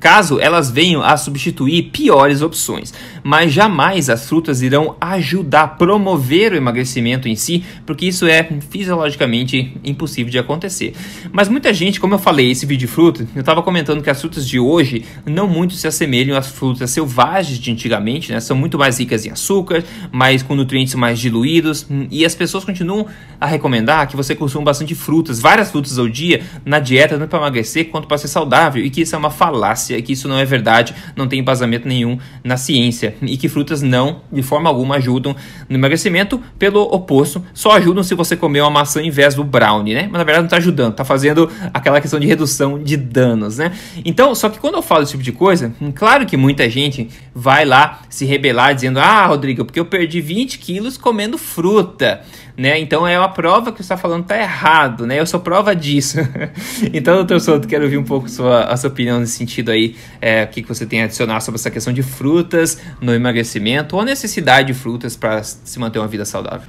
Caso 0.00 0.40
elas 0.40 0.70
venham 0.70 1.02
a 1.02 1.16
substituir 1.16 1.84
piores 1.84 2.42
opções. 2.42 2.92
Mas 3.22 3.52
jamais 3.52 4.10
as 4.10 4.28
frutas 4.28 4.62
irão 4.62 4.96
ajudar 5.00 5.62
a 5.62 5.68
promover 5.68 6.52
o 6.52 6.56
emagrecimento 6.56 7.28
em 7.28 7.36
si, 7.36 7.64
porque 7.86 8.06
isso 8.06 8.26
é 8.26 8.48
fisiologicamente 8.70 9.76
impossível 9.84 10.30
de 10.30 10.38
acontecer. 10.38 10.94
Mas 11.30 11.48
muita 11.48 11.72
gente, 11.72 12.00
como 12.00 12.14
eu 12.14 12.18
falei, 12.18 12.50
esse 12.50 12.66
vídeo 12.66 12.86
de 12.88 12.92
fruta, 12.92 13.26
eu 13.34 13.40
estava 13.40 13.62
comentando 13.62 14.02
que 14.02 14.10
as 14.10 14.20
frutas 14.20 14.48
de 14.48 14.58
hoje 14.58 15.04
não 15.24 15.46
muito 15.46 15.74
se 15.74 15.86
assemelham 15.86 16.36
às 16.36 16.48
frutas 16.48 16.90
selvagens 16.90 17.58
de 17.58 17.70
antigamente, 17.70 18.32
né? 18.32 18.40
São 18.40 18.56
muito 18.56 18.78
mais 18.78 18.98
ricas 18.98 19.24
em 19.26 19.30
açúcar, 19.30 19.84
mas 20.10 20.42
com 20.42 20.54
nutrientes 20.54 20.94
mais 20.94 21.18
diluídos, 21.18 21.86
e 22.10 22.24
as 22.24 22.34
pessoas 22.34 22.64
continuam 22.64 23.06
a 23.40 23.46
recomendar 23.46 24.08
que 24.08 24.16
você 24.16 24.34
consuma 24.34 24.64
bastante 24.64 24.94
frutas, 24.94 25.40
várias 25.40 25.70
frutas 25.70 25.98
ao 25.98 26.08
dia 26.08 26.42
na 26.64 26.78
dieta, 26.78 27.18
tanto 27.18 27.28
para 27.28 27.38
emagrecer 27.38 27.90
quanto 27.90 28.08
para 28.08 28.18
ser 28.18 28.28
saudável, 28.28 28.84
e 28.84 28.90
que 28.90 29.02
isso 29.02 29.14
é 29.14 29.18
uma 29.18 29.30
falácia 29.30 29.67
que 29.74 30.12
isso 30.12 30.28
não 30.28 30.38
é 30.38 30.44
verdade, 30.44 30.94
não 31.16 31.26
tem 31.26 31.38
embasamento 31.40 31.86
nenhum 31.86 32.18
na 32.44 32.56
ciência 32.56 33.14
e 33.22 33.36
que 33.36 33.48
frutas 33.48 33.82
não, 33.82 34.22
de 34.32 34.42
forma 34.42 34.68
alguma, 34.68 34.96
ajudam 34.96 35.34
no 35.68 35.76
emagrecimento. 35.76 36.40
Pelo 36.58 36.82
oposto, 36.82 37.44
só 37.54 37.72
ajudam 37.72 38.02
se 38.02 38.14
você 38.14 38.36
comer 38.36 38.60
uma 38.60 38.70
maçã 38.70 39.02
em 39.02 39.10
vez 39.10 39.34
do 39.34 39.44
brownie, 39.44 39.94
né? 39.94 40.02
Mas 40.02 40.18
na 40.18 40.24
verdade 40.24 40.38
não 40.38 40.46
está 40.46 40.56
ajudando, 40.56 40.92
está 40.92 41.04
fazendo 41.04 41.50
aquela 41.72 42.00
questão 42.00 42.18
de 42.18 42.26
redução 42.26 42.82
de 42.82 42.96
danos, 42.96 43.58
né? 43.58 43.72
Então, 44.04 44.34
só 44.34 44.48
que 44.48 44.58
quando 44.58 44.74
eu 44.74 44.82
falo 44.82 45.02
esse 45.02 45.12
tipo 45.12 45.22
de 45.22 45.32
coisa, 45.32 45.72
claro 45.94 46.26
que 46.26 46.36
muita 46.36 46.68
gente 46.68 47.08
vai 47.34 47.64
lá 47.64 48.00
se 48.08 48.24
rebelar 48.24 48.74
dizendo: 48.74 48.98
Ah, 48.98 49.26
Rodrigo, 49.26 49.64
porque 49.64 49.80
eu 49.80 49.84
perdi 49.84 50.20
20 50.20 50.58
quilos 50.58 50.96
comendo 50.96 51.38
fruta 51.38 52.22
né? 52.58 52.76
Então 52.80 53.06
é 53.06 53.16
uma 53.16 53.28
prova 53.28 53.70
que 53.70 53.78
você 53.78 53.84
está 53.84 53.96
falando 53.96 54.24
tá 54.24 54.36
errado, 54.36 55.06
né? 55.06 55.20
Eu 55.20 55.24
sou 55.24 55.38
prova 55.38 55.76
disso. 55.76 56.18
então, 56.92 57.14
doutor 57.14 57.40
Souto, 57.40 57.68
quero 57.68 57.84
ouvir 57.84 57.96
um 57.96 58.04
pouco 58.04 58.28
sua, 58.28 58.64
a 58.64 58.76
sua 58.76 58.90
opinião 58.90 59.20
nesse 59.20 59.34
sentido 59.34 59.70
aí, 59.70 59.94
é, 60.20 60.42
o 60.42 60.48
que, 60.48 60.62
que 60.62 60.68
você 60.68 60.84
tem 60.84 61.02
a 61.02 61.04
adicionar 61.04 61.40
sobre 61.40 61.60
essa 61.60 61.70
questão 61.70 61.92
de 61.92 62.02
frutas 62.02 62.80
no 63.00 63.14
emagrecimento 63.14 63.94
ou 63.94 64.02
a 64.02 64.04
necessidade 64.04 64.72
de 64.72 64.74
frutas 64.74 65.14
para 65.14 65.40
se 65.44 65.78
manter 65.78 66.00
uma 66.00 66.08
vida 66.08 66.24
saudável. 66.24 66.68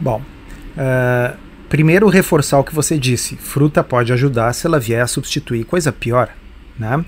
Bom, 0.00 0.22
uh, 0.78 1.36
primeiro 1.68 2.08
reforçar 2.08 2.58
o 2.58 2.64
que 2.64 2.74
você 2.74 2.98
disse, 2.98 3.36
fruta 3.36 3.84
pode 3.84 4.14
ajudar 4.14 4.54
se 4.54 4.66
ela 4.66 4.80
vier 4.80 5.02
a 5.02 5.06
substituir 5.06 5.64
coisa 5.64 5.92
pior, 5.92 6.30
né? 6.78 7.04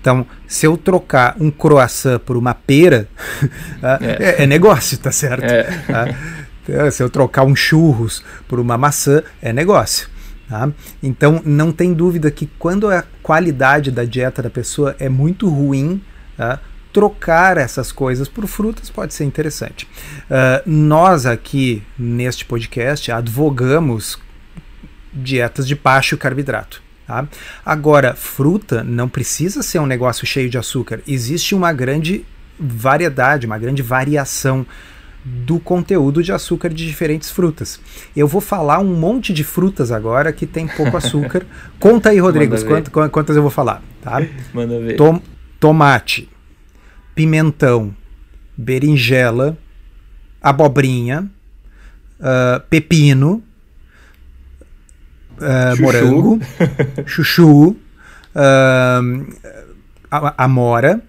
Então, 0.00 0.26
se 0.46 0.66
eu 0.66 0.76
trocar 0.76 1.36
um 1.40 1.50
croissant 1.50 2.18
por 2.20 2.36
uma 2.36 2.54
pera, 2.54 3.08
é. 4.00 4.40
é, 4.40 4.42
é 4.44 4.46
negócio, 4.46 4.98
tá 4.98 5.12
certo? 5.12 5.44
É. 5.44 5.68
É, 6.68 6.90
se 6.90 7.02
eu 7.02 7.08
trocar 7.08 7.44
um 7.44 7.56
churros 7.56 8.22
por 8.46 8.60
uma 8.60 8.76
maçã, 8.76 9.22
é 9.40 9.52
negócio. 9.52 10.08
Tá? 10.48 10.70
Então, 11.02 11.42
não 11.44 11.72
tem 11.72 11.92
dúvida 11.92 12.30
que 12.30 12.46
quando 12.58 12.88
a 12.90 13.04
qualidade 13.22 13.90
da 13.90 14.04
dieta 14.04 14.42
da 14.42 14.50
pessoa 14.50 14.96
é 14.98 15.08
muito 15.08 15.48
ruim, 15.48 16.02
tá? 16.36 16.60
trocar 16.92 17.58
essas 17.58 17.92
coisas 17.92 18.28
por 18.28 18.46
frutas 18.46 18.90
pode 18.90 19.12
ser 19.12 19.24
interessante. 19.24 19.86
Uh, 20.24 20.68
nós 20.68 21.26
aqui 21.26 21.82
neste 21.98 22.44
podcast 22.44 23.12
advogamos 23.12 24.18
dietas 25.12 25.66
de 25.66 25.74
baixo 25.74 26.16
carboidrato. 26.16 26.82
Tá? 27.06 27.26
Agora, 27.64 28.14
fruta 28.14 28.82
não 28.82 29.08
precisa 29.08 29.62
ser 29.62 29.78
um 29.78 29.86
negócio 29.86 30.26
cheio 30.26 30.48
de 30.48 30.58
açúcar. 30.58 31.00
Existe 31.06 31.54
uma 31.54 31.72
grande 31.72 32.24
variedade, 32.58 33.46
uma 33.46 33.58
grande 33.58 33.82
variação 33.82 34.66
do 35.24 35.58
conteúdo 35.58 36.22
de 36.22 36.32
açúcar 36.32 36.70
de 36.70 36.86
diferentes 36.86 37.30
frutas. 37.30 37.80
Eu 38.16 38.26
vou 38.26 38.40
falar 38.40 38.78
um 38.78 38.94
monte 38.94 39.32
de 39.32 39.44
frutas 39.44 39.90
agora 39.90 40.32
que 40.32 40.46
tem 40.46 40.66
pouco 40.66 40.96
açúcar. 40.96 41.44
Conta 41.78 42.10
aí, 42.10 42.18
Rodrigo, 42.18 42.56
quantas, 42.64 43.10
quantas 43.10 43.36
eu 43.36 43.42
vou 43.42 43.50
falar, 43.50 43.82
tá? 44.00 44.22
Manda 44.54 44.78
ver. 44.78 44.96
Tom, 44.96 45.20
tomate, 45.58 46.28
pimentão, 47.14 47.94
berinjela, 48.56 49.56
abobrinha, 50.40 51.28
uh, 52.20 52.60
pepino, 52.70 53.42
uh, 55.36 55.76
chuchu. 55.76 55.82
morango, 55.82 56.40
chuchu, 57.06 57.68
uh, 57.70 57.76
amora, 60.36 61.02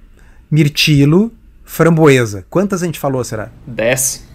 mirtilo, 0.49 1.31
framboesa. 1.69 2.43
Quantas 2.49 2.81
a 2.81 2.85
gente 2.87 2.99
falou, 2.99 3.23
será? 3.23 3.49
Dez. 3.65 4.27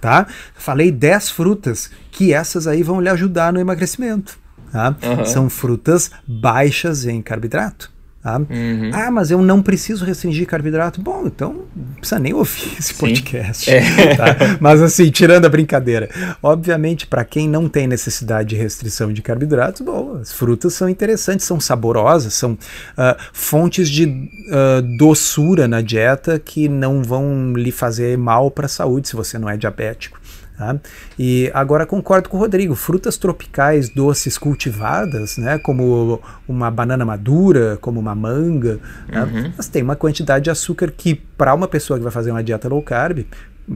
Tá? 0.00 0.28
Falei 0.54 0.92
dez 0.92 1.28
frutas 1.28 1.90
que 2.12 2.32
essas 2.32 2.68
aí 2.68 2.84
vão 2.84 3.00
lhe 3.00 3.08
ajudar 3.08 3.52
no 3.52 3.58
emagrecimento. 3.58 4.38
Tá? 4.70 4.94
Uhum. 5.02 5.24
São 5.24 5.50
frutas 5.50 6.12
baixas 6.24 7.04
em 7.04 7.20
carboidrato. 7.20 7.90
Tá? 8.28 8.38
Uhum. 8.38 8.90
Ah, 8.92 9.10
mas 9.10 9.30
eu 9.30 9.40
não 9.40 9.62
preciso 9.62 10.04
restringir 10.04 10.46
carboidrato. 10.46 11.00
Bom, 11.00 11.22
então 11.26 11.64
não 11.74 11.94
precisa 11.94 12.18
nem 12.18 12.34
ouvir 12.34 12.72
esse 12.78 12.92
podcast. 12.92 13.70
É. 13.70 14.16
Tá? 14.16 14.36
Mas 14.60 14.82
assim, 14.82 15.10
tirando 15.10 15.46
a 15.46 15.48
brincadeira, 15.48 16.10
obviamente, 16.42 17.06
para 17.06 17.24
quem 17.24 17.48
não 17.48 17.68
tem 17.68 17.86
necessidade 17.86 18.50
de 18.50 18.56
restrição 18.56 19.12
de 19.12 19.22
carboidratos, 19.22 19.80
bom, 19.80 20.18
as 20.20 20.32
frutas 20.32 20.74
são 20.74 20.88
interessantes, 20.88 21.46
são 21.46 21.58
saborosas, 21.58 22.34
são 22.34 22.52
uh, 22.52 23.16
fontes 23.32 23.88
de 23.88 24.04
uh, 24.04 24.98
doçura 24.98 25.66
na 25.66 25.80
dieta 25.80 26.38
que 26.38 26.68
não 26.68 27.02
vão 27.02 27.54
lhe 27.54 27.72
fazer 27.72 28.18
mal 28.18 28.50
para 28.50 28.66
a 28.66 28.68
saúde 28.68 29.08
se 29.08 29.16
você 29.16 29.38
não 29.38 29.48
é 29.48 29.56
diabético. 29.56 30.17
Tá? 30.58 30.76
E 31.16 31.48
agora 31.54 31.86
concordo 31.86 32.28
com 32.28 32.36
o 32.36 32.40
Rodrigo, 32.40 32.74
frutas 32.74 33.16
tropicais 33.16 33.88
doces 33.88 34.36
cultivadas, 34.36 35.38
né, 35.38 35.56
como 35.56 36.20
uma 36.48 36.68
banana 36.68 37.04
madura, 37.04 37.78
como 37.80 38.00
uma 38.00 38.12
manga, 38.12 38.80
né, 39.06 39.22
uhum. 39.22 39.30
né, 39.30 39.52
elas 39.54 39.68
têm 39.68 39.84
uma 39.84 39.94
quantidade 39.94 40.44
de 40.44 40.50
açúcar 40.50 40.90
que 40.90 41.14
para 41.14 41.54
uma 41.54 41.68
pessoa 41.68 41.96
que 41.96 42.02
vai 42.02 42.10
fazer 42.10 42.32
uma 42.32 42.42
dieta 42.42 42.68
low 42.68 42.82
carb 42.82 43.24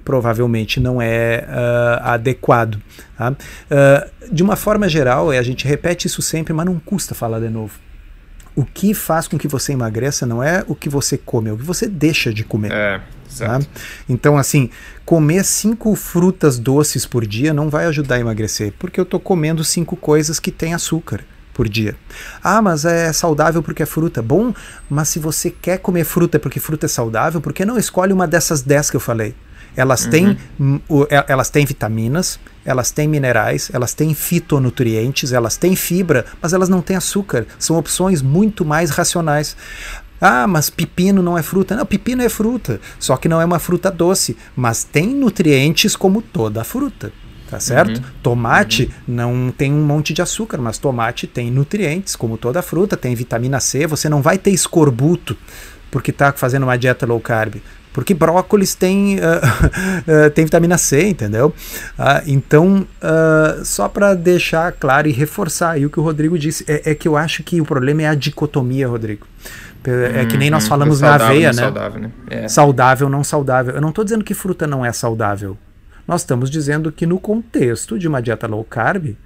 provavelmente 0.04 0.80
não 0.80 1.00
é 1.00 1.46
uh, 1.46 2.08
adequado. 2.08 2.80
Tá? 3.16 3.30
Uh, 3.30 4.34
de 4.34 4.42
uma 4.42 4.56
forma 4.56 4.88
geral, 4.88 5.30
a 5.30 5.42
gente 5.42 5.68
repete 5.68 6.08
isso 6.08 6.20
sempre, 6.20 6.52
mas 6.52 6.66
não 6.66 6.80
custa 6.80 7.14
falar 7.14 7.38
de 7.38 7.48
novo. 7.48 7.74
O 8.54 8.64
que 8.64 8.92
faz 8.92 9.26
com 9.26 9.38
que 9.38 9.48
você 9.48 9.72
emagreça 9.72 10.26
não 10.26 10.42
é 10.42 10.64
o 10.68 10.74
que 10.74 10.88
você 10.88 11.16
come, 11.16 11.50
é 11.50 11.52
o 11.52 11.56
que 11.56 11.64
você 11.64 11.86
deixa 11.88 12.32
de 12.32 12.44
comer. 12.44 12.72
É. 12.72 13.00
Tá? 13.38 13.60
Então, 14.08 14.36
assim, 14.36 14.68
comer 15.06 15.44
cinco 15.44 15.94
frutas 15.94 16.58
doces 16.58 17.06
por 17.06 17.26
dia 17.26 17.54
não 17.54 17.70
vai 17.70 17.86
ajudar 17.86 18.16
a 18.16 18.20
emagrecer, 18.20 18.74
porque 18.78 19.00
eu 19.00 19.04
estou 19.04 19.18
comendo 19.18 19.64
cinco 19.64 19.96
coisas 19.96 20.38
que 20.38 20.50
têm 20.50 20.74
açúcar 20.74 21.24
por 21.54 21.68
dia. 21.68 21.96
Ah, 22.42 22.60
mas 22.60 22.84
é 22.84 23.12
saudável 23.12 23.62
porque 23.62 23.82
é 23.82 23.86
fruta. 23.86 24.22
Bom, 24.22 24.54
mas 24.88 25.08
se 25.08 25.18
você 25.18 25.50
quer 25.50 25.78
comer 25.78 26.04
fruta 26.04 26.38
porque 26.38 26.60
fruta 26.60 26.86
é 26.86 26.88
saudável, 26.88 27.40
por 27.40 27.52
que 27.52 27.64
não 27.64 27.78
escolhe 27.78 28.12
uma 28.12 28.26
dessas 28.26 28.62
dez 28.62 28.90
que 28.90 28.96
eu 28.96 29.00
falei? 29.00 29.34
Elas, 29.76 30.04
uhum. 30.04 30.10
têm, 30.10 30.38
elas 31.26 31.50
têm 31.50 31.64
vitaminas, 31.64 32.38
elas 32.64 32.90
têm 32.90 33.08
minerais, 33.08 33.70
elas 33.72 33.94
têm 33.94 34.14
fitonutrientes, 34.14 35.32
elas 35.32 35.56
têm 35.56 35.74
fibra, 35.74 36.26
mas 36.40 36.52
elas 36.52 36.68
não 36.68 36.82
têm 36.82 36.96
açúcar. 36.96 37.46
São 37.58 37.76
opções 37.76 38.22
muito 38.22 38.64
mais 38.64 38.90
racionais. 38.90 39.56
Ah, 40.20 40.46
mas 40.46 40.70
pepino 40.70 41.20
não 41.22 41.36
é 41.36 41.42
fruta. 41.42 41.74
Não, 41.74 41.84
pepino 41.84 42.22
é 42.22 42.28
fruta, 42.28 42.80
só 42.98 43.16
que 43.16 43.28
não 43.28 43.40
é 43.40 43.44
uma 43.44 43.58
fruta 43.58 43.90
doce, 43.90 44.36
mas 44.54 44.84
tem 44.84 45.08
nutrientes 45.08 45.96
como 45.96 46.22
toda 46.22 46.62
fruta. 46.62 47.12
Tá 47.50 47.60
certo? 47.60 47.98
Uhum. 47.98 48.04
Tomate 48.22 48.84
uhum. 48.84 49.14
não 49.14 49.50
tem 49.54 49.70
um 49.70 49.84
monte 49.84 50.14
de 50.14 50.22
açúcar, 50.22 50.56
mas 50.56 50.78
tomate 50.78 51.26
tem 51.26 51.50
nutrientes, 51.50 52.16
como 52.16 52.38
toda 52.38 52.62
fruta, 52.62 52.96
tem 52.96 53.14
vitamina 53.14 53.60
C. 53.60 53.86
Você 53.86 54.08
não 54.08 54.22
vai 54.22 54.38
ter 54.38 54.52
escorbuto 54.52 55.36
porque 55.92 56.10
está 56.10 56.32
fazendo 56.32 56.64
uma 56.64 56.76
dieta 56.76 57.06
low 57.06 57.20
carb. 57.20 57.56
Porque 57.92 58.14
brócolis 58.14 58.74
tem, 58.74 59.18
uh, 59.18 59.20
uh, 60.26 60.30
tem 60.30 60.46
vitamina 60.46 60.78
C, 60.78 61.06
entendeu? 61.06 61.54
Uh, 61.98 62.22
então, 62.26 62.86
só 63.62 63.86
para 63.86 64.14
deixar 64.14 64.72
claro 64.72 65.06
e 65.06 65.12
reforçar 65.12 65.72
aí 65.72 65.84
o 65.84 65.90
que 65.90 66.00
o 66.00 66.02
Rodrigo 66.02 66.38
disse, 66.38 66.64
é, 66.66 66.92
é, 66.92 66.94
que 66.94 67.06
eu 67.06 67.16
acho 67.16 67.42
que 67.42 67.60
o 67.60 67.64
problema 67.64 68.02
é 68.02 68.06
a 68.06 68.14
dicotomia, 68.14 68.88
Rodrigo. 68.88 69.26
É 69.84 70.24
que 70.24 70.36
nem 70.38 70.48
nós 70.48 70.62
uhum. 70.62 70.68
falamos 70.70 71.00
na 71.00 71.16
aveia, 71.16 71.48
né? 71.48 71.64
Saudável, 71.64 72.00
né? 72.00 72.10
É. 72.30 72.48
Saudável, 72.48 73.08
não 73.10 73.24
saudável. 73.24 73.74
Eu 73.74 73.80
não 73.80 73.90
estou 73.90 74.04
dizendo 74.04 74.24
que 74.24 74.32
fruta 74.32 74.66
não 74.66 74.86
é 74.86 74.92
saudável. 74.92 75.58
Nós 76.06 76.22
estamos 76.22 76.48
dizendo 76.48 76.90
que 76.90 77.04
no 77.04 77.18
contexto 77.18 77.98
de 77.98 78.08
uma 78.08 78.22
dieta 78.22 78.46
low 78.46 78.64
carb, 78.64 79.16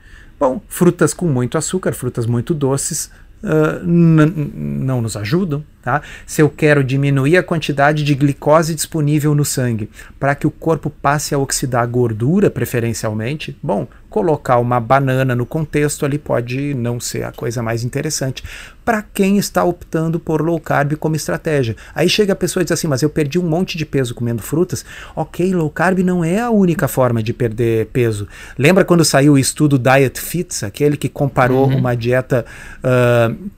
bom, 0.40 0.60
frutas 0.66 1.14
com 1.14 1.26
muito 1.26 1.56
açúcar, 1.56 1.92
frutas 1.92 2.26
muito 2.26 2.54
doces, 2.54 3.10
uh, 3.42 3.84
não 3.84 5.00
nos 5.00 5.16
ajudam. 5.16 5.64
Tá? 5.82 6.02
Se 6.26 6.42
eu 6.42 6.50
quero 6.50 6.82
diminuir 6.82 7.36
a 7.36 7.42
quantidade 7.42 8.02
de 8.02 8.14
glicose 8.14 8.74
disponível 8.74 9.34
no 9.34 9.44
sangue 9.44 9.88
para 10.18 10.34
que 10.34 10.46
o 10.46 10.50
corpo 10.50 10.90
passe 10.90 11.34
a 11.34 11.38
oxidar 11.38 11.86
gordura, 11.86 12.50
preferencialmente, 12.50 13.56
bom, 13.62 13.86
colocar 14.08 14.58
uma 14.58 14.80
banana 14.80 15.34
no 15.34 15.44
contexto 15.44 16.04
ali 16.04 16.18
pode 16.18 16.74
não 16.74 16.98
ser 16.98 17.24
a 17.24 17.32
coisa 17.32 17.62
mais 17.62 17.84
interessante 17.84 18.42
para 18.84 19.02
quem 19.02 19.36
está 19.36 19.64
optando 19.64 20.20
por 20.20 20.40
low 20.40 20.60
carb 20.60 20.94
como 20.94 21.16
estratégia. 21.16 21.74
Aí 21.92 22.08
chega 22.08 22.32
a 22.32 22.36
pessoa 22.36 22.62
e 22.62 22.64
diz 22.64 22.72
assim: 22.72 22.86
Mas 22.86 23.02
eu 23.02 23.10
perdi 23.10 23.36
um 23.38 23.42
monte 23.42 23.76
de 23.76 23.84
peso 23.84 24.14
comendo 24.14 24.40
frutas. 24.40 24.84
Ok, 25.14 25.52
low 25.52 25.68
carb 25.68 25.98
não 25.98 26.24
é 26.24 26.40
a 26.40 26.50
única 26.50 26.86
forma 26.86 27.20
de 27.20 27.32
perder 27.32 27.86
peso. 27.86 28.28
Lembra 28.56 28.84
quando 28.84 29.04
saiu 29.04 29.32
o 29.32 29.38
estudo 29.38 29.76
Diet 29.78 30.20
Fits, 30.20 30.62
aquele 30.62 30.96
que 30.96 31.08
comparou 31.08 31.68
uhum. 31.68 31.78
uma 31.78 31.96
dieta. 31.96 32.46
Uh, 32.78 33.50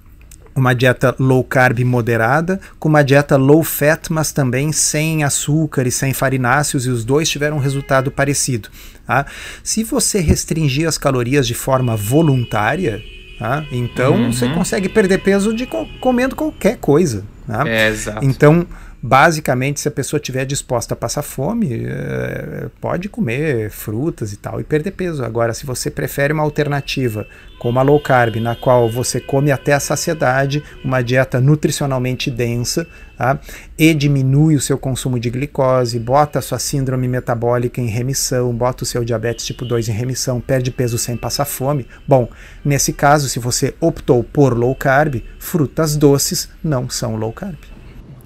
uma 0.55 0.75
dieta 0.75 1.15
low 1.19 1.45
carb 1.45 1.81
moderada, 1.81 2.61
com 2.79 2.89
uma 2.89 3.03
dieta 3.03 3.37
low 3.37 3.63
fat, 3.63 4.11
mas 4.11 4.33
também 4.33 4.73
sem 4.73 5.25
açúcar 5.25 5.87
e 5.87 5.91
sem 5.91 6.13
farináceos, 6.13 6.87
e 6.87 6.91
os 6.91 7.05
dois 7.05 7.29
tiveram 7.29 7.57
um 7.57 7.61
resultado 7.61 8.11
parecido. 8.11 8.69
Tá? 9.07 9.27
Se 9.63 9.85
você 9.85 10.21
restringir 10.21 10.87
as 10.87 10.99
calorias 10.99 11.47
de 11.47 11.55
forma 11.55 11.97
voluntária, 11.97 13.03
tá? 13.39 13.65
então 13.73 14.15
uhum. 14.15 14.33
você 14.33 14.49
consegue 14.51 14.89
perder 14.89 15.19
peso 15.19 15.55
de 15.55 15.69
comendo 16.01 16.37
qualquer 16.37 16.77
coisa. 16.77 17.25
Tá? 17.47 17.67
É, 17.67 17.89
exato. 17.89 18.25
Então, 18.25 18.67
basicamente, 19.03 19.81
se 19.81 19.89
a 19.89 19.91
pessoa 19.91 20.19
estiver 20.19 20.45
disposta 20.45 20.95
a 20.95 20.97
passar 20.97 21.23
fome, 21.23 21.85
é, 21.85 22.69
pode 22.81 23.09
comer 23.09 23.71
frutas 23.71 24.33
e 24.33 24.37
tal 24.37 24.61
e 24.61 24.65
perder 24.65 24.93
peso. 24.93 25.25
Agora, 25.25 25.55
se 25.55 25.65
você 25.65 25.91
prefere 25.91 26.33
uma 26.33 26.43
alternativa 26.43 27.27
como 27.59 27.79
a 27.79 27.83
low 27.83 28.01
carb, 28.01 28.37
na 28.37 28.55
qual 28.55 28.89
você 28.91 29.21
come 29.21 29.51
até 29.51 29.73
a 29.73 29.81
saciedade, 29.81 30.63
uma 30.85 31.03
dieta 31.03 31.41
nutricionalmente 31.41 32.31
densa, 32.31 32.87
tá? 33.17 33.39
e 33.77 33.93
diminui 33.95 34.55
o 34.55 34.61
seu 34.61 34.79
consumo 34.79 35.19
de 35.19 35.31
glicose, 35.31 35.99
bota 35.99 36.39
a 36.39 36.43
sua 36.43 36.59
síndrome 36.59 37.09
metabólica 37.09 37.81
em 37.81 37.87
remissão, 37.87 38.53
bota 38.55 38.85
o 38.85 38.87
seu 38.87 39.05
diabetes 39.05 39.47
tipo 39.47 39.65
2 39.65 39.89
em 39.89 39.93
remissão, 39.93 40.41
perde 40.41 40.71
peso 40.71 40.99
sem 40.99 41.17
passar 41.17 41.45
fome. 41.45 41.87
Bom, 42.07 42.29
nesse 42.65 42.93
caso, 42.93 43.29
se 43.29 43.39
você 43.39 43.75
optou 43.81 44.23
por 44.23 44.57
low 44.57 44.75
carb, 44.75 45.23
frutas 45.39 45.97
doces 45.97 46.49
não 46.63 46.89
são 46.89 47.17
low 47.17 47.33
carb. 47.33 47.78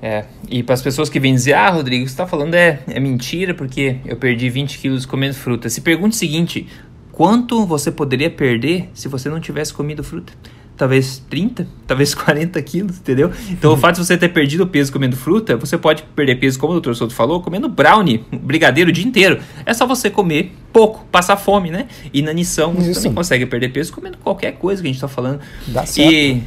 É, 0.02 0.24
e 0.50 0.64
para 0.64 0.74
as 0.74 0.82
pessoas 0.82 1.08
que 1.08 1.20
vêm 1.20 1.32
dizer, 1.32 1.52
ah, 1.52 1.70
Rodrigo, 1.70 2.04
você 2.04 2.12
está 2.12 2.26
falando 2.26 2.54
é, 2.54 2.80
é 2.88 2.98
mentira 2.98 3.54
porque 3.54 3.98
eu 4.04 4.16
perdi 4.16 4.50
20 4.50 4.78
quilos 4.78 5.06
comendo 5.06 5.34
fruta. 5.34 5.68
Se 5.68 5.80
pergunte 5.80 6.16
o 6.16 6.18
seguinte, 6.18 6.66
quanto 7.12 7.64
você 7.64 7.92
poderia 7.92 8.28
perder 8.28 8.90
se 8.92 9.06
você 9.06 9.28
não 9.28 9.38
tivesse 9.38 9.72
comido 9.72 10.02
fruta? 10.02 10.32
Talvez 10.76 11.22
30, 11.30 11.68
talvez 11.86 12.14
40 12.16 12.60
quilos, 12.62 12.98
entendeu? 12.98 13.30
Então, 13.48 13.72
o 13.72 13.76
fato 13.76 14.00
de 14.00 14.06
você 14.06 14.18
ter 14.18 14.30
perdido 14.30 14.66
peso 14.66 14.92
comendo 14.92 15.16
fruta, 15.16 15.56
você 15.56 15.78
pode 15.78 16.02
perder 16.02 16.34
peso, 16.34 16.58
como 16.58 16.72
o 16.72 16.74
doutor 16.74 16.96
Souto 16.96 17.14
falou, 17.14 17.40
comendo 17.40 17.68
brownie, 17.68 18.24
brigadeiro 18.32 18.90
o 18.90 18.92
dia 18.92 19.06
inteiro. 19.06 19.40
É 19.64 19.72
só 19.72 19.86
você 19.86 20.10
comer 20.10 20.52
pouco, 20.72 21.04
passar 21.12 21.36
fome, 21.36 21.70
né? 21.70 21.86
E 22.12 22.22
na 22.22 22.32
nição, 22.32 22.72
você 22.72 22.90
Isso. 22.90 23.02
também 23.02 23.14
consegue 23.14 23.46
perder 23.46 23.68
peso 23.68 23.92
comendo 23.92 24.18
qualquer 24.18 24.52
coisa 24.52 24.82
que 24.82 24.88
a 24.88 24.90
gente 24.90 24.96
está 24.96 25.06
falando. 25.06 25.38
Dá 25.68 25.86
certo. 25.86 26.12
E 26.12 26.42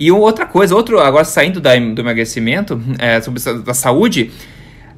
e 0.00 0.10
outra 0.10 0.46
coisa, 0.46 0.74
outro, 0.74 0.98
agora 0.98 1.26
saindo 1.26 1.60
da, 1.60 1.76
do 1.76 2.00
emagrecimento, 2.00 2.80
é, 2.98 3.20
sobre 3.20 3.38
da 3.62 3.74
saúde, 3.74 4.30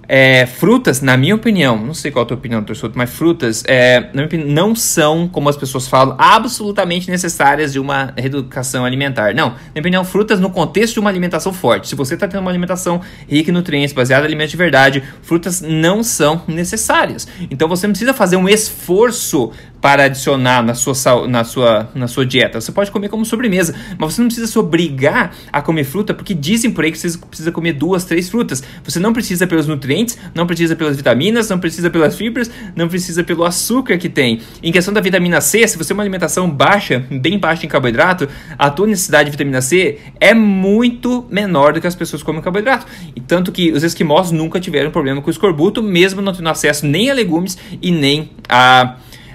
é, 0.08 0.46
frutas, 0.46 1.00
na 1.00 1.16
minha 1.16 1.34
opinião, 1.34 1.76
não 1.76 1.94
sei 1.94 2.10
qual 2.10 2.24
a 2.24 2.26
tua 2.26 2.36
opinião, 2.36 2.62
Torçoto, 2.62 2.96
mas 2.96 3.10
frutas, 3.10 3.64
é, 3.66 4.10
opinião, 4.14 4.48
não 4.48 4.76
são, 4.76 5.26
como 5.26 5.48
as 5.48 5.56
pessoas 5.56 5.88
falam, 5.88 6.14
absolutamente 6.18 7.10
necessárias 7.10 7.72
de 7.72 7.80
uma 7.80 8.12
reeducação 8.16 8.84
alimentar. 8.84 9.34
Não, 9.34 9.48
na 9.48 9.56
minha 9.74 9.80
opinião, 9.80 10.04
frutas 10.04 10.38
no 10.38 10.50
contexto 10.50 10.94
de 10.94 11.00
uma 11.00 11.10
alimentação 11.10 11.52
forte. 11.52 11.88
Se 11.88 11.94
você 11.94 12.14
está 12.14 12.28
tendo 12.28 12.40
uma 12.40 12.50
alimentação 12.50 13.00
rica 13.28 13.50
em 13.50 13.54
nutrientes, 13.54 13.92
baseada 13.92 14.24
em 14.24 14.26
alimentos 14.26 14.52
de 14.52 14.56
verdade, 14.56 15.02
frutas 15.22 15.60
não 15.60 16.02
são 16.04 16.42
necessárias. 16.46 17.26
Então 17.50 17.68
você 17.68 17.88
não 17.88 17.92
precisa 17.92 18.14
fazer 18.14 18.36
um 18.36 18.48
esforço 18.48 19.50
para 19.82 20.04
adicionar 20.04 20.62
na 20.62 20.74
sua, 20.74 21.26
na, 21.26 21.42
sua, 21.42 21.90
na 21.92 22.06
sua 22.06 22.24
dieta. 22.24 22.60
Você 22.60 22.70
pode 22.70 22.88
comer 22.92 23.08
como 23.08 23.24
sobremesa, 23.24 23.74
mas 23.98 24.14
você 24.14 24.20
não 24.20 24.28
precisa 24.28 24.46
se 24.46 24.56
obrigar 24.56 25.34
a 25.52 25.60
comer 25.60 25.82
fruta, 25.82 26.14
porque 26.14 26.32
dizem 26.32 26.70
por 26.70 26.84
aí 26.84 26.92
que 26.92 26.98
você 26.98 27.18
precisa 27.18 27.50
comer 27.50 27.72
duas, 27.72 28.04
três 28.04 28.30
frutas. 28.30 28.62
Você 28.84 29.00
não 29.00 29.12
precisa 29.12 29.44
pelos 29.44 29.66
nutrientes, 29.66 30.16
não 30.36 30.46
precisa 30.46 30.76
pelas 30.76 30.96
vitaminas, 30.96 31.50
não 31.50 31.58
precisa 31.58 31.90
pelas 31.90 32.16
fibras, 32.16 32.48
não 32.76 32.86
precisa 32.86 33.24
pelo 33.24 33.42
açúcar 33.42 33.98
que 33.98 34.08
tem. 34.08 34.40
Em 34.62 34.70
questão 34.70 34.94
da 34.94 35.00
vitamina 35.00 35.40
C, 35.40 35.66
se 35.66 35.76
você 35.76 35.88
tem 35.88 35.96
uma 35.96 36.04
alimentação 36.04 36.48
baixa, 36.48 37.04
bem 37.10 37.36
baixa 37.36 37.66
em 37.66 37.68
carboidrato, 37.68 38.28
a 38.56 38.70
tua 38.70 38.86
necessidade 38.86 39.24
de 39.24 39.30
vitamina 39.32 39.60
C 39.60 39.98
é 40.20 40.32
muito 40.32 41.26
menor 41.28 41.72
do 41.72 41.80
que 41.80 41.88
as 41.88 41.96
pessoas 41.96 42.22
comem 42.22 42.40
carboidrato. 42.40 42.86
E 43.16 43.20
tanto 43.20 43.50
que 43.50 43.72
os 43.72 43.82
esquimós 43.82 44.30
nunca 44.30 44.60
tiveram 44.60 44.92
problema 44.92 45.20
com 45.20 45.26
o 45.26 45.30
escorbuto, 45.32 45.82
mesmo 45.82 46.22
não 46.22 46.32
tendo 46.32 46.48
acesso 46.48 46.86
nem 46.86 47.10
a 47.10 47.14
legumes 47.14 47.58
e 47.82 47.90
nem 47.90 48.30
a 48.48 48.94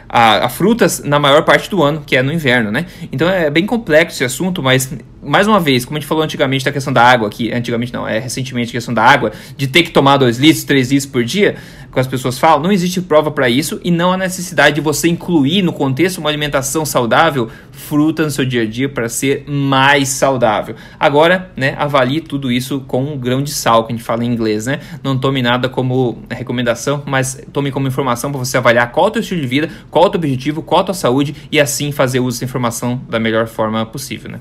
a, 0.10 0.45
a, 0.45 0.49
frutas 0.49 1.03
na 1.03 1.20
maior 1.20 1.43
parte 1.43 1.70
do 1.70 1.84
ano, 1.84 2.01
que 2.05 2.16
é 2.16 2.24
no 2.24 2.32
inverno, 2.32 2.72
né? 2.72 2.86
Então 3.12 3.30
é 3.30 3.49
bem 3.49 3.66
complexo 3.66 4.18
esse 4.18 4.24
assunto, 4.24 4.64
mas 4.64 4.91
mais 5.28 5.47
uma 5.47 5.59
vez, 5.59 5.86
como 5.86 5.97
a 5.97 5.99
gente 5.99 6.07
falou 6.07 6.23
antigamente 6.23 6.63
da 6.63 6.71
questão 6.71 6.93
da 6.93 7.03
água, 7.03 7.30
que 7.30 7.51
antigamente 7.51 7.93
não, 7.93 8.07
é 8.07 8.19
recentemente 8.19 8.69
a 8.69 8.73
questão 8.73 8.93
da 8.93 9.03
água, 9.03 9.32
de 9.55 9.67
ter 9.67 9.84
que 9.84 9.91
tomar 9.91 10.17
2 10.17 10.38
litros, 10.38 10.63
3 10.63 10.91
litros 10.91 11.05
por 11.05 11.23
dia, 11.23 11.55
que 11.91 11.99
as 11.99 12.07
pessoas 12.07 12.38
falam, 12.38 12.61
não 12.61 12.71
existe 12.71 13.01
prova 13.01 13.32
para 13.32 13.49
isso 13.49 13.82
e 13.84 13.89
não 13.89 14.11
há 14.11 14.17
necessidade 14.17 14.75
de 14.75 14.82
você 14.82 15.07
incluir 15.07 15.61
no 15.63 15.73
contexto 15.73 16.19
uma 16.19 16.30
alimentação 16.30 16.86
saudável 16.86 17.49
fruta 17.71 18.23
no 18.23 18.30
seu 18.30 18.45
dia 18.45 18.61
a 18.61 18.65
dia 18.65 18.88
para 18.88 19.09
ser 19.09 19.45
mais 19.47 20.09
saudável. 20.09 20.75
Agora, 20.99 21.51
né, 21.55 21.75
avalie 21.78 22.21
tudo 22.21 22.51
isso 22.51 22.82
com 22.82 23.03
um 23.03 23.17
grão 23.17 23.41
de 23.41 23.51
sal, 23.51 23.86
que 23.86 23.93
a 23.93 23.95
gente 23.95 24.05
fala 24.05 24.23
em 24.23 24.28
inglês, 24.28 24.67
né? 24.67 24.80
Não 25.03 25.17
tome 25.17 25.41
nada 25.41 25.67
como 25.69 26.21
recomendação, 26.30 27.01
mas 27.05 27.41
tome 27.51 27.71
como 27.71 27.88
informação 27.88 28.32
para 28.32 28.39
você 28.39 28.57
avaliar 28.57 28.91
qual 28.91 29.07
é 29.07 29.09
o 29.09 29.11
teu 29.11 29.21
estilo 29.21 29.41
de 29.41 29.47
vida, 29.47 29.69
qual 29.89 30.05
é 30.05 30.07
o 30.07 30.11
teu 30.11 30.19
objetivo, 30.19 30.61
qual 30.61 30.82
é 30.82 30.84
a 30.84 30.86
tua 30.86 30.93
saúde 30.93 31.36
e 31.51 31.59
assim 31.59 31.91
fazer 31.91 32.19
uso 32.19 32.38
dessa 32.38 32.45
informação 32.45 33.01
da 33.09 33.19
melhor 33.19 33.47
forma 33.47 33.86
possível, 33.86 34.32
né? 34.32 34.39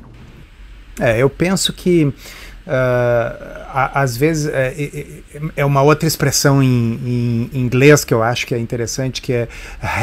É, 1.00 1.18
eu 1.18 1.30
penso 1.30 1.72
que 1.72 2.12
Uh, 2.66 3.62
às 3.94 4.16
vezes 4.16 4.48
é, 4.52 4.74
é, 5.54 5.64
uma 5.64 5.82
outra 5.82 6.08
expressão 6.08 6.60
em, 6.60 7.48
em, 7.54 7.60
inglês 7.60 8.04
que 8.04 8.12
eu 8.12 8.24
acho 8.24 8.44
que 8.44 8.56
é 8.56 8.58
interessante 8.58 9.22
que 9.22 9.32
é 9.32 9.48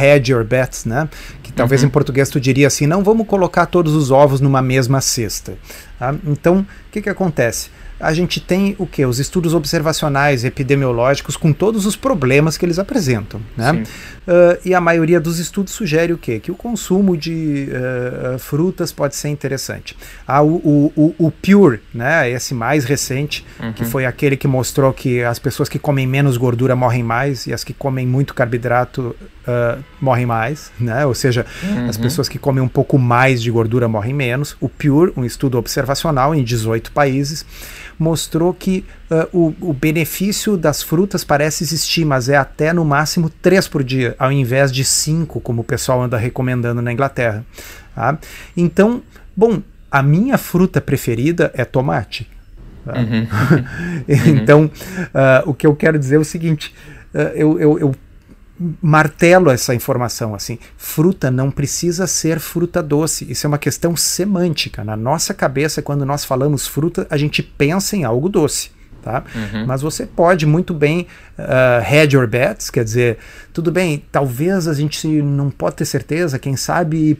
hedge 0.01 0.31
your 0.31 0.45
bets, 0.45 0.85
né? 0.85 1.09
Que 1.43 1.51
talvez 1.51 1.81
uhum. 1.81 1.89
em 1.89 1.91
português 1.91 2.29
tu 2.29 2.39
diria 2.39 2.67
assim, 2.67 2.87
não 2.87 3.03
vamos 3.03 3.27
colocar 3.27 3.65
todos 3.65 3.93
os 3.93 4.11
ovos 4.11 4.39
numa 4.39 4.61
mesma 4.61 5.01
cesta. 5.01 5.57
Tá? 5.99 6.15
Então, 6.25 6.59
o 6.59 6.65
que 6.89 7.01
que 7.01 7.09
acontece? 7.09 7.69
A 8.03 8.13
gente 8.13 8.41
tem 8.41 8.75
o 8.77 8.85
que? 8.85 9.05
Os 9.05 9.17
estudos 9.17 9.53
observacionais 9.53 10.43
epidemiológicos 10.43 11.37
com 11.37 11.53
todos 11.53 11.85
os 11.85 11.95
problemas 11.95 12.57
que 12.57 12.65
eles 12.65 12.77
apresentam. 12.77 13.39
Né? 13.55 13.71
Uh, 13.71 14.59
e 14.65 14.73
a 14.73 14.81
maioria 14.81 15.19
dos 15.19 15.39
estudos 15.39 15.73
sugere 15.73 16.11
o 16.11 16.17
quê? 16.17 16.39
Que 16.39 16.51
o 16.51 16.55
consumo 16.55 17.15
de 17.15 17.69
uh, 17.69 18.37
frutas 18.37 18.91
pode 18.91 19.15
ser 19.15 19.29
interessante. 19.29 19.95
Ah, 20.27 20.43
o, 20.43 20.91
o, 20.95 21.15
o, 21.17 21.31
Pure, 21.31 21.79
né? 21.93 22.29
esse 22.29 22.53
mais 22.53 22.83
recente, 22.83 23.45
uhum. 23.59 23.71
que 23.71 23.85
foi 23.85 24.05
aquele 24.05 24.35
que 24.35 24.47
mostrou 24.47 24.91
que 24.91 25.23
as 25.23 25.39
pessoas 25.39 25.69
que 25.69 25.79
comem 25.79 26.05
menos 26.05 26.35
gordura 26.35 26.75
morrem 26.75 27.03
mais 27.03 27.47
e 27.47 27.53
as 27.53 27.63
que 27.63 27.73
comem 27.73 28.05
muito 28.05 28.33
carboidrato 28.33 29.15
uh, 29.47 29.83
morrem 29.99 30.25
mais, 30.25 30.71
né? 30.79 31.05
Ou 31.05 31.13
seja, 31.13 31.45
uhum. 31.63 31.89
as 31.89 31.97
pessoas 31.97 32.29
que 32.29 32.37
comem 32.37 32.63
um 32.63 32.67
pouco 32.67 32.97
mais 32.97 33.41
de 33.41 33.51
gordura 33.51 33.87
morrem 33.87 34.13
menos. 34.13 34.55
O 34.59 34.69
Pure, 34.69 35.13
um 35.15 35.25
estudo 35.25 35.57
observacional 35.57 36.33
em 36.33 36.43
18 36.43 36.91
países, 36.91 37.45
mostrou 37.97 38.53
que 38.53 38.85
uh, 39.09 39.27
o, 39.37 39.69
o, 39.69 39.73
benefício 39.73 40.57
das 40.57 40.81
frutas 40.81 41.23
parece 41.23 41.63
existir, 41.63 42.05
mas 42.05 42.29
é 42.29 42.35
até 42.35 42.73
no 42.73 42.83
máximo 42.83 43.29
3 43.29 43.67
por 43.67 43.83
dia, 43.83 44.15
ao 44.17 44.31
invés 44.31 44.71
de 44.71 44.83
5, 44.83 45.39
como 45.41 45.61
o 45.61 45.63
pessoal 45.63 46.01
anda 46.01 46.17
recomendando 46.17 46.81
na 46.81 46.91
Inglaterra. 46.91 47.45
Tá? 47.95 48.17
Então, 48.57 49.01
bom, 49.35 49.61
a 49.91 50.01
minha 50.01 50.37
fruta 50.37 50.81
preferida 50.81 51.51
é 51.53 51.63
tomate. 51.63 52.29
Tá? 52.83 52.93
Uhum. 52.97 53.27
então, 54.35 54.65
uh, 54.65 55.49
o 55.49 55.53
que 55.53 55.67
eu 55.67 55.75
quero 55.75 55.99
dizer 55.99 56.15
é 56.15 56.19
o 56.19 56.25
seguinte: 56.25 56.73
uh, 57.13 57.19
eu, 57.35 57.59
eu, 57.59 57.79
eu 57.79 57.95
martelo 58.81 59.49
essa 59.49 59.73
informação 59.73 60.35
assim. 60.35 60.59
Fruta 60.77 61.31
não 61.31 61.49
precisa 61.49 62.07
ser 62.07 62.39
fruta 62.39 62.81
doce. 62.81 63.29
Isso 63.29 63.45
é 63.45 63.49
uma 63.49 63.57
questão 63.57 63.95
semântica. 63.95 64.83
Na 64.83 64.95
nossa 64.95 65.33
cabeça, 65.33 65.81
quando 65.81 66.05
nós 66.05 66.23
falamos 66.23 66.67
fruta, 66.67 67.07
a 67.09 67.17
gente 67.17 67.41
pensa 67.41 67.95
em 67.95 68.03
algo 68.03 68.29
doce. 68.29 68.71
Tá? 69.01 69.21
Uhum. 69.35 69.65
Mas 69.65 69.81
você 69.81 70.05
pode 70.05 70.45
muito 70.45 70.73
bem 70.73 71.07
uh, 71.37 71.83
head 71.83 72.15
your 72.15 72.25
bets, 72.25 72.69
quer 72.69 72.85
dizer, 72.85 73.17
tudo 73.51 73.69
bem, 73.69 74.01
talvez 74.09 74.65
a 74.65 74.73
gente 74.73 75.05
não 75.21 75.49
pode 75.49 75.75
ter 75.75 75.85
certeza, 75.85 76.39
quem 76.39 76.55
sabe 76.55 77.19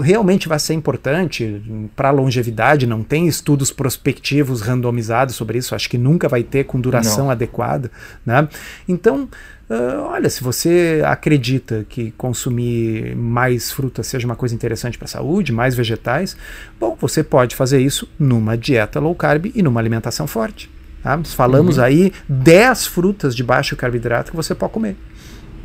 realmente 0.00 0.48
vai 0.48 0.58
ser 0.58 0.74
importante 0.74 1.62
para 1.94 2.08
a 2.08 2.12
longevidade, 2.12 2.86
não 2.86 3.02
tem 3.02 3.26
estudos 3.26 3.70
prospectivos 3.70 4.62
randomizados 4.62 5.34
sobre 5.34 5.58
isso, 5.58 5.74
acho 5.74 5.90
que 5.90 5.98
nunca 5.98 6.28
vai 6.28 6.42
ter 6.42 6.64
com 6.64 6.80
duração 6.80 7.24
não. 7.24 7.30
adequada. 7.30 7.90
Né? 8.24 8.48
Então, 8.88 9.28
Uh, 9.70 10.02
olha, 10.02 10.28
se 10.28 10.44
você 10.44 11.02
acredita 11.06 11.86
que 11.88 12.10
consumir 12.10 13.16
mais 13.16 13.72
fruta 13.72 14.02
seja 14.02 14.26
uma 14.26 14.36
coisa 14.36 14.54
interessante 14.54 14.98
para 14.98 15.06
a 15.06 15.08
saúde, 15.08 15.50
mais 15.50 15.74
vegetais, 15.74 16.36
bom, 16.78 16.94
você 17.00 17.24
pode 17.24 17.56
fazer 17.56 17.80
isso 17.80 18.06
numa 18.18 18.54
dieta 18.54 19.00
low 19.00 19.14
carb 19.14 19.46
e 19.54 19.62
numa 19.62 19.80
alimentação 19.80 20.26
forte. 20.26 20.70
Tá? 21.02 21.18
Falamos 21.24 21.78
uhum. 21.78 21.84
aí 21.84 22.12
10 22.28 22.86
frutas 22.86 23.34
de 23.34 23.42
baixo 23.42 23.74
carboidrato 23.74 24.32
que 24.32 24.36
você 24.36 24.54
pode 24.54 24.74
comer. 24.74 24.94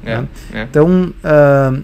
É, 0.05 0.21
né? 0.21 0.27
é. 0.53 0.61
Então, 0.63 1.13
uh, 1.19 1.83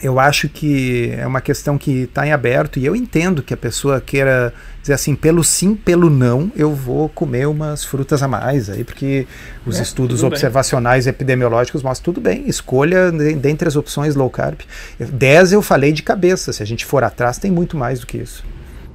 eu 0.00 0.20
acho 0.20 0.48
que 0.48 1.10
é 1.16 1.26
uma 1.26 1.40
questão 1.40 1.78
que 1.78 2.02
está 2.02 2.26
em 2.26 2.32
aberto 2.32 2.78
e 2.78 2.84
eu 2.84 2.94
entendo 2.94 3.42
que 3.42 3.54
a 3.54 3.56
pessoa 3.56 4.00
queira 4.00 4.52
dizer 4.80 4.92
assim, 4.92 5.14
pelo 5.14 5.42
sim, 5.42 5.74
pelo 5.74 6.10
não, 6.10 6.52
eu 6.54 6.74
vou 6.74 7.08
comer 7.08 7.48
umas 7.48 7.84
frutas 7.84 8.22
a 8.22 8.28
mais 8.28 8.68
aí, 8.68 8.84
porque 8.84 9.26
os 9.64 9.78
é, 9.78 9.82
estudos 9.82 10.22
observacionais 10.22 11.06
bem. 11.06 11.10
epidemiológicos 11.10 11.82
mostram 11.82 12.12
tudo 12.12 12.20
bem, 12.20 12.44
escolha 12.46 13.10
dentre 13.10 13.66
as 13.66 13.76
opções 13.76 14.14
low 14.14 14.28
carb. 14.28 14.60
10 14.98 15.52
eu 15.52 15.62
falei 15.62 15.92
de 15.92 16.02
cabeça, 16.02 16.52
se 16.52 16.62
a 16.62 16.66
gente 16.66 16.84
for 16.84 17.02
atrás 17.02 17.38
tem 17.38 17.50
muito 17.50 17.76
mais 17.76 18.00
do 18.00 18.06
que 18.06 18.18
isso. 18.18 18.44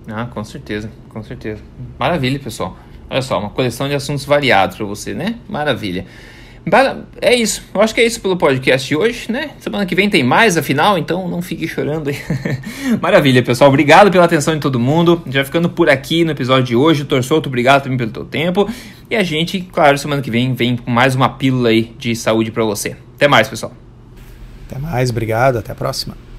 Ah, 0.08 0.26
com 0.26 0.44
certeza, 0.44 0.90
com 1.10 1.24
certeza. 1.24 1.62
Maravilha, 1.98 2.40
pessoal. 2.40 2.78
Olha 3.10 3.22
só, 3.22 3.40
uma 3.40 3.50
coleção 3.50 3.90
de 3.90 3.96
assuntos 3.96 4.24
variados 4.24 4.78
para 4.78 4.86
você, 4.86 5.14
né? 5.14 5.36
Maravilha. 5.50 6.06
É 7.20 7.36
isso. 7.36 7.64
Eu 7.74 7.82
acho 7.82 7.94
que 7.94 8.02
é 8.02 8.06
isso 8.06 8.22
pelo 8.22 8.38
podcast 8.38 8.88
de 8.88 8.96
hoje, 8.96 9.32
né? 9.32 9.52
Semana 9.60 9.86
que 9.86 9.96
vem 9.96 10.10
tem 10.10 10.24
mais, 10.24 10.58
afinal, 10.58 10.98
então 10.98 11.28
não 11.28 11.42
fique 11.42 11.68
chorando 11.68 12.10
aí. 12.10 12.18
Maravilha, 13.02 13.42
pessoal. 13.42 13.70
Obrigado 13.70 14.12
pela 14.12 14.26
atenção 14.26 14.54
de 14.54 14.60
todo 14.60 14.80
mundo. 14.80 15.22
Já 15.28 15.44
ficando 15.44 15.70
por 15.70 15.90
aqui 15.90 16.24
no 16.24 16.32
episódio 16.32 16.64
de 16.64 16.76
hoje. 16.76 17.04
Torçoto, 17.04 17.50
obrigado 17.50 17.84
também 17.84 17.98
pelo 17.98 18.12
teu 18.12 18.26
tempo. 18.26 18.70
E 19.10 19.16
a 19.16 19.24
gente, 19.24 19.60
claro, 19.62 19.98
semana 19.98 20.22
que 20.22 20.32
vem 20.32 20.54
vem 20.54 20.78
com 20.78 20.90
mais 20.90 21.16
uma 21.16 21.30
pílula 21.30 21.70
aí 21.70 21.94
de 21.98 22.16
saúde 22.16 22.52
para 22.52 22.64
você. 22.64 22.96
Até 23.16 23.28
mais, 23.28 23.48
pessoal. 23.50 23.74
Até 24.70 24.80
mais, 24.80 25.10
obrigado. 25.10 25.58
Até 25.58 25.72
a 25.72 25.76
próxima. 25.76 26.31